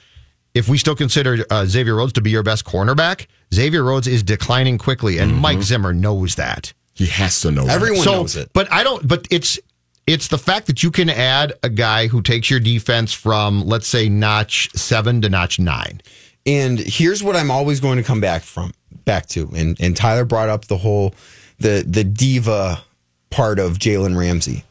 if 0.53 0.69
we 0.69 0.77
still 0.77 0.95
consider 0.95 1.45
uh, 1.49 1.65
Xavier 1.65 1.95
Rhodes 1.95 2.13
to 2.13 2.21
be 2.21 2.31
your 2.31 2.43
best 2.43 2.65
cornerback, 2.65 3.27
Xavier 3.53 3.83
Rhodes 3.83 4.07
is 4.07 4.23
declining 4.23 4.77
quickly, 4.77 5.19
and 5.19 5.35
Mike 5.37 5.61
Zimmer 5.61 5.93
knows 5.93 6.35
that. 6.35 6.73
He 6.93 7.05
has 7.05 7.41
to 7.41 7.51
know. 7.51 7.65
that. 7.65 7.75
Everyone 7.75 8.01
so, 8.01 8.11
knows 8.13 8.35
it. 8.35 8.49
But 8.53 8.71
I 8.71 8.83
don't. 8.83 9.07
But 9.07 9.27
it's 9.29 9.59
it's 10.07 10.29
the 10.29 10.37
fact 10.37 10.67
that 10.67 10.81
you 10.81 10.89
can 10.89 11.09
add 11.09 11.53
a 11.61 11.69
guy 11.69 12.07
who 12.07 12.21
takes 12.21 12.49
your 12.49 12.59
defense 12.59 13.13
from 13.13 13.65
let's 13.65 13.87
say 13.87 14.09
notch 14.09 14.71
seven 14.73 15.21
to 15.21 15.29
notch 15.29 15.59
nine. 15.59 16.01
And 16.45 16.79
here's 16.79 17.21
what 17.21 17.35
I'm 17.35 17.51
always 17.51 17.81
going 17.81 17.97
to 17.97 18.03
come 18.03 18.21
back 18.21 18.41
from 18.41 18.73
back 19.05 19.27
to. 19.27 19.51
And 19.55 19.79
and 19.79 19.95
Tyler 19.95 20.25
brought 20.25 20.49
up 20.49 20.65
the 20.65 20.77
whole 20.77 21.13
the 21.59 21.83
the 21.87 22.03
diva 22.03 22.83
part 23.29 23.59
of 23.59 23.77
Jalen 23.77 24.17
Ramsey. 24.17 24.63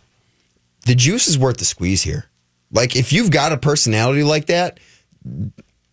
The 0.87 0.95
juice 0.95 1.27
is 1.29 1.39
worth 1.39 1.59
the 1.59 1.65
squeeze 1.65 2.03
here. 2.03 2.27
Like 2.73 2.97
if 2.97 3.13
you've 3.13 3.31
got 3.31 3.53
a 3.53 3.57
personality 3.57 4.23
like 4.23 4.47
that, 4.47 4.79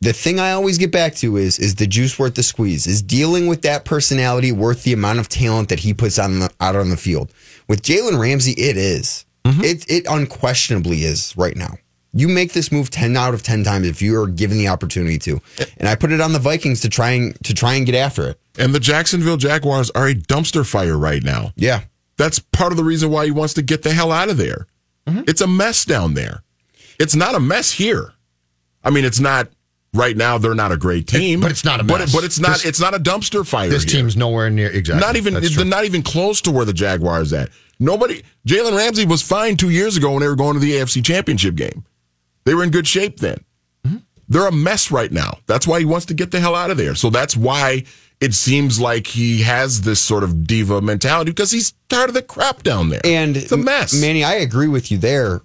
the 0.01 0.13
thing 0.13 0.39
I 0.39 0.51
always 0.51 0.77
get 0.77 0.91
back 0.91 1.15
to 1.15 1.37
is 1.37 1.59
is 1.59 1.75
the 1.75 1.87
juice 1.87 2.19
worth 2.19 2.35
the 2.35 2.43
squeeze? 2.43 2.87
Is 2.87 3.01
dealing 3.01 3.47
with 3.47 3.61
that 3.61 3.85
personality 3.85 4.51
worth 4.51 4.83
the 4.83 4.93
amount 4.93 5.19
of 5.19 5.29
talent 5.29 5.69
that 5.69 5.79
he 5.79 5.93
puts 5.93 6.19
on 6.19 6.39
the, 6.39 6.49
out 6.59 6.75
on 6.75 6.89
the 6.89 6.97
field? 6.97 7.31
With 7.67 7.81
Jalen 7.81 8.19
Ramsey, 8.19 8.51
it 8.51 8.77
is. 8.77 9.25
Mm-hmm. 9.45 9.63
It 9.63 9.89
it 9.89 10.05
unquestionably 10.09 11.03
is 11.03 11.35
right 11.37 11.55
now. 11.55 11.77
You 12.15 12.27
make 12.27 12.53
this 12.53 12.71
move 12.71 12.89
ten 12.91 13.17
out 13.17 13.33
of 13.33 13.41
ten 13.41 13.63
times 13.63 13.87
if 13.87 14.01
you 14.01 14.21
are 14.21 14.27
given 14.27 14.57
the 14.59 14.67
opportunity 14.67 15.17
to, 15.19 15.41
and 15.77 15.89
I 15.89 15.95
put 15.95 16.11
it 16.11 16.21
on 16.21 16.31
the 16.33 16.39
Vikings 16.39 16.81
to 16.81 16.89
try 16.89 17.11
and 17.11 17.35
to 17.43 17.53
try 17.53 17.73
and 17.73 17.85
get 17.85 17.95
after 17.95 18.27
it. 18.29 18.39
And 18.59 18.73
the 18.73 18.79
Jacksonville 18.79 19.37
Jaguars 19.37 19.89
are 19.91 20.07
a 20.07 20.13
dumpster 20.13 20.63
fire 20.65 20.95
right 20.97 21.23
now. 21.23 21.53
Yeah, 21.55 21.81
That's 22.17 22.37
part 22.37 22.71
of 22.71 22.77
the 22.77 22.83
reason 22.83 23.09
why 23.09 23.25
he 23.25 23.31
wants 23.31 23.55
to 23.55 23.63
get 23.63 23.81
the 23.81 23.91
hell 23.91 24.11
out 24.11 24.29
of 24.29 24.37
there. 24.37 24.67
Mm-hmm. 25.07 25.23
It's 25.27 25.41
a 25.41 25.47
mess 25.47 25.85
down 25.85 26.13
there. 26.13 26.43
It's 26.99 27.15
not 27.15 27.33
a 27.33 27.39
mess 27.39 27.71
here. 27.71 28.13
I 28.83 28.91
mean, 28.91 29.05
it's 29.05 29.19
not 29.19 29.49
right 29.95 30.15
now. 30.15 30.37
They're 30.37 30.53
not 30.53 30.71
a 30.71 30.77
great 30.77 31.07
team, 31.07 31.39
but 31.39 31.49
it's 31.49 31.65
not 31.65 31.79
a 31.79 31.83
mess. 31.83 32.13
but 32.13 32.23
it's 32.23 32.39
not. 32.39 32.57
This- 32.57 32.65
it's 32.65 32.79
not 32.79 32.93
a 32.93 32.99
dumpster 32.99 33.45
fire. 33.45 33.69
This 33.69 33.83
here. 33.85 33.93
team's 34.01 34.15
nowhere 34.15 34.51
near 34.51 34.69
exactly. 34.69 35.01
not 35.05 35.15
even. 35.15 35.33
They're 35.41 35.65
not 35.65 35.85
even 35.85 36.03
close 36.03 36.41
to 36.41 36.51
where 36.51 36.65
the 36.65 36.73
Jaguars 36.73 37.33
at. 37.33 37.49
Nobody. 37.79 38.21
Jalen 38.47 38.77
Ramsey 38.77 39.05
was 39.07 39.23
fine 39.23 39.57
two 39.57 39.71
years 39.71 39.97
ago 39.97 40.11
when 40.11 40.21
they 40.21 40.27
were 40.27 40.35
going 40.35 40.53
to 40.53 40.59
the 40.59 40.73
AFC 40.73 41.03
Championship 41.03 41.55
game. 41.55 41.83
They 42.45 42.53
were 42.53 42.63
in 42.63 42.71
good 42.71 42.87
shape 42.87 43.19
then. 43.19 43.43
Mm-hmm. 43.85 43.97
They're 44.29 44.47
a 44.47 44.51
mess 44.51 44.91
right 44.91 45.11
now. 45.11 45.37
That's 45.47 45.67
why 45.67 45.79
he 45.79 45.85
wants 45.85 46.05
to 46.07 46.13
get 46.13 46.31
the 46.31 46.39
hell 46.39 46.55
out 46.55 46.71
of 46.71 46.77
there. 46.77 46.95
So 46.95 47.09
that's 47.09 47.35
why 47.37 47.83
it 48.19 48.33
seems 48.33 48.79
like 48.79 49.07
he 49.07 49.41
has 49.41 49.81
this 49.81 49.99
sort 49.99 50.23
of 50.23 50.47
diva 50.47 50.81
mentality 50.81 51.31
because 51.31 51.51
he's 51.51 51.73
tired 51.89 52.09
of 52.09 52.15
the 52.15 52.21
crap 52.21 52.63
down 52.63 52.89
there. 52.89 53.01
and 53.03 53.35
it's 53.35 53.51
a 53.51 53.57
mess. 53.57 53.99
Manny, 53.99 54.23
I 54.23 54.35
agree 54.35 54.67
with 54.67 54.91
you 54.91 54.97
there. 54.97 55.41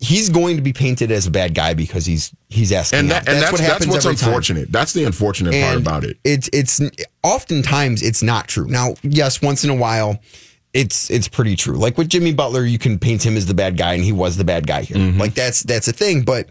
He's 0.00 0.28
going 0.28 0.56
to 0.56 0.62
be 0.62 0.72
painted 0.72 1.10
as 1.10 1.26
a 1.26 1.30
bad 1.30 1.54
guy 1.54 1.72
because 1.72 2.04
he's 2.04 2.34
he's 2.48 2.72
asking. 2.72 2.98
and 2.98 3.10
that, 3.10 3.26
and 3.26 3.38
that's, 3.38 3.52
what 3.52 3.60
that's 3.60 3.72
happens 3.72 3.92
what's 3.92 4.04
every 4.04 4.16
time. 4.16 4.28
unfortunate. 4.28 4.70
That's 4.70 4.92
the 4.92 5.04
unfortunate 5.04 5.54
part 5.54 5.78
about 5.78 6.04
it. 6.04 6.18
It's 6.24 6.50
it's 6.52 6.80
oftentimes 7.22 8.02
it's 8.02 8.22
not 8.22 8.46
true. 8.46 8.66
Now, 8.66 8.96
yes, 9.02 9.40
once 9.40 9.64
in 9.64 9.70
a 9.70 9.74
while, 9.74 10.20
it's 10.74 11.08
it's 11.10 11.28
pretty 11.28 11.56
true. 11.56 11.76
Like 11.76 11.96
with 11.96 12.08
Jimmy 12.10 12.32
Butler, 12.34 12.64
you 12.64 12.78
can 12.78 12.98
paint 12.98 13.24
him 13.24 13.36
as 13.36 13.46
the 13.46 13.54
bad 13.54 13.76
guy, 13.78 13.94
and 13.94 14.04
he 14.04 14.12
was 14.12 14.36
the 14.36 14.44
bad 14.44 14.66
guy 14.66 14.82
here. 14.82 14.96
Mm-hmm. 14.98 15.20
Like 15.20 15.34
that's 15.34 15.62
that's 15.62 15.88
a 15.88 15.92
thing. 15.92 16.22
But 16.22 16.48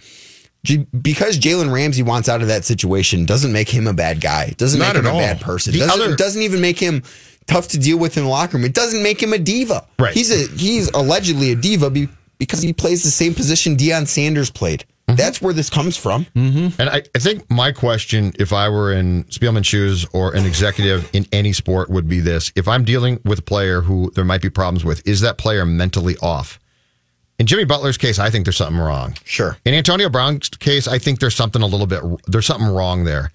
J- 0.64 0.88
because 1.02 1.38
Jalen 1.38 1.72
Ramsey 1.74 2.04
wants 2.04 2.30
out 2.30 2.42
of 2.42 2.48
that 2.48 2.64
situation, 2.66 3.26
doesn't 3.26 3.52
make 3.52 3.70
him 3.70 3.86
a 3.86 3.94
bad 3.94 4.22
guy. 4.22 4.52
Doesn't 4.58 4.80
Not 4.80 4.96
make 4.96 5.04
him 5.04 5.08
a 5.08 5.14
all. 5.14 5.20
bad 5.20 5.42
person. 5.42 5.74
The 5.74 5.80
Doesn't, 5.80 6.02
other- 6.02 6.16
doesn't 6.16 6.42
even 6.42 6.62
make 6.62 6.80
him 6.80 7.04
tough 7.48 7.68
to 7.70 7.78
deal 7.78 7.98
with 8.00 8.16
in 8.18 8.24
the 8.24 8.30
locker 8.30 8.56
room. 8.58 8.66
It 8.66 8.74
doesn't 8.74 9.04
make 9.04 9.22
him 9.22 9.34
a 9.34 9.38
diva. 9.38 9.86
Right. 10.00 10.14
He's 10.14 10.32
a 10.32 10.48
he's 10.56 10.90
allegedly 10.92 11.52
a 11.52 11.56
diva 11.56 11.90
be, 11.90 12.08
because 12.38 12.62
he 12.62 12.72
plays 12.72 13.04
the 13.04 13.12
same 13.12 13.34
position 13.34 13.76
Deion 13.76 14.08
Sanders 14.08 14.50
played. 14.50 14.86
That's 15.16 15.42
where 15.42 15.54
this 15.54 15.70
comes 15.70 15.98
from. 15.98 16.26
Mm-hmm. 16.36 16.82
And 16.82 16.90
I, 16.90 17.04
I 17.16 17.20
think 17.20 17.50
my 17.50 17.72
question, 17.72 18.34
if 18.40 18.54
I 18.54 18.70
were 18.70 18.92
in 18.92 19.24
Spielman's 19.26 19.68
shoes 19.68 20.06
or 20.14 20.36
an 20.36 20.46
executive 20.46 21.10
in 21.14 21.26
any 21.32 21.54
sport, 21.54 21.90
would 21.90 22.08
be 22.08 22.20
this: 22.20 22.52
If 22.56 22.68
I'm 22.68 22.84
dealing 22.84 23.20
with 23.26 23.40
a 23.40 23.44
player 23.44 23.82
who 23.82 24.12
there 24.12 24.26
might 24.26 24.42
be 24.42 24.50
problems 24.50 24.84
with, 24.84 25.06
is 25.08 25.22
that 25.22 25.38
player 25.38 25.66
mentally 25.66 26.18
off? 26.22 26.60
In 27.40 27.48
Jimmy 27.48 27.66
Butler's 27.66 27.98
case, 27.98 28.20
I 28.20 28.30
think 28.30 28.46
there's 28.46 28.58
something 28.58 28.80
wrong. 28.80 29.16
Sure. 29.24 29.58
In 29.66 29.74
Antonio 29.74 30.08
Brown's 30.08 30.50
case, 30.50 30.88
I 30.88 31.00
think 31.00 31.20
there's 31.20 31.36
something 31.36 31.62
a 31.62 31.66
little 31.66 31.88
bit 31.88 32.02
there's 32.28 32.46
something 32.46 32.68
wrong 32.68 33.04
there. 33.04 33.32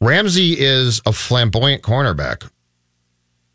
Ramsey 0.00 0.58
is 0.58 1.00
a 1.06 1.12
flamboyant 1.12 1.82
cornerback. 1.82 2.48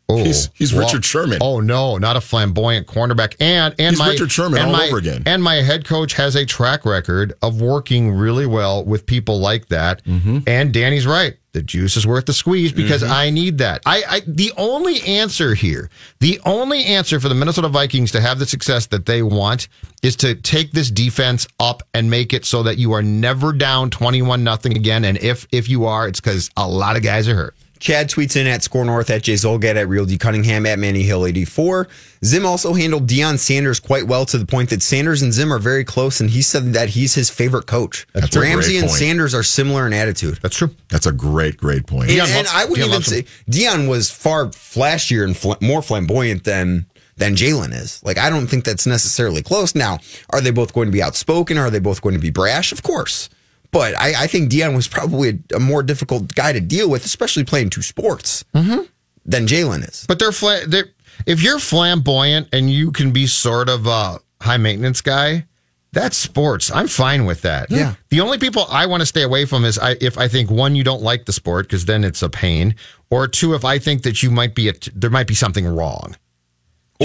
Oh, 0.08 0.16
He's- 0.16 0.50
he's 0.54 0.74
Richard 0.74 1.04
Sherman. 1.04 1.38
Oh 1.40 1.60
no, 1.60 1.96
not 1.96 2.16
a 2.16 2.20
flamboyant 2.20 2.86
cornerback. 2.86 3.34
And 3.40 3.74
and 3.78 3.90
He's 3.90 3.98
my 3.98 4.10
Richard 4.10 4.30
Sherman 4.32 4.58
and 4.60 4.70
all 4.70 4.76
my, 4.76 4.86
over 4.88 4.98
again. 4.98 5.22
And 5.26 5.42
my 5.42 5.56
head 5.56 5.84
coach 5.84 6.14
has 6.14 6.34
a 6.36 6.44
track 6.44 6.84
record 6.84 7.32
of 7.40 7.60
working 7.62 8.12
really 8.12 8.46
well 8.46 8.84
with 8.84 9.06
people 9.06 9.38
like 9.38 9.68
that. 9.68 10.04
Mm-hmm. 10.04 10.40
And 10.46 10.72
Danny's 10.72 11.06
right. 11.06 11.36
The 11.52 11.62
juice 11.62 11.98
is 11.98 12.06
worth 12.06 12.24
the 12.24 12.32
squeeze 12.32 12.72
because 12.72 13.02
I 13.02 13.28
need 13.28 13.58
that. 13.58 13.82
I, 13.84 14.02
I 14.08 14.20
the 14.26 14.52
only 14.56 15.02
answer 15.02 15.54
here, 15.54 15.90
the 16.18 16.40
only 16.46 16.82
answer 16.84 17.20
for 17.20 17.28
the 17.28 17.34
Minnesota 17.34 17.68
Vikings 17.68 18.10
to 18.12 18.22
have 18.22 18.38
the 18.38 18.46
success 18.46 18.86
that 18.86 19.04
they 19.04 19.22
want 19.22 19.68
is 20.02 20.16
to 20.16 20.34
take 20.34 20.72
this 20.72 20.90
defense 20.90 21.46
up 21.60 21.82
and 21.92 22.08
make 22.08 22.32
it 22.32 22.46
so 22.46 22.62
that 22.62 22.78
you 22.78 22.92
are 22.92 23.02
never 23.02 23.52
down 23.52 23.90
21 23.90 24.42
nothing 24.42 24.76
again. 24.76 25.04
And 25.04 25.18
if 25.18 25.46
if 25.52 25.68
you 25.68 25.84
are, 25.84 26.08
it's 26.08 26.20
because 26.20 26.50
a 26.56 26.66
lot 26.66 26.96
of 26.96 27.02
guys 27.02 27.28
are 27.28 27.34
hurt. 27.34 27.54
Chad 27.82 28.08
tweets 28.08 28.36
in 28.36 28.46
at 28.46 28.62
SKOR 28.62 28.84
North, 28.84 29.10
at 29.10 29.24
Jay 29.24 29.34
Zulgad, 29.34 29.74
at 29.74 29.88
Real 29.88 30.06
D 30.06 30.16
Cunningham, 30.16 30.66
at 30.66 30.78
Manny 30.78 31.02
Hill 31.02 31.26
84. 31.26 31.88
Zim 32.24 32.46
also 32.46 32.74
handled 32.74 33.08
Deion 33.08 33.40
Sanders 33.40 33.80
quite 33.80 34.06
well 34.06 34.24
to 34.26 34.38
the 34.38 34.46
point 34.46 34.70
that 34.70 34.84
Sanders 34.84 35.20
and 35.20 35.32
Zim 35.32 35.52
are 35.52 35.58
very 35.58 35.82
close, 35.84 36.20
and 36.20 36.30
he 36.30 36.42
said 36.42 36.74
that 36.74 36.90
he's 36.90 37.16
his 37.16 37.28
favorite 37.28 37.66
coach. 37.66 38.06
That's 38.12 38.36
a 38.36 38.40
Ramsey 38.40 38.78
and. 38.78 38.88
Sanders 38.88 39.34
are 39.34 39.42
similar 39.42 39.84
in 39.84 39.92
attitude. 39.92 40.38
That's 40.42 40.56
true. 40.56 40.70
That's 40.90 41.06
a 41.06 41.12
great, 41.12 41.56
great 41.56 41.88
point. 41.88 42.08
And, 42.08 42.20
and 42.20 42.46
I 42.46 42.66
would 42.66 42.78
even 42.78 43.02
say 43.02 43.24
Deion 43.50 43.88
was 43.88 44.12
far 44.12 44.46
flashier 44.46 45.24
and 45.24 45.36
fl- 45.36 45.54
more 45.60 45.82
flamboyant 45.82 46.44
than 46.44 46.86
than 47.16 47.34
Jalen 47.34 47.72
is. 47.74 48.00
Like 48.04 48.16
I 48.16 48.30
don't 48.30 48.46
think 48.46 48.64
that's 48.64 48.86
necessarily 48.86 49.42
close. 49.42 49.74
Now, 49.74 49.98
are 50.30 50.40
they 50.40 50.52
both 50.52 50.72
going 50.72 50.86
to 50.86 50.92
be 50.92 51.02
outspoken? 51.02 51.58
Are 51.58 51.68
they 51.68 51.80
both 51.80 52.00
going 52.00 52.14
to 52.14 52.20
be 52.20 52.30
brash? 52.30 52.70
Of 52.70 52.84
course. 52.84 53.28
But 53.72 53.96
I, 53.98 54.24
I 54.24 54.26
think 54.28 54.52
Deion 54.52 54.76
was 54.76 54.86
probably 54.86 55.40
a, 55.52 55.56
a 55.56 55.60
more 55.60 55.82
difficult 55.82 56.34
guy 56.34 56.52
to 56.52 56.60
deal 56.60 56.88
with, 56.90 57.04
especially 57.04 57.44
playing 57.44 57.70
two 57.70 57.82
sports, 57.82 58.44
Mm-hmm. 58.54 58.82
than 59.24 59.46
Jalen 59.46 59.88
is. 59.88 60.04
But 60.06 60.18
they're, 60.18 60.30
fla- 60.32 60.66
they're 60.66 60.86
if 61.26 61.42
you're 61.42 61.58
flamboyant 61.58 62.48
and 62.52 62.70
you 62.70 62.90
can 62.92 63.12
be 63.12 63.26
sort 63.26 63.68
of 63.68 63.86
a 63.86 64.18
high 64.40 64.56
maintenance 64.56 65.00
guy, 65.00 65.46
that's 65.92 66.16
sports. 66.16 66.70
I'm 66.72 66.88
fine 66.88 67.26
with 67.26 67.42
that. 67.42 67.70
Yeah. 67.70 67.94
The 68.08 68.20
only 68.22 68.38
people 68.38 68.64
I 68.70 68.86
want 68.86 69.00
to 69.02 69.06
stay 69.06 69.22
away 69.22 69.44
from 69.44 69.64
is 69.64 69.78
I, 69.78 69.96
if 70.00 70.16
I 70.16 70.26
think 70.28 70.50
one 70.50 70.74
you 70.74 70.84
don't 70.84 71.02
like 71.02 71.26
the 71.26 71.32
sport 71.34 71.66
because 71.66 71.84
then 71.84 72.02
it's 72.02 72.22
a 72.22 72.30
pain, 72.30 72.74
or 73.10 73.28
two 73.28 73.54
if 73.54 73.64
I 73.64 73.78
think 73.78 74.02
that 74.04 74.22
you 74.22 74.30
might 74.30 74.54
be 74.54 74.68
a, 74.70 74.72
there 74.94 75.10
might 75.10 75.26
be 75.26 75.34
something 75.34 75.66
wrong. 75.66 76.16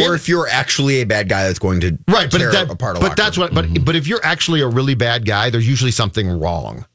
Or 0.04 0.16
if 0.16 0.28
you're 0.28 0.48
actually 0.48 1.02
a 1.02 1.06
bad 1.06 1.30
guy 1.30 1.46
that's 1.46 1.60
going 1.60 1.82
to 1.82 1.98
Right, 2.08 2.30
but 2.30 2.38
tear 2.40 2.52
that, 2.52 2.70
apart 2.70 2.98
a 2.98 3.00
but 3.00 3.10
locker 3.10 3.16
that's 3.16 3.38
what. 3.38 3.54
But 3.54 3.86
but 3.86 3.96
if 3.96 4.08
you're 4.08 4.24
actually 4.24 4.62
a 4.62 4.68
really 4.68 4.96
bad 4.96 5.26
guy, 5.26 5.50
there's 5.50 5.68
usually 5.68 5.92
something 5.92 6.28
wrong. 6.40 6.86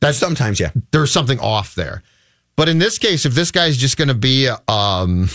That's 0.00 0.18
sometimes 0.18 0.60
yeah. 0.60 0.70
There's 0.90 1.10
something 1.10 1.40
off 1.40 1.74
there. 1.74 2.02
But 2.56 2.68
in 2.68 2.78
this 2.78 2.98
case, 2.98 3.26
if 3.26 3.34
this 3.34 3.50
guy's 3.50 3.76
just 3.76 3.96
going 3.96 4.08
to 4.08 4.14
be 4.14 4.48
um, 4.68 5.28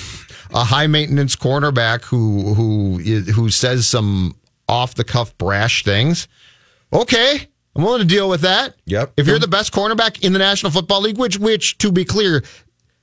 a 0.54 0.64
high 0.64 0.88
maintenance 0.88 1.36
cornerback 1.36 2.04
who 2.04 2.54
who 2.54 3.00
is, 3.00 3.28
who 3.30 3.50
says 3.50 3.88
some 3.88 4.36
off 4.68 4.96
the 4.96 5.04
cuff 5.04 5.38
brash 5.38 5.84
things, 5.84 6.28
okay, 6.94 7.48
I'm 7.76 7.84
willing 7.84 8.02
to 8.02 8.08
deal 8.08 8.30
with 8.30 8.42
that. 8.42 8.76
Yep. 8.86 9.14
If 9.18 9.28
you're 9.28 9.40
the 9.40 9.48
best 9.48 9.74
cornerback 9.74 10.24
in 10.24 10.34
the 10.34 10.40
National 10.40 10.72
Football 10.72 11.02
League, 11.02 11.18
which 11.18 11.38
which 11.38 11.78
to 11.80 11.92
be 11.92 12.06
clear, 12.06 12.44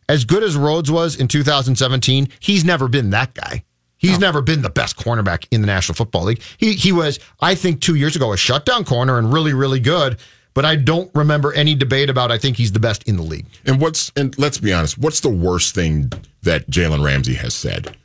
as 0.08 0.24
good 0.24 0.42
as 0.42 0.56
Rhodes 0.56 0.90
was 0.90 1.16
in 1.16 1.28
2017, 1.28 2.28
he's 2.40 2.64
never 2.64 2.88
been 2.88 3.10
that 3.10 3.34
guy. 3.34 3.64
He's 3.98 4.18
never 4.18 4.42
been 4.42 4.62
the 4.62 4.70
best 4.70 4.96
cornerback 4.96 5.46
in 5.50 5.62
the 5.62 5.66
National 5.66 5.94
Football 5.96 6.24
League. 6.24 6.42
He 6.58 6.74
he 6.74 6.92
was, 6.92 7.18
I 7.40 7.54
think, 7.54 7.80
two 7.80 7.94
years 7.96 8.14
ago 8.16 8.32
a 8.32 8.36
shutdown 8.36 8.84
corner 8.84 9.18
and 9.18 9.32
really 9.32 9.54
really 9.54 9.80
good. 9.80 10.18
But 10.54 10.64
I 10.64 10.76
don't 10.76 11.10
remember 11.14 11.52
any 11.52 11.74
debate 11.74 12.08
about. 12.08 12.30
I 12.32 12.38
think 12.38 12.56
he's 12.56 12.72
the 12.72 12.80
best 12.80 13.02
in 13.08 13.16
the 13.16 13.22
league. 13.22 13.46
And 13.66 13.80
what's 13.80 14.10
and 14.16 14.36
let's 14.38 14.58
be 14.58 14.72
honest, 14.72 14.96
what's 14.96 15.20
the 15.20 15.28
worst 15.28 15.74
thing 15.74 16.10
that 16.42 16.66
Jalen 16.70 17.04
Ramsey 17.04 17.34
has 17.34 17.52
said? 17.54 17.96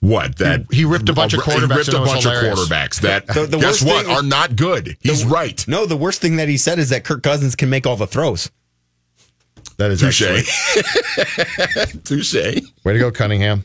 What 0.00 0.36
that 0.38 0.66
He- 0.70 0.78
he 0.78 0.84
ripped 0.84 1.08
a 1.08 1.12
bunch 1.12 1.32
of 1.32 1.42
he 1.44 1.50
quarterbacks 1.52 1.76
ripped 1.76 1.88
a 1.88 1.96
it 1.96 2.00
was 2.00 2.10
bunch 2.12 2.26
of 2.26 2.32
quarterbacks 2.32 3.00
that 3.02 3.26
The- 3.28 3.46
the 3.46 3.58
guess 3.58 3.82
worst 3.82 3.86
what 3.86 4.06
thing- 4.06 4.14
are 4.16 4.22
not 4.22 4.56
good. 4.56 4.96
He's 5.00 5.24
right. 5.24 5.64
No, 5.68 5.86
the 5.86 5.96
worst 5.96 6.20
thing 6.20 6.36
that 6.36 6.48
he 6.48 6.56
said 6.56 6.78
is 6.80 6.88
that 6.90 7.04
Kirk 7.04 7.22
Cousins 7.22 7.54
can 7.56 7.70
make 7.70 7.86
all 7.86 7.96
the 7.96 8.06
throws. 8.08 8.50
That 9.78 9.90
is 9.92 10.00
Touche. 10.00 10.22
actually- 10.22 12.00
Touche. 12.04 12.34
Way 12.84 12.92
to 12.92 12.98
go, 12.98 13.10
Cunningham. 13.10 13.64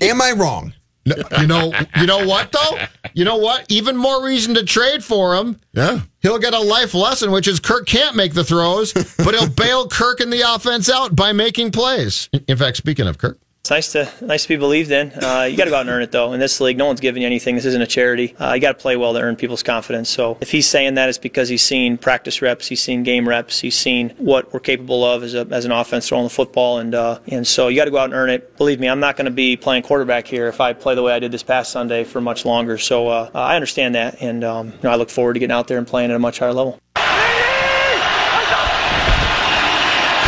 Am 0.00 0.20
I 0.20 0.32
wrong? 0.32 0.72
No, 1.06 1.14
you 1.40 1.46
know, 1.46 1.72
you 2.00 2.06
know 2.06 2.26
what 2.26 2.50
though? 2.50 2.78
You 3.14 3.24
know 3.24 3.36
what? 3.36 3.64
Even 3.70 3.96
more 3.96 4.24
reason 4.24 4.54
to 4.54 4.64
trade 4.64 5.04
for 5.04 5.36
him. 5.36 5.60
Yeah. 5.72 6.00
He'll 6.20 6.40
get 6.40 6.52
a 6.52 6.58
life 6.58 6.94
lesson, 6.94 7.30
which 7.30 7.46
is 7.46 7.60
Kirk 7.60 7.86
can't 7.86 8.16
make 8.16 8.34
the 8.34 8.42
throws, 8.42 8.92
but 8.92 9.34
he'll 9.34 9.48
bail 9.48 9.86
Kirk 9.86 10.18
and 10.18 10.32
the 10.32 10.40
offense 10.40 10.90
out 10.90 11.14
by 11.14 11.32
making 11.32 11.70
plays. 11.70 12.28
In 12.48 12.56
fact, 12.56 12.76
speaking 12.76 13.06
of 13.06 13.18
Kirk, 13.18 13.38
It's 13.66 13.70
nice 13.72 13.90
to 13.94 14.08
nice 14.24 14.44
to 14.44 14.48
be 14.50 14.56
believed 14.56 14.92
in. 14.92 15.10
Uh, 15.10 15.42
you 15.42 15.56
got 15.56 15.64
to 15.64 15.70
go 15.70 15.76
out 15.76 15.80
and 15.80 15.90
earn 15.90 16.00
it, 16.00 16.12
though. 16.12 16.32
In 16.32 16.38
this 16.38 16.60
league, 16.60 16.78
no 16.78 16.86
one's 16.86 17.00
giving 17.00 17.22
you 17.22 17.26
anything. 17.26 17.56
This 17.56 17.64
isn't 17.64 17.82
a 17.82 17.86
charity. 17.86 18.32
Uh, 18.38 18.52
you 18.52 18.60
got 18.60 18.78
to 18.78 18.80
play 18.80 18.96
well 18.96 19.12
to 19.12 19.20
earn 19.20 19.34
people's 19.34 19.64
confidence. 19.64 20.08
So 20.08 20.38
if 20.40 20.52
he's 20.52 20.68
saying 20.68 20.94
that, 20.94 21.08
it's 21.08 21.18
because 21.18 21.48
he's 21.48 21.64
seen 21.64 21.98
practice 21.98 22.40
reps, 22.40 22.68
he's 22.68 22.80
seen 22.80 23.02
game 23.02 23.28
reps, 23.28 23.58
he's 23.58 23.76
seen 23.76 24.10
what 24.18 24.52
we're 24.52 24.60
capable 24.60 25.02
of 25.02 25.24
as, 25.24 25.34
a, 25.34 25.48
as 25.50 25.64
an 25.64 25.72
offense 25.72 26.08
throwing 26.08 26.22
the 26.22 26.30
football, 26.30 26.78
and 26.78 26.94
uh, 26.94 27.18
and 27.26 27.44
so 27.44 27.66
you 27.66 27.74
got 27.74 27.86
to 27.86 27.90
go 27.90 27.98
out 27.98 28.04
and 28.04 28.14
earn 28.14 28.30
it. 28.30 28.56
Believe 28.56 28.78
me, 28.78 28.88
I'm 28.88 29.00
not 29.00 29.16
going 29.16 29.24
to 29.24 29.32
be 29.32 29.56
playing 29.56 29.82
quarterback 29.82 30.28
here 30.28 30.46
if 30.46 30.60
I 30.60 30.72
play 30.72 30.94
the 30.94 31.02
way 31.02 31.12
I 31.12 31.18
did 31.18 31.32
this 31.32 31.42
past 31.42 31.72
Sunday 31.72 32.04
for 32.04 32.20
much 32.20 32.44
longer. 32.44 32.78
So 32.78 33.08
uh, 33.08 33.30
I 33.34 33.56
understand 33.56 33.96
that, 33.96 34.22
and 34.22 34.44
um, 34.44 34.68
you 34.68 34.78
know, 34.84 34.90
I 34.90 34.94
look 34.94 35.10
forward 35.10 35.32
to 35.32 35.40
getting 35.40 35.52
out 35.52 35.66
there 35.66 35.78
and 35.78 35.88
playing 35.88 36.10
at 36.10 36.14
a 36.14 36.20
much 36.20 36.38
higher 36.38 36.52
level. 36.52 36.78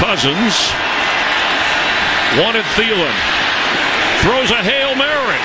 Cousins 0.01 0.88
wanted 2.37 2.65
Thielen. 2.77 3.15
Throws 4.21 4.51
a 4.51 4.61
Hail 4.63 4.95
Mary. 4.97 5.39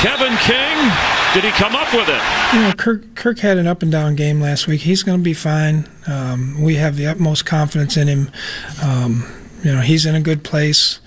Kevin 0.00 0.36
King, 0.38 0.90
did 1.34 1.44
he 1.44 1.50
come 1.52 1.76
up 1.76 1.92
with 1.92 2.08
it? 2.08 2.20
You 2.54 2.60
know, 2.62 2.72
Kirk, 2.76 3.14
Kirk 3.14 3.38
had 3.38 3.58
an 3.58 3.66
up 3.66 3.82
and 3.82 3.92
down 3.92 4.16
game 4.16 4.40
last 4.40 4.66
week. 4.66 4.80
He's 4.80 5.02
going 5.02 5.18
to 5.18 5.22
be 5.22 5.34
fine. 5.34 5.88
Um, 6.06 6.60
we 6.60 6.74
have 6.76 6.96
the 6.96 7.06
utmost 7.06 7.46
confidence 7.46 7.96
in 7.96 8.08
him. 8.08 8.30
Um, 8.82 9.24
you 9.62 9.72
know, 9.72 9.80
he's 9.80 10.06
in 10.06 10.14
a 10.14 10.20
good 10.20 10.42
place. 10.42 11.00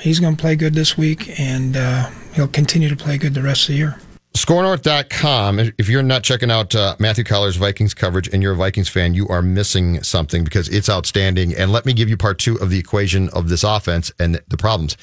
He's 0.00 0.20
going 0.20 0.36
to 0.36 0.40
play 0.40 0.56
good 0.56 0.74
this 0.74 0.96
week, 0.96 1.38
and 1.38 1.76
uh, 1.76 2.08
he'll 2.34 2.48
continue 2.48 2.88
to 2.88 2.96
play 2.96 3.18
good 3.18 3.34
the 3.34 3.42
rest 3.42 3.64
of 3.64 3.68
the 3.68 3.78
year. 3.78 3.98
skornorth.com. 4.34 5.72
If 5.78 5.88
you're 5.88 6.02
not 6.02 6.22
checking 6.22 6.50
out 6.50 6.74
uh, 6.74 6.96
Matthew 6.98 7.24
Coller's 7.24 7.56
Vikings 7.56 7.94
coverage 7.94 8.28
and 8.32 8.42
you're 8.42 8.52
a 8.52 8.56
Vikings 8.56 8.88
fan, 8.88 9.14
you 9.14 9.28
are 9.28 9.42
missing 9.42 10.02
something 10.02 10.44
because 10.44 10.68
it's 10.68 10.88
outstanding. 10.88 11.54
And 11.54 11.72
let 11.72 11.86
me 11.86 11.92
give 11.92 12.08
you 12.08 12.16
part 12.16 12.38
two 12.38 12.56
of 12.56 12.70
the 12.70 12.78
equation 12.78 13.28
of 13.30 13.48
this 13.48 13.64
offense 13.64 14.10
and 14.18 14.40
the 14.48 14.56
problems. 14.56 14.96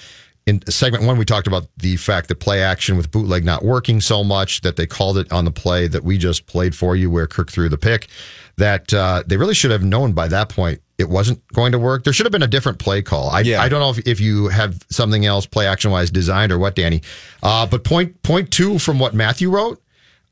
In 0.46 0.66
segment 0.68 1.04
one, 1.04 1.18
we 1.18 1.26
talked 1.26 1.46
about 1.46 1.68
the 1.78 1.96
fact 1.98 2.28
that 2.30 2.40
play 2.40 2.64
action 2.64 2.98
with 2.98 3.12
bootleg 3.12 3.46
not 3.46 3.64
working 3.64 4.02
so 4.02 4.24
much 4.24 4.62
that 4.62 4.78
they 4.78 4.88
called 4.88 5.18
it 5.18 5.32
on 5.32 5.46
the 5.46 5.52
play 5.52 5.88
that 5.88 6.04
we 6.04 6.18
just 6.18 6.48
played 6.48 6.74
for 6.74 6.96
you, 6.96 7.12
where 7.12 7.28
Kirk 7.28 7.52
threw 7.52 7.70
the 7.70 7.78
pick. 7.78 8.08
That 8.58 8.92
uh, 8.92 9.24
they 9.28 9.38
really 9.38 9.54
should 9.54 9.70
have 9.72 9.84
known 9.84 10.14
by 10.14 10.28
that 10.30 10.50
point 10.50 10.82
it 11.00 11.10
wasn't 11.10 11.42
going 11.54 11.72
to 11.72 11.80
work. 11.80 12.04
There 12.04 12.12
should 12.12 12.26
have 12.26 12.32
been 12.32 12.44
a 12.44 12.48
different 12.48 12.78
play 12.78 13.02
call. 13.02 13.30
I, 13.30 13.40
I 13.40 13.70
don't 13.70 13.80
know 13.80 13.90
if, 13.90 14.06
if 14.06 14.20
you 14.20 14.50
have 14.50 14.86
something 14.92 15.26
else 15.26 15.46
play 15.46 15.66
action 15.66 15.92
wise 15.92 16.12
designed 16.12 16.52
or 16.52 16.60
what, 16.60 16.76
Danny. 16.76 17.02
Uh, 17.42 17.66
but 17.66 17.86
point 17.86 18.22
point 18.22 18.52
two 18.52 18.78
from 18.78 19.00
what 19.00 19.16
Matthew 19.16 19.50
wrote 19.50 19.82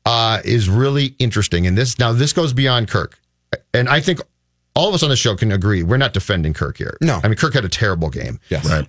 uh, 0.04 0.40
is 0.44 0.68
really 0.68 1.16
interesting. 1.18 1.66
And 1.66 1.76
this 1.76 1.98
now 1.98 2.12
this 2.12 2.34
goes 2.34 2.52
beyond 2.52 2.88
Kirk, 2.88 3.18
and 3.72 3.88
I 3.88 4.00
think 4.00 4.20
all 4.76 4.88
of 4.88 4.94
us 4.94 5.02
on 5.02 5.08
the 5.08 5.16
show 5.16 5.34
can 5.34 5.50
agree 5.50 5.82
we're 5.82 5.96
not 5.96 6.12
defending 6.12 6.52
Kirk 6.52 6.76
here. 6.76 6.98
No, 7.00 7.18
I 7.24 7.28
mean 7.28 7.36
Kirk 7.36 7.54
had 7.54 7.64
a 7.64 7.70
terrible 7.70 8.10
game. 8.10 8.38
Yes, 8.50 8.68
right. 8.68 8.86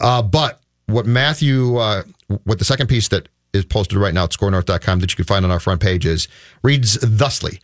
Uh, 0.00 0.20
but 0.22 0.60
what 0.86 1.06
Matthew, 1.06 1.78
uh, 1.78 2.02
what 2.44 2.58
the 2.58 2.64
second 2.66 2.88
piece 2.88 3.08
that 3.08 3.28
is 3.54 3.64
posted 3.64 3.96
right 3.96 4.12
now 4.12 4.24
at 4.24 4.30
skornorth.com 4.30 4.98
that 5.00 5.10
you 5.10 5.16
can 5.16 5.24
find 5.24 5.44
on 5.44 5.50
our 5.50 5.60
front 5.60 5.80
page 5.80 6.04
is 6.04 6.28
reads 6.62 6.98
thusly. 7.00 7.60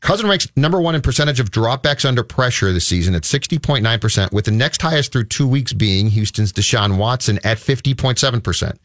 Cousin 0.00 0.28
ranks 0.28 0.48
number 0.54 0.80
one 0.80 0.94
in 0.94 1.00
percentage 1.00 1.40
of 1.40 1.50
dropbacks 1.50 2.04
under 2.04 2.22
pressure 2.22 2.72
this 2.72 2.86
season 2.86 3.14
at 3.14 3.22
60.9%, 3.22 4.32
with 4.32 4.44
the 4.44 4.50
next 4.50 4.80
highest 4.80 5.12
through 5.12 5.24
two 5.24 5.46
weeks 5.46 5.72
being 5.72 6.08
Houston's 6.10 6.52
Deshaun 6.52 6.98
Watson 6.98 7.38
at 7.44 7.58
50.7%. 7.58 8.76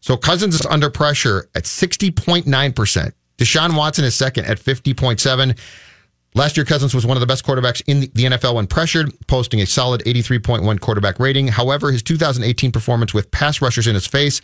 So 0.00 0.16
Cousins 0.16 0.54
is 0.54 0.66
under 0.66 0.90
pressure 0.90 1.48
at 1.54 1.64
60.9%. 1.64 3.12
Deshaun 3.38 3.76
Watson 3.76 4.04
is 4.04 4.14
second 4.14 4.46
at 4.46 4.58
50.7. 4.58 5.58
Last 6.34 6.56
year, 6.56 6.66
Cousins 6.66 6.94
was 6.94 7.06
one 7.06 7.16
of 7.16 7.22
the 7.22 7.26
best 7.26 7.46
quarterbacks 7.46 7.82
in 7.86 8.00
the 8.00 8.08
NFL 8.08 8.56
when 8.56 8.66
pressured, 8.66 9.10
posting 9.26 9.62
a 9.62 9.66
solid 9.66 10.02
83.1 10.04 10.80
quarterback 10.80 11.18
rating. 11.18 11.48
However, 11.48 11.90
his 11.90 12.02
2018 12.02 12.72
performance 12.72 13.14
with 13.14 13.30
pass 13.30 13.62
rushers 13.62 13.86
in 13.86 13.94
his 13.94 14.06
face 14.06 14.42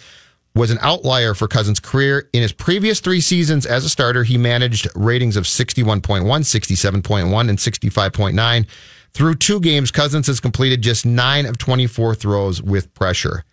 was 0.55 0.71
an 0.71 0.79
outlier 0.81 1.35
for 1.35 1.49
Cousins' 1.49 1.81
career. 1.81 2.29
In 2.33 2.43
his 2.43 2.53
previous 2.53 3.01
three 3.01 3.21
seasons 3.21 3.65
as 3.65 3.85
a 3.85 3.89
starter, 3.89 4.25
he 4.25 4.37
managed 4.37 4.89
ratings 4.95 5.37
of 5.37 5.45
61.1, 5.45 6.03
67.1, 6.25 7.49
and 7.49 7.59
65.9. 7.59 8.67
Through 9.15 9.35
two 9.37 9.61
games, 9.61 9.91
Cousins 9.91 10.27
has 10.27 10.41
completed 10.41 10.83
just 10.83 11.07
nine 11.07 11.47
of 11.47 11.59
24 11.59 12.15
throws 12.15 12.63
with 12.63 12.93
pressure. 12.95 13.45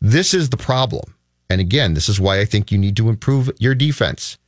This 0.00 0.34
is 0.34 0.50
the 0.50 0.56
problem. 0.56 1.14
And 1.48 1.60
again, 1.60 1.94
this 1.94 2.08
is 2.08 2.20
why 2.20 2.40
I 2.40 2.44
think 2.44 2.70
you 2.70 2.78
need 2.78 2.96
to 2.96 3.08
improve 3.08 3.50
your 3.58 3.74
defense. 3.74 4.38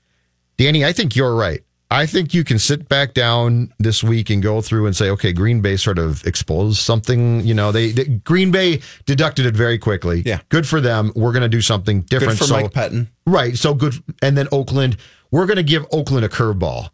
Danny, 0.57 0.85
I 0.85 0.93
think 0.93 1.17
you're 1.17 1.35
right. 1.35 1.63
I 1.93 2.07
think 2.07 2.33
you 2.33 2.43
can 2.43 2.59
sit 2.59 2.89
back 2.89 3.13
down 3.13 3.73
this 3.79 4.03
week 4.03 4.31
and 4.31 4.43
go 4.43 4.63
through 4.63 4.87
and 4.87 4.97
say, 4.97 5.11
okay, 5.11 5.33
Green 5.33 5.61
Bay 5.61 5.77
sort 5.77 5.99
of 5.99 6.25
exposed 6.27 6.79
something. 6.79 7.45
You 7.45 7.53
know, 7.55 7.71
they, 7.71 7.93
they 7.93 8.05
Green 8.05 8.51
Bay 8.51 8.81
deducted 9.05 9.45
it 9.45 9.55
very 9.55 9.79
quickly. 9.79 10.23
Yeah. 10.25 10.41
good 10.49 10.67
for 10.67 10.81
them. 10.81 11.13
We're 11.15 11.33
going 11.33 11.43
to 11.43 11.49
do 11.51 11.61
something 11.61 12.01
different. 12.03 12.39
Good 12.39 12.39
for 12.39 12.45
so, 12.45 12.61
Mike 12.63 12.73
Pettine. 12.73 13.09
Right. 13.27 13.57
So 13.59 13.75
good. 13.75 13.95
And 14.23 14.37
then 14.39 14.49
Oakland, 14.53 14.97
we're 15.31 15.47
going 15.47 15.59
to 15.59 15.63
give 15.63 15.85
Oakland 15.93 16.25
a 16.25 16.29
curveball. 16.31 16.89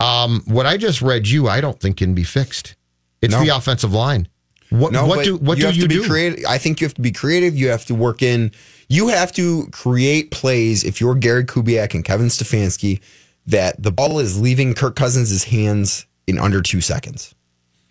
Um, 0.00 0.42
what 0.46 0.64
I 0.64 0.76
just 0.76 1.02
read 1.02 1.28
you, 1.28 1.48
I 1.48 1.60
don't 1.60 1.78
think 1.78 1.98
can 1.98 2.14
be 2.14 2.24
fixed. 2.24 2.74
It's 3.20 3.34
No. 3.34 3.42
the 3.44 3.54
offensive 3.54 3.92
line. 3.92 4.28
What, 4.70 4.92
No, 4.92 5.06
what 5.06 5.24
do 5.24 5.36
what 5.36 5.58
you 5.58 5.62
do 5.62 5.66
have 5.66 5.76
you 5.76 5.82
to 5.82 5.88
be 5.88 5.94
do? 5.96 6.06
creative. 6.08 6.44
I 6.48 6.56
think 6.58 6.80
you 6.80 6.86
have 6.86 6.94
to 6.94 7.00
be 7.02 7.10
creative. 7.12 7.56
You 7.56 7.68
have 7.68 7.84
to 7.86 7.94
work 7.94 8.22
in. 8.22 8.52
You 8.88 9.08
have 9.08 9.32
to 9.32 9.66
create 9.72 10.30
plays. 10.30 10.84
If 10.84 11.00
you're 11.00 11.14
Gary 11.14 11.44
Kubiak 11.44 11.94
and 11.94 12.04
Kevin 12.04 12.28
Stefanski, 12.28 13.00
that 13.48 13.82
the 13.82 13.90
ball 13.92 14.18
is 14.18 14.40
leaving 14.40 14.74
Kirk 14.74 14.94
Cousins' 14.96 15.44
hands 15.44 16.06
in 16.26 16.38
under 16.38 16.60
two 16.62 16.80
seconds. 16.80 17.34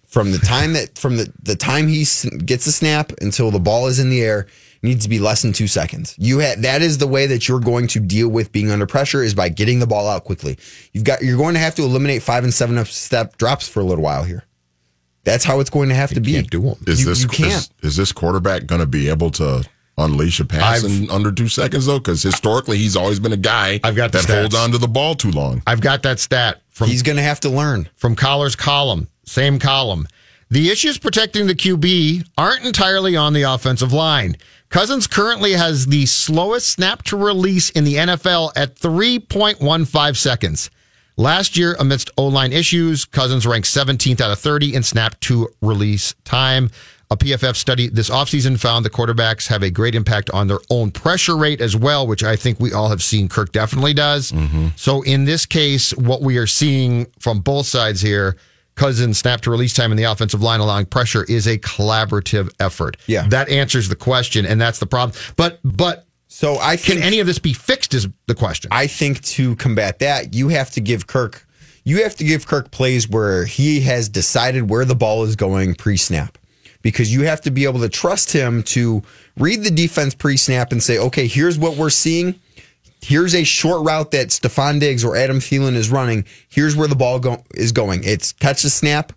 From 0.07 0.31
the 0.31 0.37
time 0.37 0.73
that 0.73 0.97
from 0.97 1.17
the, 1.17 1.31
the 1.43 1.55
time 1.55 1.87
he 1.87 2.05
gets 2.45 2.65
the 2.65 2.71
snap 2.71 3.11
until 3.21 3.51
the 3.51 3.59
ball 3.59 3.87
is 3.87 3.99
in 3.99 4.09
the 4.09 4.21
air 4.21 4.47
needs 4.81 5.03
to 5.03 5.09
be 5.09 5.19
less 5.19 5.41
than 5.41 5.51
two 5.51 5.67
seconds. 5.67 6.15
You 6.17 6.39
ha- 6.39 6.55
that 6.59 6.81
is 6.81 6.97
the 6.99 7.07
way 7.07 7.25
that 7.25 7.47
you're 7.49 7.59
going 7.59 7.87
to 7.87 7.99
deal 7.99 8.29
with 8.29 8.51
being 8.51 8.71
under 8.71 8.85
pressure 8.87 9.21
is 9.21 9.33
by 9.35 9.49
getting 9.49 9.79
the 9.79 9.87
ball 9.87 10.07
out 10.07 10.23
quickly. 10.23 10.57
You've 10.93 11.03
got 11.03 11.21
you're 11.23 11.37
going 11.37 11.55
to 11.55 11.59
have 11.59 11.75
to 11.75 11.81
eliminate 11.83 12.23
five 12.23 12.43
and 12.45 12.53
seven 12.53 12.83
step 12.85 13.37
drops 13.37 13.67
for 13.67 13.81
a 13.81 13.83
little 13.83 14.03
while 14.03 14.23
here. 14.23 14.43
That's 15.23 15.43
how 15.43 15.59
it's 15.59 15.69
going 15.69 15.89
to 15.89 15.95
have 15.95 16.11
to 16.11 16.21
be. 16.21 16.33
Can't 16.33 16.49
do 16.49 16.61
them. 16.61 16.75
Is 16.87 17.01
You- 17.01 17.05
this 17.07 17.23
you 17.23 17.27
can't. 17.27 17.51
Is, 17.51 17.69
is 17.81 17.95
this 17.97 18.11
quarterback 18.13 18.65
going 18.65 18.79
to 18.81 18.87
be 18.87 19.09
able 19.09 19.31
to 19.31 19.65
unleash 19.97 20.39
a 20.39 20.45
pass 20.45 20.83
I've- 20.83 20.95
in 21.03 21.09
under 21.09 21.31
two 21.31 21.47
seconds 21.49 21.85
though? 21.85 21.99
Because 21.99 22.21
historically, 22.23 22.77
he's 22.77 22.95
always 22.95 23.19
been 23.19 23.33
a 23.33 23.37
guy 23.37 23.79
I've 23.83 23.95
got 23.95 24.11
the 24.11 24.19
that 24.19 24.29
holds 24.41 24.55
stats. 24.55 24.63
on 24.63 24.71
to 24.71 24.77
the 24.77 24.87
ball 24.87 25.15
too 25.15 25.31
long. 25.31 25.61
I've 25.65 25.81
got 25.81 26.03
that 26.03 26.19
stat 26.19 26.61
from 26.69 26.89
He's 26.89 27.01
going 27.03 27.15
to 27.17 27.23
have 27.23 27.39
to 27.41 27.49
learn. 27.49 27.89
from 27.95 28.15
Coller's 28.15 28.55
column, 28.55 29.07
same 29.25 29.59
column. 29.59 30.07
The 30.49 30.69
issues 30.69 30.97
protecting 30.97 31.47
the 31.47 31.55
QB 31.55 32.23
aren't 32.37 32.63
entirely 32.63 33.15
on 33.17 33.33
the 33.33 33.41
offensive 33.41 33.91
line. 33.91 34.37
Cousins 34.69 35.05
currently 35.07 35.53
has 35.53 35.87
the 35.87 36.05
slowest 36.05 36.69
snap 36.69 37.03
to 37.03 37.17
release 37.17 37.69
in 37.71 37.83
the 37.83 37.95
NFL 37.95 38.51
at 38.55 38.75
3.15 38.75 40.15
seconds. 40.15 40.69
Last 41.17 41.57
year, 41.57 41.75
amidst 41.79 42.11
O 42.17 42.27
line 42.27 42.53
issues, 42.53 43.03
Cousins 43.03 43.47
ranked 43.47 43.67
17th 43.67 44.21
out 44.21 44.31
of 44.31 44.39
30 44.39 44.75
in 44.75 44.83
snap 44.83 45.19
to 45.21 45.49
release 45.61 46.13
time. 46.23 46.69
A 47.09 47.15
PFF 47.15 47.55
study 47.55 47.87
this 47.87 48.09
offseason 48.09 48.59
found 48.59 48.83
the 48.83 48.89
quarterbacks 48.89 49.47
have 49.47 49.63
a 49.63 49.69
great 49.69 49.95
impact 49.95 50.29
on 50.31 50.47
their 50.47 50.59
own 50.69 50.91
pressure 50.91 51.37
rate 51.37 51.61
as 51.61 51.75
well, 51.75 52.05
which 52.05 52.21
I 52.23 52.35
think 52.35 52.59
we 52.59 52.73
all 52.73 52.89
have 52.89 53.01
seen 53.01 53.29
Kirk 53.29 53.53
definitely 53.53 53.93
does. 53.93 54.33
Mm-hmm. 54.33 54.67
So 54.75 55.03
in 55.03 55.23
this 55.23 55.45
case, 55.45 55.93
what 55.95 56.21
we 56.21 56.37
are 56.37 56.47
seeing 56.47 57.05
from 57.17 57.39
both 57.39 57.65
sides 57.65 58.01
here, 58.01 58.35
Cousins 58.75 59.17
snap 59.17 59.41
to 59.41 59.51
release 59.51 59.73
time 59.73 59.91
in 59.91 59.97
the 59.97 60.03
offensive 60.03 60.41
line 60.41 60.59
allowing 60.59 60.85
pressure 60.85 61.23
is 61.23 61.47
a 61.47 61.57
collaborative 61.57 62.53
effort. 62.59 62.97
Yeah. 63.07 63.27
That 63.27 63.49
answers 63.49 63.89
the 63.89 63.95
question, 63.95 64.45
and 64.45 64.59
that's 64.59 64.79
the 64.79 64.85
problem. 64.85 65.17
But 65.35 65.59
but 65.63 66.05
So 66.27 66.59
I 66.59 66.77
can 66.77 67.01
any 67.01 67.19
of 67.19 67.25
this 67.25 67.39
be 67.39 67.53
fixed 67.53 67.93
is 67.93 68.07
the 68.27 68.35
question. 68.35 68.69
I 68.71 68.87
think 68.87 69.21
to 69.23 69.55
combat 69.55 69.99
that, 69.99 70.33
you 70.33 70.49
have 70.49 70.71
to 70.71 70.81
give 70.81 71.07
Kirk 71.07 71.47
you 71.85 72.03
have 72.03 72.17
to 72.17 72.25
give 72.25 72.45
Kirk 72.45 72.69
plays 72.69 73.07
where 73.07 73.45
he 73.45 73.79
has 73.81 74.09
decided 74.09 74.69
where 74.69 74.83
the 74.83 74.93
ball 74.93 75.23
is 75.23 75.37
going 75.37 75.73
pre-snap. 75.73 76.37
Because 76.81 77.13
you 77.13 77.23
have 77.23 77.41
to 77.41 77.51
be 77.51 77.65
able 77.65 77.79
to 77.81 77.89
trust 77.89 78.31
him 78.31 78.63
to 78.63 79.03
read 79.37 79.63
the 79.63 79.71
defense 79.71 80.13
pre-snap 80.13 80.71
and 80.71 80.81
say, 80.81 80.97
"Okay, 80.97 81.27
here's 81.27 81.57
what 81.57 81.75
we're 81.75 81.89
seeing. 81.89 82.39
Here's 83.01 83.35
a 83.35 83.43
short 83.43 83.85
route 83.85 84.11
that 84.11 84.29
Stefon 84.29 84.79
Diggs 84.79 85.03
or 85.03 85.15
Adam 85.15 85.39
Thielen 85.39 85.75
is 85.75 85.89
running. 85.89 86.25
Here's 86.49 86.75
where 86.75 86.87
the 86.87 86.95
ball 86.95 87.19
go- 87.19 87.43
is 87.53 87.71
going. 87.71 88.03
It's 88.03 88.33
catch 88.33 88.63
the 88.63 88.69
snap, 88.69 89.13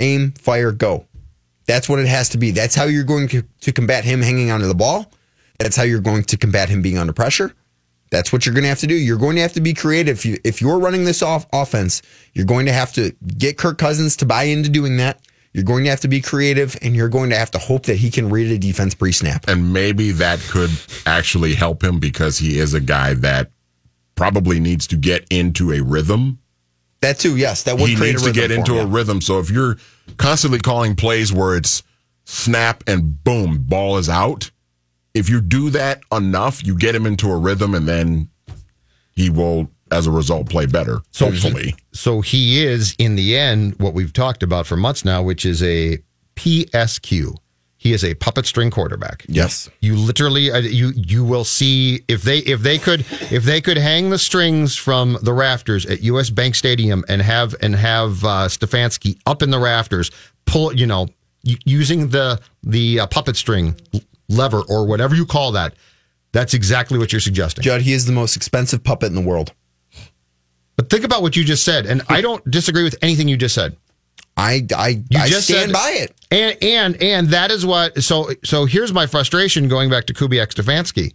aim, 0.00 0.32
fire, 0.32 0.72
go. 0.72 1.06
That's 1.66 1.88
what 1.88 1.98
it 1.98 2.06
has 2.06 2.28
to 2.30 2.38
be. 2.38 2.52
That's 2.52 2.74
how 2.74 2.84
you're 2.84 3.04
going 3.04 3.28
to, 3.28 3.42
to 3.62 3.72
combat 3.72 4.04
him 4.04 4.22
hanging 4.22 4.50
onto 4.50 4.66
the 4.66 4.74
ball. 4.74 5.10
That's 5.58 5.76
how 5.76 5.82
you're 5.82 6.00
going 6.00 6.24
to 6.24 6.36
combat 6.36 6.68
him 6.68 6.82
being 6.82 6.98
under 6.98 7.12
pressure. 7.12 7.52
That's 8.10 8.32
what 8.32 8.46
you're 8.46 8.54
going 8.54 8.62
to 8.62 8.68
have 8.68 8.80
to 8.80 8.86
do. 8.86 8.94
You're 8.94 9.18
going 9.18 9.36
to 9.36 9.42
have 9.42 9.54
to 9.54 9.60
be 9.60 9.74
creative. 9.74 10.18
If, 10.18 10.26
you, 10.26 10.38
if 10.44 10.60
you're 10.60 10.78
running 10.78 11.04
this 11.04 11.22
off 11.22 11.46
offense, 11.52 12.02
you're 12.34 12.46
going 12.46 12.66
to 12.66 12.72
have 12.72 12.92
to 12.92 13.10
get 13.36 13.58
Kirk 13.58 13.78
Cousins 13.78 14.16
to 14.18 14.26
buy 14.26 14.44
into 14.44 14.68
doing 14.68 14.98
that. 14.98 15.20
You're 15.56 15.64
going 15.64 15.84
to 15.84 15.90
have 15.90 16.02
to 16.02 16.08
be 16.08 16.20
creative, 16.20 16.76
and 16.82 16.94
you're 16.94 17.08
going 17.08 17.30
to 17.30 17.36
have 17.36 17.50
to 17.52 17.58
hope 17.58 17.84
that 17.84 17.96
he 17.96 18.10
can 18.10 18.28
read 18.28 18.50
a 18.50 18.58
defense 18.58 18.94
pre-snap. 18.94 19.48
And 19.48 19.72
maybe 19.72 20.10
that 20.12 20.38
could 20.50 20.68
actually 21.06 21.54
help 21.54 21.82
him 21.82 21.98
because 21.98 22.36
he 22.36 22.58
is 22.58 22.74
a 22.74 22.80
guy 22.80 23.14
that 23.14 23.50
probably 24.16 24.60
needs 24.60 24.86
to 24.88 24.96
get 24.96 25.26
into 25.30 25.72
a 25.72 25.80
rhythm. 25.80 26.40
That 27.00 27.18
too, 27.18 27.38
yes, 27.38 27.62
that 27.62 27.78
would 27.78 27.88
he 27.88 27.96
needs 27.96 28.22
a 28.22 28.26
to 28.26 28.38
get 28.38 28.50
into 28.50 28.74
him, 28.74 28.86
a 28.86 28.90
yeah. 28.90 28.96
rhythm. 28.96 29.22
So 29.22 29.38
if 29.38 29.48
you're 29.48 29.78
constantly 30.18 30.58
calling 30.58 30.94
plays 30.94 31.32
where 31.32 31.56
it's 31.56 31.82
snap 32.24 32.84
and 32.86 33.24
boom, 33.24 33.62
ball 33.62 33.96
is 33.96 34.10
out, 34.10 34.50
if 35.14 35.30
you 35.30 35.40
do 35.40 35.70
that 35.70 36.02
enough, 36.12 36.66
you 36.66 36.76
get 36.76 36.94
him 36.94 37.06
into 37.06 37.30
a 37.30 37.36
rhythm, 37.38 37.74
and 37.74 37.88
then 37.88 38.28
he 39.12 39.30
will, 39.30 39.70
as 39.92 40.06
a 40.06 40.10
result, 40.10 40.48
play 40.48 40.66
better. 40.66 41.00
So 41.10 41.30
hopefully, 41.30 41.74
So 41.92 42.20
he 42.20 42.64
is, 42.64 42.94
in 42.98 43.14
the 43.16 43.36
end, 43.36 43.74
what 43.78 43.94
we've 43.94 44.12
talked 44.12 44.42
about 44.42 44.66
for 44.66 44.76
months 44.76 45.04
now, 45.04 45.22
which 45.22 45.46
is 45.46 45.62
a 45.62 45.98
PSQ. 46.36 47.36
He 47.78 47.92
is 47.92 48.02
a 48.02 48.14
puppet 48.14 48.46
string 48.46 48.70
quarterback. 48.70 49.24
Yes. 49.28 49.68
You 49.80 49.94
literally, 49.94 50.50
uh, 50.50 50.58
you 50.58 50.92
you 50.96 51.24
will 51.24 51.44
see 51.44 52.02
if 52.08 52.22
they 52.22 52.38
if 52.38 52.60
they 52.60 52.78
could 52.78 53.00
if 53.30 53.44
they 53.44 53.60
could 53.60 53.76
hang 53.76 54.10
the 54.10 54.18
strings 54.18 54.74
from 54.74 55.18
the 55.22 55.32
rafters 55.32 55.86
at 55.86 56.02
U.S. 56.02 56.30
Bank 56.30 56.56
Stadium 56.56 57.04
and 57.08 57.22
have 57.22 57.54
and 57.60 57.76
have 57.76 58.24
uh, 58.24 58.48
Stefanski 58.48 59.18
up 59.26 59.42
in 59.42 59.50
the 59.50 59.58
rafters, 59.60 60.10
pull 60.46 60.74
you 60.74 60.86
know 60.86 61.06
using 61.64 62.08
the 62.08 62.40
the 62.64 63.00
uh, 63.00 63.06
puppet 63.06 63.36
string 63.36 63.76
lever 64.28 64.62
or 64.68 64.86
whatever 64.86 65.14
you 65.14 65.26
call 65.26 65.52
that. 65.52 65.74
That's 66.32 66.54
exactly 66.54 66.98
what 66.98 67.12
you're 67.12 67.20
suggesting. 67.20 67.62
Judd, 67.62 67.82
he 67.82 67.92
is 67.92 68.04
the 68.04 68.12
most 68.12 68.36
expensive 68.36 68.82
puppet 68.82 69.10
in 69.10 69.14
the 69.14 69.20
world. 69.20 69.52
Think 70.90 71.04
about 71.04 71.22
what 71.22 71.36
you 71.36 71.44
just 71.44 71.64
said, 71.64 71.86
and 71.86 72.02
I 72.08 72.20
don't 72.20 72.48
disagree 72.50 72.82
with 72.82 72.96
anything 73.02 73.28
you 73.28 73.36
just 73.36 73.54
said. 73.54 73.76
I 74.36 74.66
I, 74.76 75.02
I 75.16 75.28
just 75.28 75.48
stand 75.48 75.70
said- 75.70 75.72
by 75.72 75.90
it. 75.90 76.12
And 76.30 76.56
and 76.62 77.02
and 77.02 77.28
that 77.30 77.50
is 77.50 77.64
what 77.64 78.02
so 78.02 78.30
so 78.44 78.64
here's 78.64 78.92
my 78.92 79.06
frustration 79.06 79.68
going 79.68 79.90
back 79.90 80.06
to 80.06 80.14
Kubiak 80.14 80.48
Stefanski. 80.48 81.14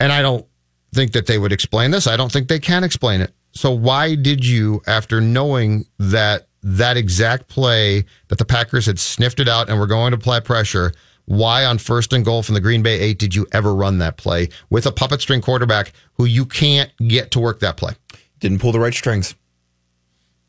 And 0.00 0.12
I 0.12 0.22
don't 0.22 0.46
think 0.94 1.12
that 1.12 1.26
they 1.26 1.38
would 1.38 1.52
explain 1.52 1.90
this. 1.90 2.06
I 2.06 2.16
don't 2.16 2.30
think 2.30 2.48
they 2.48 2.60
can 2.60 2.84
explain 2.84 3.20
it. 3.20 3.34
So 3.52 3.72
why 3.72 4.14
did 4.14 4.46
you 4.46 4.82
after 4.86 5.20
knowing 5.20 5.84
that 5.98 6.46
that 6.62 6.96
exact 6.96 7.48
play 7.48 8.04
that 8.28 8.38
the 8.38 8.44
Packers 8.44 8.86
had 8.86 8.98
sniffed 8.98 9.40
it 9.40 9.48
out 9.48 9.68
and 9.68 9.78
were 9.78 9.86
going 9.86 10.12
to 10.12 10.16
apply 10.16 10.40
pressure, 10.40 10.92
why 11.26 11.64
on 11.64 11.78
first 11.78 12.12
and 12.12 12.24
goal 12.24 12.42
from 12.42 12.54
the 12.54 12.60
Green 12.60 12.82
Bay 12.82 12.98
8 13.00 13.18
did 13.18 13.34
you 13.34 13.46
ever 13.52 13.74
run 13.74 13.98
that 13.98 14.16
play 14.16 14.48
with 14.70 14.86
a 14.86 14.92
puppet 14.92 15.20
string 15.20 15.40
quarterback 15.40 15.92
who 16.14 16.24
you 16.24 16.44
can't 16.46 16.90
get 17.06 17.30
to 17.32 17.40
work 17.40 17.60
that 17.60 17.76
play? 17.76 17.92
Didn't 18.40 18.60
pull 18.60 18.72
the 18.72 18.80
right 18.80 18.94
strings. 18.94 19.34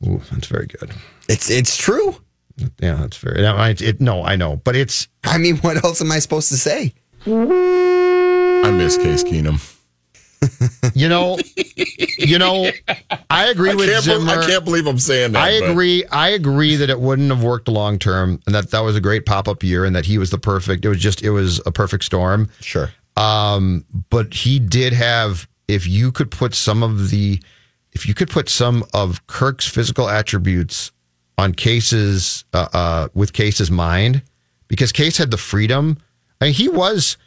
Ooh, 0.07 0.21
that's 0.31 0.47
very 0.47 0.67
good. 0.67 0.91
It's 1.27 1.49
it's 1.49 1.75
true. 1.75 2.15
Yeah, 2.79 2.95
that's 2.95 3.17
very. 3.17 3.41
No, 3.41 3.55
I, 3.55 3.69
it, 3.79 4.01
no, 4.01 4.23
I 4.23 4.35
know, 4.35 4.57
but 4.57 4.75
it's. 4.75 5.07
I 5.23 5.37
mean, 5.37 5.57
what 5.57 5.83
else 5.83 6.01
am 6.01 6.11
I 6.11 6.19
supposed 6.19 6.49
to 6.49 6.57
say? 6.57 6.93
I 7.25 8.71
miss 8.71 8.97
Case 8.97 9.23
Keenum. 9.23 9.75
You 10.95 11.09
know, 11.09 11.37
you 12.17 12.39
know, 12.39 12.69
I 13.29 13.47
agree 13.47 13.71
I 13.71 13.75
with 13.75 13.89
can't, 13.89 14.05
be- 14.05 14.11
Zimmer. 14.11 14.31
I 14.31 14.45
can't 14.45 14.63
believe 14.63 14.87
I'm 14.87 14.97
saying 14.99 15.33
that. 15.33 15.41
I 15.43 15.59
but- 15.59 15.71
agree. 15.71 16.05
I 16.05 16.29
agree 16.29 16.75
that 16.77 16.89
it 16.89 16.99
wouldn't 16.99 17.29
have 17.29 17.43
worked 17.43 17.67
long 17.67 17.99
term, 17.99 18.39
and 18.45 18.55
that 18.55 18.71
that 18.71 18.79
was 18.81 18.95
a 18.95 19.01
great 19.01 19.25
pop 19.25 19.47
up 19.47 19.63
year, 19.63 19.83
and 19.85 19.95
that 19.95 20.05
he 20.05 20.17
was 20.17 20.29
the 20.29 20.37
perfect. 20.37 20.85
It 20.85 20.89
was 20.89 20.99
just 20.99 21.21
it 21.23 21.31
was 21.31 21.61
a 21.65 21.71
perfect 21.71 22.03
storm. 22.05 22.49
Sure. 22.61 22.89
Um, 23.17 23.85
but 24.09 24.33
he 24.33 24.59
did 24.59 24.93
have. 24.93 25.47
If 25.67 25.87
you 25.87 26.11
could 26.11 26.31
put 26.31 26.55
some 26.55 26.81
of 26.81 27.11
the, 27.11 27.39
if 27.99 28.07
you 28.07 28.13
could 28.13 28.29
put 28.29 28.47
some 28.49 28.83
of 28.93 29.25
Kirk's 29.27 29.67
physical 29.67 30.07
attributes 30.09 30.91
on 31.37 31.53
Case's 31.53 32.45
uh, 32.53 32.67
uh, 32.73 33.07
with 33.13 33.33
Case's 33.33 33.69
mind, 33.69 34.23
because 34.67 34.91
Case 34.91 35.17
had 35.17 35.31
the 35.31 35.37
freedom. 35.37 35.97
I 36.41 36.45
mean, 36.45 36.53
he 36.53 36.69
was 36.69 37.17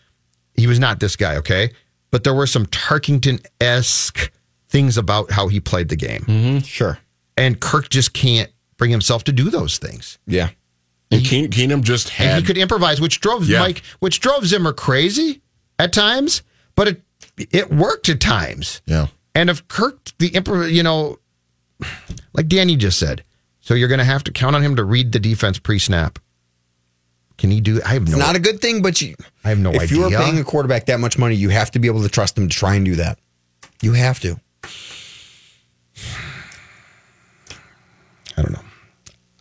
he 0.54 0.66
was 0.66 0.78
not 0.78 1.00
this 1.00 1.16
guy, 1.16 1.36
okay, 1.36 1.70
but 2.10 2.24
there 2.24 2.34
were 2.34 2.46
some 2.46 2.66
Tarkenton 2.66 3.44
esque 3.60 4.30
things 4.68 4.96
about 4.96 5.30
how 5.30 5.48
he 5.48 5.60
played 5.60 5.88
the 5.90 5.96
game. 5.96 6.24
Mm-hmm. 6.26 6.58
Sure. 6.60 6.98
and 7.36 7.60
Kirk 7.60 7.88
just 7.90 8.12
can't 8.14 8.50
bring 8.78 8.90
himself 8.90 9.24
to 9.24 9.32
do 9.32 9.50
those 9.50 9.78
things. 9.78 10.18
Yeah. 10.26 10.50
And 11.10 11.22
Keen, 11.24 11.50
Keenum 11.50 11.82
just 11.82 12.06
And 12.20 12.30
had 12.30 12.38
he 12.40 12.46
could 12.46 12.56
improvise, 12.56 12.98
which 13.00 13.20
drove 13.20 13.46
Yeah. 13.46 13.60
Mike, 13.60 13.82
which 14.00 14.20
drove 14.20 14.46
Zimmer 14.46 14.72
crazy 14.72 15.42
at 15.78 15.92
times, 15.92 16.42
but 16.74 16.88
it 16.88 17.02
it 17.50 17.70
worked 17.70 18.08
at 18.08 18.20
times. 18.20 18.80
Yeah. 18.86 19.08
And 19.34 19.48
if 19.50 19.66
Kirk, 19.68 19.98
the 20.18 20.30
improv, 20.30 20.72
you 20.72 20.82
know, 20.82 21.18
like 22.32 22.48
Danny 22.48 22.76
just 22.76 22.98
said, 22.98 23.22
so 23.60 23.74
you're 23.74 23.88
going 23.88 23.98
to 23.98 24.04
have 24.04 24.24
to 24.24 24.32
count 24.32 24.56
on 24.56 24.62
him 24.62 24.76
to 24.76 24.84
read 24.84 25.12
the 25.12 25.20
defense 25.20 25.58
pre-snap. 25.58 26.18
Can 27.38 27.50
he 27.50 27.60
do? 27.60 27.80
I 27.84 27.94
have 27.94 28.04
no. 28.08 28.16
It's 28.16 28.26
not 28.26 28.36
a 28.36 28.40
good 28.40 28.60
thing, 28.60 28.82
but 28.82 29.00
you, 29.00 29.16
I 29.44 29.48
have 29.48 29.58
no 29.58 29.70
if 29.70 29.82
idea. 29.82 29.84
If 29.84 29.90
you 29.92 30.04
are 30.04 30.22
paying 30.22 30.38
a 30.38 30.44
quarterback 30.44 30.86
that 30.86 31.00
much 31.00 31.18
money, 31.18 31.34
you 31.34 31.48
have 31.48 31.70
to 31.72 31.78
be 31.78 31.88
able 31.88 32.02
to 32.02 32.08
trust 32.08 32.36
him 32.36 32.48
to 32.48 32.54
try 32.54 32.74
and 32.74 32.84
do 32.84 32.94
that. 32.96 33.18
You 33.80 33.94
have 33.94 34.20
to. 34.20 34.38
I 38.36 38.42
don't 38.42 38.52
know. 38.52 38.60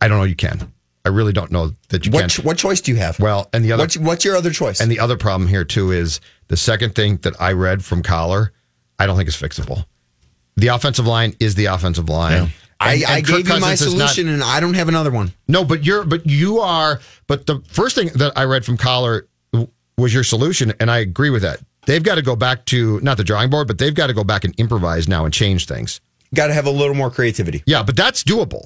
I 0.01 0.07
don't 0.07 0.17
know. 0.17 0.23
You 0.23 0.35
can. 0.35 0.71
I 1.03 1.09
really 1.09 1.33
don't 1.33 1.51
know 1.51 1.71
that 1.89 2.05
you 2.05 2.11
What 2.11 2.31
can. 2.31 2.45
what 2.45 2.57
choice 2.57 2.81
do 2.81 2.91
you 2.91 2.97
have? 2.97 3.19
Well, 3.19 3.49
and 3.53 3.65
the 3.65 3.71
other 3.71 3.83
What's, 3.83 3.97
what's 3.97 4.25
your 4.25 4.35
other 4.35 4.51
choice? 4.51 4.79
And 4.79 4.91
the 4.91 4.99
other 4.99 5.17
problem 5.17 5.47
here 5.49 5.63
too 5.63 5.91
is 5.91 6.21
the 6.47 6.57
second 6.57 6.93
thing 6.95 7.17
that 7.17 7.39
I 7.41 7.53
read 7.53 7.83
from 7.83 8.03
Coller, 8.03 8.51
I 9.01 9.05
don't 9.07 9.17
think 9.17 9.27
is 9.29 9.35
fixable. 9.35 9.85
The 10.57 10.67
offensive 10.67 11.07
line 11.07 11.33
is 11.39 11.55
the 11.55 11.65
offensive 11.65 12.09
line. 12.09 12.51
I, 12.79 12.93
And- 12.95 13.05
I 13.05 13.17
and 13.17 13.25
Kirk 13.27 13.37
gave 13.37 13.47
you 13.47 13.53
my 13.59 13.69
Cousins 13.71 13.81
is 13.93 13.93
not- 13.99 14.09
solution, 14.11 14.33
and 14.33 14.43
I 14.43 14.59
don't 14.59 14.73
have 14.75 14.87
another 14.89 15.11
one. 15.11 15.33
no, 15.47 15.63
but 15.63 15.83
you're 15.85 16.03
but 16.03 16.25
you 16.27 16.59
are 16.59 16.99
but 17.27 17.45
the 17.47 17.61
first 17.69 17.95
thing 17.95 18.09
that 18.15 18.33
I 18.37 18.43
read 18.45 18.65
from 18.65 18.77
Coller 18.77 19.27
was 19.97 20.13
your 20.13 20.23
solution, 20.23 20.73
and 20.79 20.89
I 20.91 20.97
agree 20.99 21.29
with 21.29 21.41
that. 21.43 21.59
They've 21.85 22.03
got 22.03 22.15
to 22.15 22.21
go 22.21 22.35
back 22.35 22.65
to 22.65 22.99
not 23.01 23.17
the 23.17 23.23
drawing 23.23 23.49
board, 23.49 23.67
but 23.67 23.77
they've 23.79 23.93
got 23.93 24.07
to 24.07 24.13
go 24.13 24.23
back 24.23 24.43
and 24.43 24.53
improvise 24.59 25.07
now 25.07 25.25
and 25.25 25.33
change 25.33 25.65
things. 25.65 25.99
Got 26.33 26.47
to 26.47 26.53
have 26.53 26.65
a 26.67 26.71
little 26.71 26.93
more 26.95 27.09
creativity. 27.11 27.63
Yeah, 27.65 27.81
but 27.83 27.95
that's 27.95 28.23
doable. 28.23 28.65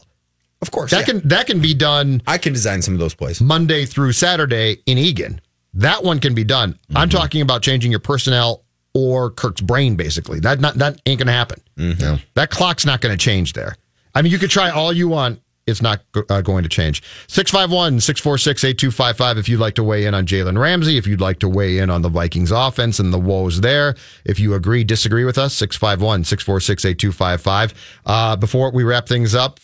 Of 0.61 0.71
course, 0.71 0.91
That 0.91 0.99
yeah. 0.99 1.05
can 1.19 1.27
that 1.29 1.47
can 1.47 1.59
be 1.61 1.73
done 1.73 2.21
I 2.27 2.37
can 2.37 2.53
design 2.53 2.81
some 2.81 2.93
of 2.93 2.99
those 2.99 3.13
plays. 3.13 3.39
Monday 3.41 3.85
through 3.85 4.11
Saturday 4.13 4.77
in 4.85 4.97
Eagan. 4.97 5.39
That 5.73 6.03
one 6.03 6.19
can 6.19 6.33
be 6.33 6.43
done. 6.45 6.79
I'm 6.95 7.09
Mm-hmm. 7.09 7.17
talking 7.17 7.41
about 7.41 7.61
changing 7.61 7.91
your 7.91 7.99
personnel 7.99 8.63
or 8.95 9.29
Kirk's 9.29 9.61
brain, 9.61 9.95
basically. 9.95 10.39
That 10.39 10.59
not 10.59 10.75
that 10.75 10.99
ain't 11.05 11.19
gonna 11.19 11.31
happen. 11.31 11.61
Mm-hmm. 11.77 12.15
That 12.33 12.49
clock's 12.49 12.85
not 12.85 13.01
gonna 13.01 13.17
change 13.17 13.53
there. 13.53 13.75
I 14.15 14.23
mean, 14.23 14.31
you 14.31 14.39
could 14.39 14.49
try 14.49 14.71
all 14.71 14.91
you 14.91 15.07
want. 15.07 15.41
It's 15.67 15.81
not 15.81 16.01
uh, 16.29 16.41
going 16.41 16.61
to 16.61 16.69
change. 16.69 17.01
651 17.27 17.99
646 17.99 18.63
8255 18.63 19.37
if 19.39 19.49
you'd 19.49 19.59
like 19.59 19.73
to 19.75 19.83
weigh 19.83 20.05
in 20.05 20.13
on 20.13 20.27
Jalen 20.27 20.59
Ramsey, 20.59 20.97
if 20.97 21.07
you'd 21.07 21.21
like 21.21 21.39
to 21.39 21.49
weigh 21.49 21.79
in 21.79 21.89
on 21.89 22.03
the 22.03 22.09
Vikings 22.09 22.51
offense 22.51 22.99
and 22.99 23.11
the 23.11 23.17
woes 23.19 23.61
there. 23.61 23.95
If 24.25 24.39
you 24.39 24.53
agree, 24.53 24.83
disagree 24.83 25.25
with 25.25 25.39
us, 25.39 25.55
651 25.55 26.23
646 26.23 26.85
8255. 26.85 27.73
Uh, 28.05 28.35
Before 28.35 28.71
we 28.71 28.83
wrap 28.83 29.07
things 29.07 29.33
up, 29.33 29.59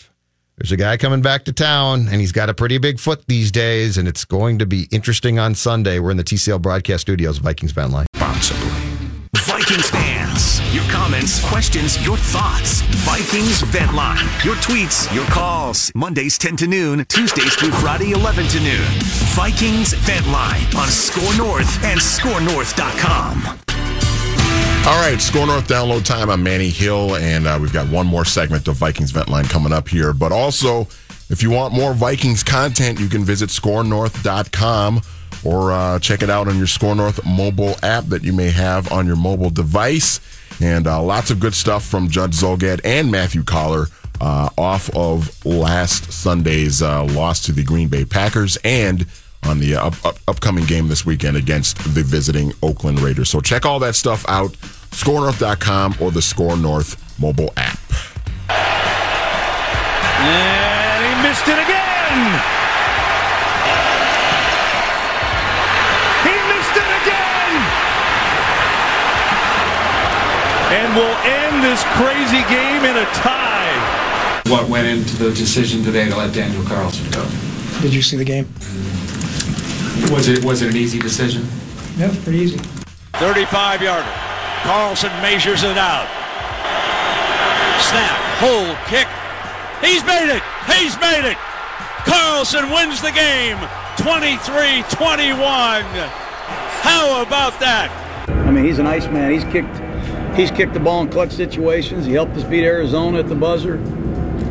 there's 0.57 0.71
a 0.71 0.77
guy 0.77 0.97
coming 0.97 1.21
back 1.21 1.45
to 1.45 1.53
town, 1.53 2.07
and 2.09 2.19
he's 2.19 2.31
got 2.31 2.49
a 2.49 2.53
pretty 2.53 2.79
big 2.79 2.99
foot 2.99 3.25
these 3.27 3.51
days, 3.51 3.97
and 3.97 4.07
it's 4.07 4.25
going 4.25 4.57
to 4.59 4.65
be 4.65 4.87
interesting 4.91 5.37
on 5.39 5.53
Sunday. 5.55 5.99
We're 5.99 6.11
in 6.11 6.17
the 6.17 6.23
TCL 6.23 6.61
broadcast 6.63 7.01
studios, 7.01 7.37
Vikings 7.37 7.71
Vent 7.71 7.91
Line. 7.91 8.07
Vikings 9.71 9.89
fans, 9.89 10.75
your 10.75 10.83
comments, 10.91 11.49
questions, 11.49 12.05
your 12.05 12.17
thoughts. 12.17 12.81
Vikings 13.05 13.61
Vent 13.61 13.93
Line. 13.93 14.17
Your 14.43 14.55
tweets, 14.55 15.09
your 15.15 15.23
calls. 15.27 15.93
Mondays 15.95 16.37
10 16.37 16.57
to 16.57 16.67
noon, 16.67 17.05
Tuesdays 17.07 17.55
through 17.55 17.71
Friday 17.71 18.11
11 18.11 18.47
to 18.49 18.59
noon. 18.59 18.85
Vikings 19.31 19.93
Vent 19.93 20.27
Line 20.27 20.61
on 20.75 20.89
SKOR 20.89 21.37
North 21.37 21.85
and 21.85 21.97
SkorNorth.com. 22.01 23.45
All 24.87 24.99
right, 24.99 25.21
SKOR 25.21 25.47
North 25.47 25.69
download 25.69 26.03
time. 26.03 26.29
I'm 26.29 26.43
Manny 26.43 26.69
Hill, 26.69 27.15
and 27.15 27.47
uh, 27.47 27.57
we've 27.61 27.71
got 27.71 27.87
one 27.87 28.07
more 28.07 28.25
segment 28.25 28.67
of 28.67 28.75
Vikings 28.75 29.11
Vent 29.11 29.29
Line 29.29 29.45
coming 29.45 29.71
up 29.71 29.87
here. 29.87 30.11
But 30.11 30.33
also, 30.33 30.81
if 31.29 31.41
you 31.41 31.49
want 31.49 31.73
more 31.73 31.93
Vikings 31.93 32.43
content, 32.43 32.99
you 32.99 33.07
can 33.07 33.23
visit 33.23 33.49
skornorth.com 33.49 35.01
or 35.43 35.71
uh, 35.71 35.99
check 35.99 36.21
it 36.23 36.29
out 36.29 36.47
on 36.47 36.57
your 36.57 36.67
SKOR 36.67 36.95
North 36.95 37.25
mobile 37.25 37.75
app 37.83 38.05
that 38.05 38.23
you 38.23 38.33
may 38.33 38.49
have 38.49 38.91
on 38.91 39.07
your 39.07 39.15
mobile 39.15 39.49
device. 39.49 40.19
And 40.61 40.87
uh, 40.87 41.01
lots 41.01 41.31
of 41.31 41.39
good 41.39 41.53
stuff 41.53 41.83
from 41.83 42.09
Judd 42.09 42.31
Zulgad 42.31 42.81
and 42.83 43.11
Matthew 43.11 43.43
Coller 43.43 43.87
uh, 44.19 44.49
off 44.57 44.95
of 44.95 45.43
last 45.45 46.11
Sunday's 46.11 46.81
uh, 46.81 47.03
loss 47.05 47.43
to 47.45 47.51
the 47.51 47.63
Green 47.63 47.87
Bay 47.87 48.05
Packers 48.05 48.57
and 48.63 49.05
on 49.43 49.59
the 49.59 49.75
up, 49.75 50.05
up, 50.05 50.17
upcoming 50.27 50.65
game 50.65 50.87
this 50.87 51.05
weekend 51.05 51.35
against 51.35 51.77
the 51.95 52.03
visiting 52.03 52.53
Oakland 52.61 52.99
Raiders. 52.99 53.29
So 53.29 53.41
check 53.41 53.65
all 53.65 53.79
that 53.79 53.95
stuff 53.95 54.23
out, 54.29 54.51
skornorth.com 54.91 55.95
or 55.99 56.11
the 56.11 56.21
SKOR 56.21 56.57
North 56.57 57.19
mobile 57.19 57.51
app. 57.57 57.79
And 60.23 61.05
he 61.05 61.27
missed 61.27 61.47
it 61.47 61.57
again. 61.57 62.70
And 70.91 70.99
we'll 70.99 71.17
end 71.23 71.63
this 71.63 71.81
crazy 71.95 72.43
game 72.49 72.83
in 72.83 72.97
a 72.97 73.05
tie. 73.13 74.43
What 74.49 74.67
went 74.67 74.87
into 74.87 75.15
the 75.15 75.29
decision 75.29 75.85
today 75.85 76.09
to 76.09 76.17
let 76.17 76.33
Daniel 76.33 76.65
Carlson 76.65 77.09
go? 77.11 77.25
Did 77.79 77.93
you 77.93 78.01
see 78.01 78.17
the 78.17 78.25
game? 78.25 78.45
Was 80.11 80.27
it 80.27 80.43
was 80.43 80.61
it 80.61 80.71
an 80.71 80.75
easy 80.75 80.99
decision? 80.99 81.47
Yeah, 81.95 82.07
it's 82.07 82.21
pretty 82.21 82.39
easy. 82.39 82.57
35 83.23 83.81
yarder. 83.81 84.11
Carlson 84.63 85.11
measures 85.21 85.63
it 85.63 85.77
out. 85.77 86.11
Snap, 87.87 88.11
hold, 88.43 88.75
kick. 88.91 89.07
He's 89.79 90.03
made 90.03 90.27
it. 90.27 90.43
He's 90.75 90.99
made 90.99 91.23
it. 91.23 91.37
Carlson 92.03 92.69
wins 92.69 93.01
the 93.01 93.11
game 93.11 93.55
23 93.95 94.83
21. 94.91 95.39
How 96.83 97.21
about 97.21 97.57
that? 97.61 97.87
I 98.27 98.51
mean, 98.51 98.65
he's 98.65 98.79
an 98.79 98.87
ice 98.87 99.07
man. 99.07 99.31
He's 99.31 99.45
kicked, 99.45 99.79
he's 100.35 100.51
kicked 100.51 100.73
the 100.73 100.79
ball 100.79 101.01
in 101.01 101.09
clutch 101.09 101.31
situations. 101.31 102.05
He 102.05 102.13
helped 102.13 102.35
us 102.35 102.43
beat 102.43 102.63
Arizona 102.63 103.19
at 103.19 103.29
the 103.29 103.35
buzzer. 103.35 103.77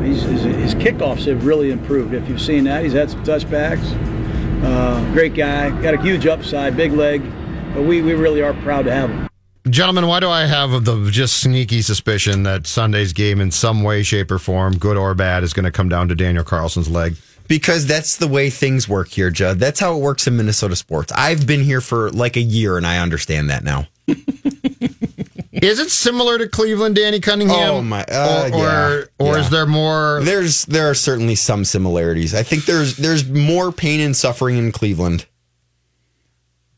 He's, 0.03 0.23
his, 0.23 0.43
his 0.43 0.75
kickoffs 0.75 1.27
have 1.27 1.45
really 1.45 1.71
improved. 1.71 2.15
If 2.15 2.29
you've 2.29 2.41
seen 2.41 2.65
that, 2.65 2.83
he's 2.83 2.93
had 2.93 3.11
some 3.11 3.23
touchbacks. 3.23 3.85
Uh, 4.65 5.13
great 5.13 5.35
guy, 5.35 5.71
got 5.83 5.95
a 5.95 6.01
huge 6.01 6.27
upside, 6.27 6.77
big 6.77 6.93
leg. 6.93 7.23
But 7.75 7.83
we, 7.83 8.03
we 8.03 8.15
really 8.15 8.43
are 8.43 8.55
proud 8.55 8.85
to 8.87 8.93
have 8.93 9.11
him. 9.11 9.29
Gentlemen, 9.69 10.07
why 10.07 10.21
do 10.21 10.29
I 10.29 10.47
have 10.47 10.85
the 10.85 11.11
just 11.11 11.39
sneaky 11.41 11.83
suspicion 11.83 12.45
that 12.45 12.67
Sunday's 12.67 13.13
game, 13.13 13.41
in 13.41 13.51
some 13.51 13.83
way, 13.83 14.03
shape, 14.03 14.31
or 14.31 14.39
form, 14.39 14.79
good 14.79 14.97
or 14.97 15.15
bad, 15.15 15.45
is 15.45 15.53
going 15.53 15.67
to 15.67 15.71
come 15.71 15.89
down 15.89 16.09
to 16.09 16.15
Daniel 16.15 16.45
Carlson's 16.45 16.89
leg? 16.89 17.17
Because 17.47 17.87
that's 17.87 18.17
the 18.17 18.27
way 18.27 18.49
things 18.49 18.89
work 18.89 19.09
here, 19.09 19.31
Judd. 19.31 19.59
That's 19.59 19.79
how 19.79 19.97
it 19.97 20.01
works 20.01 20.27
in 20.27 20.37
Minnesota 20.37 20.77
sports. 20.77 21.13
I've 21.15 21.47
been 21.47 21.63
here 21.63 21.81
for 21.81 22.11
like 22.11 22.37
a 22.37 22.41
year 22.41 22.79
and 22.79 22.87
I 22.87 22.99
understand 22.99 23.51
that 23.51 23.63
now. 23.63 23.87
Is 25.63 25.81
it 25.81 25.91
similar 25.91 26.39
to 26.39 26.49
Cleveland, 26.49 26.95
Danny 26.95 27.19
Cunningham? 27.19 27.71
Oh 27.71 27.83
my! 27.83 28.05
Uh, 28.05 28.51
or 28.53 28.57
or, 28.57 28.61
yeah, 28.61 29.03
or 29.19 29.35
yeah. 29.35 29.41
is 29.41 29.51
there 29.51 29.67
more? 29.67 30.21
There's 30.23 30.65
there 30.67 30.89
are 30.89 30.95
certainly 30.95 31.35
some 31.35 31.65
similarities. 31.65 32.37
I 32.37 32.45
think 32.45 32.67
there's 32.67 32.97
there's 32.97 33.29
more 33.29 33.73
pain 33.73 33.99
and 33.99 34.17
suffering 34.17 34.57
in 34.59 34.71
Cleveland, 34.71 35.27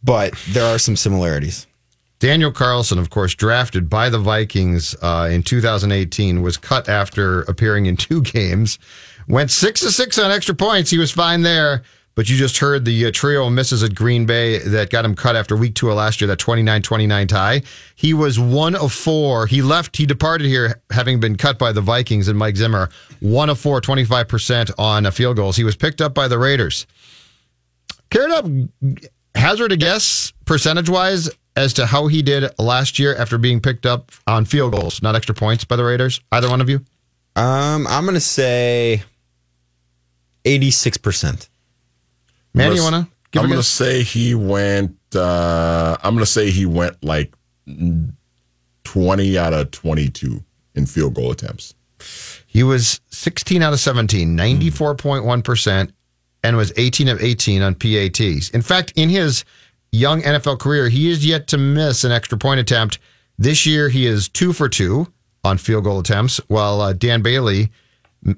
but 0.02 0.32
there 0.48 0.64
are 0.64 0.78
some 0.78 0.96
similarities. 0.96 1.66
Daniel 2.18 2.50
Carlson, 2.50 2.98
of 2.98 3.10
course, 3.10 3.34
drafted 3.34 3.90
by 3.90 4.08
the 4.08 4.18
Vikings 4.18 4.94
uh, 5.02 5.28
in 5.30 5.42
2018, 5.42 6.40
was 6.40 6.56
cut 6.56 6.88
after 6.88 7.42
appearing 7.42 7.84
in 7.86 7.96
two 7.96 8.22
games. 8.22 8.78
Went 9.28 9.50
six 9.50 9.80
to 9.80 9.90
six 9.90 10.18
on 10.18 10.30
extra 10.30 10.54
points. 10.54 10.90
He 10.90 10.98
was 10.98 11.10
fine 11.10 11.42
there. 11.42 11.82
But 12.14 12.28
you 12.28 12.36
just 12.36 12.58
heard 12.58 12.84
the 12.84 13.06
uh, 13.06 13.10
trio 13.10 13.46
of 13.46 13.52
misses 13.52 13.82
at 13.82 13.94
Green 13.94 14.26
Bay 14.26 14.58
that 14.58 14.90
got 14.90 15.04
him 15.04 15.14
cut 15.14 15.34
after 15.34 15.56
week 15.56 15.74
two 15.74 15.88
of 15.88 15.96
last 15.96 16.20
year, 16.20 16.28
that 16.28 16.38
29 16.38 16.82
29 16.82 17.26
tie. 17.26 17.62
He 17.94 18.12
was 18.12 18.38
one 18.38 18.74
of 18.74 18.92
four. 18.92 19.46
He 19.46 19.62
left, 19.62 19.96
he 19.96 20.04
departed 20.04 20.46
here 20.46 20.82
having 20.90 21.20
been 21.20 21.36
cut 21.36 21.58
by 21.58 21.72
the 21.72 21.80
Vikings 21.80 22.28
and 22.28 22.38
Mike 22.38 22.56
Zimmer. 22.56 22.90
One 23.20 23.48
of 23.48 23.58
four, 23.58 23.80
25% 23.80 24.72
on 24.78 25.06
uh, 25.06 25.10
field 25.10 25.36
goals. 25.36 25.56
He 25.56 25.64
was 25.64 25.76
picked 25.76 26.00
up 26.00 26.12
by 26.12 26.28
the 26.28 26.38
Raiders. 26.38 26.86
Care 28.10 28.28
to 28.28 28.68
hazard 29.34 29.72
a 29.72 29.76
guess 29.76 30.32
percentage 30.44 30.90
wise 30.90 31.30
as 31.56 31.72
to 31.74 31.86
how 31.86 32.06
he 32.06 32.22
did 32.22 32.50
last 32.58 32.98
year 32.98 33.14
after 33.16 33.38
being 33.38 33.60
picked 33.60 33.86
up 33.86 34.12
on 34.26 34.44
field 34.44 34.72
goals, 34.72 35.02
not 35.02 35.14
extra 35.14 35.34
points 35.34 35.64
by 35.64 35.76
the 35.76 35.84
Raiders? 35.84 36.20
Either 36.30 36.48
one 36.48 36.60
of 36.60 36.68
you? 36.68 36.84
Um, 37.36 37.86
I'm 37.86 38.04
gonna 38.04 38.20
say 38.20 39.02
eighty 40.44 40.70
six 40.70 40.98
percent. 40.98 41.48
Man, 42.54 42.70
I'm 42.70 42.76
you 42.76 42.82
gonna- 42.82 43.02
to 43.04 43.08
give 43.30 43.42
I'm 43.42 43.48
going 43.48 43.58
to 43.58 43.58
guess? 43.58 43.66
say 43.68 44.02
he 44.02 44.34
went. 44.34 44.96
Uh, 45.14 45.96
I'm 46.02 46.14
to 46.18 46.26
say 46.26 46.50
he 46.50 46.66
went 46.66 47.02
like 47.04 47.34
20 48.84 49.38
out 49.38 49.52
of 49.52 49.70
22 49.70 50.42
in 50.74 50.86
field 50.86 51.14
goal 51.14 51.30
attempts. 51.30 51.74
He 52.46 52.62
was 52.62 53.00
16 53.10 53.62
out 53.62 53.72
of 53.72 53.80
17, 53.80 54.36
94.1%, 54.36 55.90
and 56.42 56.56
was 56.56 56.72
18 56.76 57.08
of 57.08 57.22
18 57.22 57.62
on 57.62 57.74
PATs. 57.74 58.50
In 58.50 58.62
fact, 58.62 58.92
in 58.96 59.08
his 59.08 59.44
young 59.92 60.20
NFL 60.22 60.58
career, 60.58 60.88
he 60.88 61.10
is 61.10 61.24
yet 61.24 61.46
to 61.48 61.58
miss 61.58 62.04
an 62.04 62.12
extra 62.12 62.36
point 62.36 62.60
attempt. 62.60 62.98
This 63.38 63.64
year, 63.66 63.88
he 63.88 64.06
is 64.06 64.28
two 64.28 64.52
for 64.52 64.68
two 64.68 65.10
on 65.44 65.58
field 65.58 65.84
goal 65.84 66.00
attempts, 66.00 66.38
while 66.48 66.80
uh, 66.80 66.92
Dan 66.92 67.22
Bailey 67.22 67.70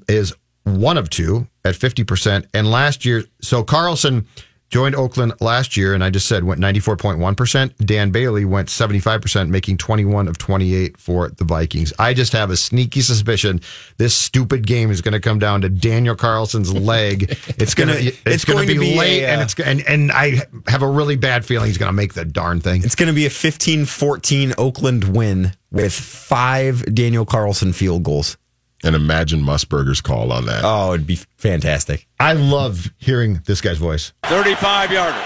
is 0.08 0.32
one 0.64 0.98
of 0.98 1.10
two 1.10 1.46
at 1.64 1.74
50%. 1.74 2.46
And 2.52 2.70
last 2.70 3.04
year, 3.04 3.24
so 3.40 3.62
Carlson 3.62 4.26
joined 4.70 4.96
Oakland 4.96 5.32
last 5.40 5.76
year, 5.76 5.94
and 5.94 6.02
I 6.02 6.10
just 6.10 6.26
said 6.26 6.42
went 6.42 6.60
94.1%. 6.60 7.76
Dan 7.86 8.10
Bailey 8.10 8.44
went 8.44 8.68
75%, 8.68 9.48
making 9.48 9.78
21 9.78 10.26
of 10.26 10.36
28 10.36 10.98
for 10.98 11.28
the 11.28 11.44
Vikings. 11.44 11.92
I 11.96 12.12
just 12.12 12.32
have 12.32 12.50
a 12.50 12.56
sneaky 12.56 13.00
suspicion 13.00 13.60
this 13.98 14.16
stupid 14.16 14.66
game 14.66 14.90
is 14.90 15.00
going 15.00 15.12
to 15.12 15.20
come 15.20 15.38
down 15.38 15.60
to 15.60 15.68
Daniel 15.68 16.16
Carlson's 16.16 16.72
leg. 16.74 17.38
It's 17.56 17.74
going 17.74 17.88
to 17.88 17.98
it's, 17.98 18.20
it's 18.26 18.44
going 18.44 18.66
going 18.66 18.68
to 18.68 18.74
to 18.74 18.80
be 18.80 18.98
late, 18.98 19.22
a, 19.22 19.28
and 19.28 19.40
uh, 19.40 19.44
it's 19.44 19.58
and 19.60 19.80
and 19.86 20.10
I 20.10 20.42
have 20.66 20.82
a 20.82 20.88
really 20.88 21.16
bad 21.16 21.44
feeling 21.44 21.68
he's 21.68 21.78
going 21.78 21.88
to 21.88 21.94
make 21.94 22.14
the 22.14 22.24
darn 22.24 22.60
thing. 22.60 22.82
It's 22.82 22.96
going 22.96 23.06
to 23.06 23.14
be 23.14 23.26
a 23.26 23.30
15 23.30 23.84
14 23.84 24.54
Oakland 24.58 25.16
win 25.16 25.52
with 25.70 25.92
five 25.92 26.84
Daniel 26.92 27.24
Carlson 27.24 27.72
field 27.72 28.02
goals. 28.02 28.36
And 28.84 28.94
imagine 28.94 29.40
Musburger's 29.40 30.00
call 30.00 30.30
on 30.30 30.44
that. 30.46 30.60
Oh, 30.62 30.92
it'd 30.92 31.06
be 31.06 31.16
fantastic. 31.38 32.06
I 32.20 32.34
love 32.34 32.92
hearing 32.98 33.40
this 33.46 33.60
guy's 33.60 33.78
voice. 33.78 34.12
35 34.24 34.92
yarder. 34.92 35.18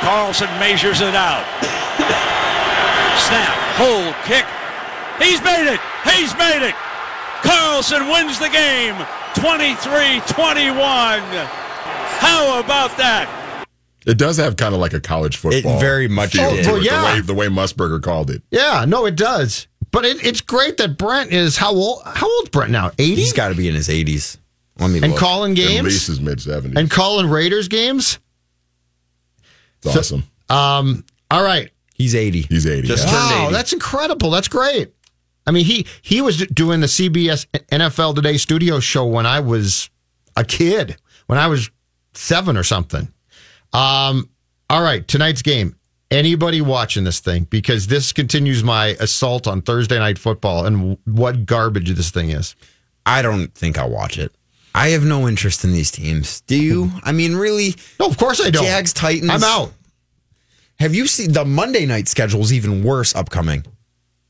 Carlson 0.00 0.48
measures 0.58 1.00
it 1.00 1.14
out. 1.14 1.44
Snap, 3.28 3.54
hold, 3.76 4.14
kick. 4.24 4.46
He's 5.20 5.42
made 5.44 5.70
it. 5.70 5.80
He's 6.10 6.34
made 6.36 6.66
it. 6.66 6.74
Carlson 7.42 8.08
wins 8.08 8.38
the 8.38 8.48
game 8.48 8.96
23 9.34 10.20
21. 10.26 10.74
How 12.18 12.60
about 12.60 12.96
that? 12.96 13.41
It 14.06 14.18
does 14.18 14.36
have 14.38 14.56
kind 14.56 14.74
of 14.74 14.80
like 14.80 14.92
a 14.92 15.00
college 15.00 15.36
football. 15.36 15.78
very 15.78 16.08
much 16.08 16.32
feel 16.32 16.50
did. 16.50 16.64
to 16.64 16.76
it, 16.76 16.82
yeah. 16.84 17.00
The 17.00 17.06
way, 17.06 17.20
the 17.20 17.34
way 17.34 17.46
Musburger 17.48 18.02
called 18.02 18.30
it. 18.30 18.42
Yeah, 18.50 18.84
no, 18.86 19.06
it 19.06 19.16
does. 19.16 19.68
But 19.90 20.04
it, 20.04 20.24
it's 20.24 20.40
great 20.40 20.76
that 20.78 20.96
Brent 20.98 21.32
is 21.32 21.56
how 21.56 21.72
old? 21.74 22.02
How 22.04 22.26
old's 22.38 22.50
Brent 22.50 22.70
now? 22.70 22.90
Eighty. 22.98 23.16
He's 23.16 23.32
got 23.32 23.48
to 23.50 23.54
be 23.54 23.68
in 23.68 23.74
his 23.74 23.88
80s. 23.88 24.38
Let 24.78 24.90
me 24.90 25.00
and 25.02 25.12
look. 25.12 25.20
calling 25.20 25.52
At 25.52 25.56
games 25.56 25.84
least 25.84 26.06
his 26.06 26.20
mid 26.20 26.38
70s. 26.38 26.76
and 26.76 26.90
calling 26.90 27.28
Raiders 27.28 27.68
games. 27.68 28.18
It's 29.82 29.96
awesome. 29.96 30.24
Um. 30.48 31.04
All 31.30 31.42
right. 31.42 31.70
He's 31.94 32.14
80. 32.14 32.42
He's 32.42 32.66
80. 32.66 32.88
Just 32.88 33.06
yeah. 33.06 33.12
turned 33.12 33.30
Wow, 33.30 33.44
80. 33.46 33.52
that's 33.54 33.72
incredible. 33.72 34.30
That's 34.30 34.48
great. 34.48 34.92
I 35.46 35.50
mean, 35.50 35.64
he 35.64 35.86
he 36.02 36.20
was 36.20 36.38
doing 36.48 36.80
the 36.80 36.86
CBS 36.86 37.46
NFL 37.70 38.14
Today 38.14 38.36
studio 38.36 38.80
show 38.80 39.04
when 39.06 39.26
I 39.26 39.40
was 39.40 39.90
a 40.36 40.44
kid, 40.44 40.96
when 41.26 41.38
I 41.38 41.48
was 41.48 41.70
seven 42.14 42.56
or 42.56 42.62
something. 42.62 43.12
Um. 43.72 44.28
All 44.70 44.82
right, 44.82 45.06
tonight's 45.06 45.42
game. 45.42 45.76
Anybody 46.10 46.60
watching 46.60 47.04
this 47.04 47.20
thing? 47.20 47.44
Because 47.44 47.86
this 47.86 48.12
continues 48.12 48.62
my 48.62 48.88
assault 49.00 49.46
on 49.46 49.62
Thursday 49.62 49.98
night 49.98 50.18
football 50.18 50.66
and 50.66 50.98
what 51.06 51.46
garbage 51.46 51.90
this 51.94 52.10
thing 52.10 52.30
is. 52.30 52.54
I 53.06 53.22
don't 53.22 53.52
think 53.54 53.78
I'll 53.78 53.90
watch 53.90 54.18
it. 54.18 54.32
I 54.74 54.88
have 54.88 55.04
no 55.04 55.28
interest 55.28 55.64
in 55.64 55.72
these 55.72 55.90
teams. 55.90 56.40
Do 56.42 56.56
you? 56.56 56.90
I 57.02 57.12
mean, 57.12 57.36
really? 57.36 57.74
No, 58.00 58.06
of 58.06 58.16
course 58.16 58.40
I 58.44 58.50
don't. 58.50 58.64
Jags, 58.64 58.92
Titans. 58.92 59.30
I'm 59.30 59.42
out. 59.44 59.72
Have 60.78 60.94
you 60.94 61.06
seen 61.06 61.32
the 61.32 61.44
Monday 61.44 61.86
night 61.86 62.08
schedule 62.08 62.40
is 62.40 62.52
even 62.52 62.82
worse 62.82 63.14
upcoming? 63.14 63.64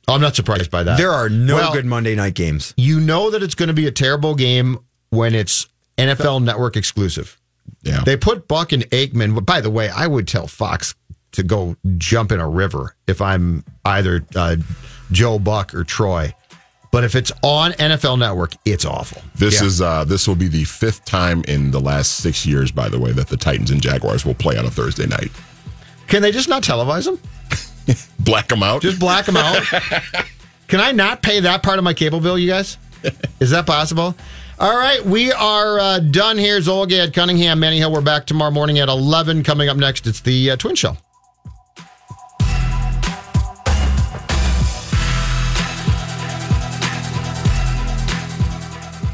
I'm 0.08 0.20
not 0.20 0.34
surprised 0.34 0.70
by 0.70 0.82
that. 0.82 0.98
There 0.98 1.12
are 1.12 1.28
no 1.28 1.56
Well, 1.56 1.72
good 1.72 1.86
Monday 1.86 2.14
night 2.14 2.34
games. 2.34 2.74
You 2.76 3.00
know 3.00 3.30
that 3.30 3.42
it's 3.42 3.54
going 3.54 3.68
to 3.68 3.74
be 3.74 3.86
a 3.86 3.92
terrible 3.92 4.34
game 4.34 4.78
when 5.10 5.34
it's 5.34 5.68
NFL 5.96 6.42
Network 6.42 6.76
exclusive. 6.76 7.38
Yeah. 7.82 8.02
They 8.04 8.16
put 8.16 8.46
Buck 8.48 8.72
and 8.72 8.88
Aikman. 8.90 9.34
but 9.34 9.44
By 9.46 9.60
the 9.60 9.70
way, 9.70 9.88
I 9.88 10.06
would 10.06 10.28
tell 10.28 10.46
Fox 10.46 10.94
to 11.32 11.42
go 11.42 11.76
jump 11.98 12.30
in 12.32 12.40
a 12.40 12.48
river 12.48 12.94
if 13.06 13.20
I'm 13.20 13.64
either 13.84 14.24
uh, 14.36 14.56
Joe 15.10 15.38
Buck 15.38 15.74
or 15.74 15.82
Troy. 15.84 16.34
But 16.92 17.04
if 17.04 17.14
it's 17.14 17.32
on 17.42 17.72
NFL 17.72 18.18
Network, 18.18 18.52
it's 18.66 18.84
awful. 18.84 19.22
This 19.34 19.60
Yeah. 19.62 19.66
is 19.66 19.80
uh 19.80 20.04
this 20.04 20.28
will 20.28 20.34
be 20.34 20.48
the 20.48 20.64
fifth 20.64 21.06
time 21.06 21.42
in 21.48 21.70
the 21.70 21.80
last 21.80 22.16
six 22.16 22.44
years, 22.44 22.70
by 22.70 22.90
the 22.90 22.98
way, 23.00 23.12
that 23.12 23.28
the 23.28 23.36
Titans 23.38 23.70
and 23.70 23.80
Jaguars 23.80 24.26
will 24.26 24.34
play 24.34 24.58
on 24.58 24.66
a 24.66 24.70
Thursday 24.70 25.06
night. 25.06 25.30
Can 26.06 26.20
they 26.20 26.30
just 26.32 26.50
not 26.50 26.62
televise 26.62 27.06
them? 27.06 27.18
Black 28.20 28.48
them 28.48 28.62
out. 28.62 28.82
Just 28.82 28.98
black 29.00 29.24
them 29.24 29.36
out. 29.38 29.62
Can 30.68 30.80
I 30.80 30.92
not 30.92 31.22
pay 31.22 31.40
that 31.40 31.62
part 31.62 31.78
of 31.78 31.84
my 31.84 31.94
cable 31.94 32.20
bill, 32.20 32.38
you 32.38 32.46
guys? 32.48 32.76
Is 33.40 33.50
that 33.50 33.66
possible? 33.66 34.14
All 34.58 34.76
right, 34.76 35.04
we 35.04 35.32
are 35.32 35.80
uh, 35.80 35.98
done 35.98 36.38
here. 36.38 36.58
Zulgad 36.60 37.14
Cunningham, 37.14 37.58
Manny 37.58 37.78
Hill. 37.78 37.90
We're 37.90 38.00
back 38.00 38.26
tomorrow 38.26 38.50
morning 38.50 38.78
at 38.78 38.88
11. 38.88 39.42
Coming 39.42 39.68
up 39.68 39.76
next, 39.76 40.06
it's 40.06 40.20
the 40.20 40.52
uh, 40.52 40.56
Twin 40.56 40.74
Show. 40.74 40.96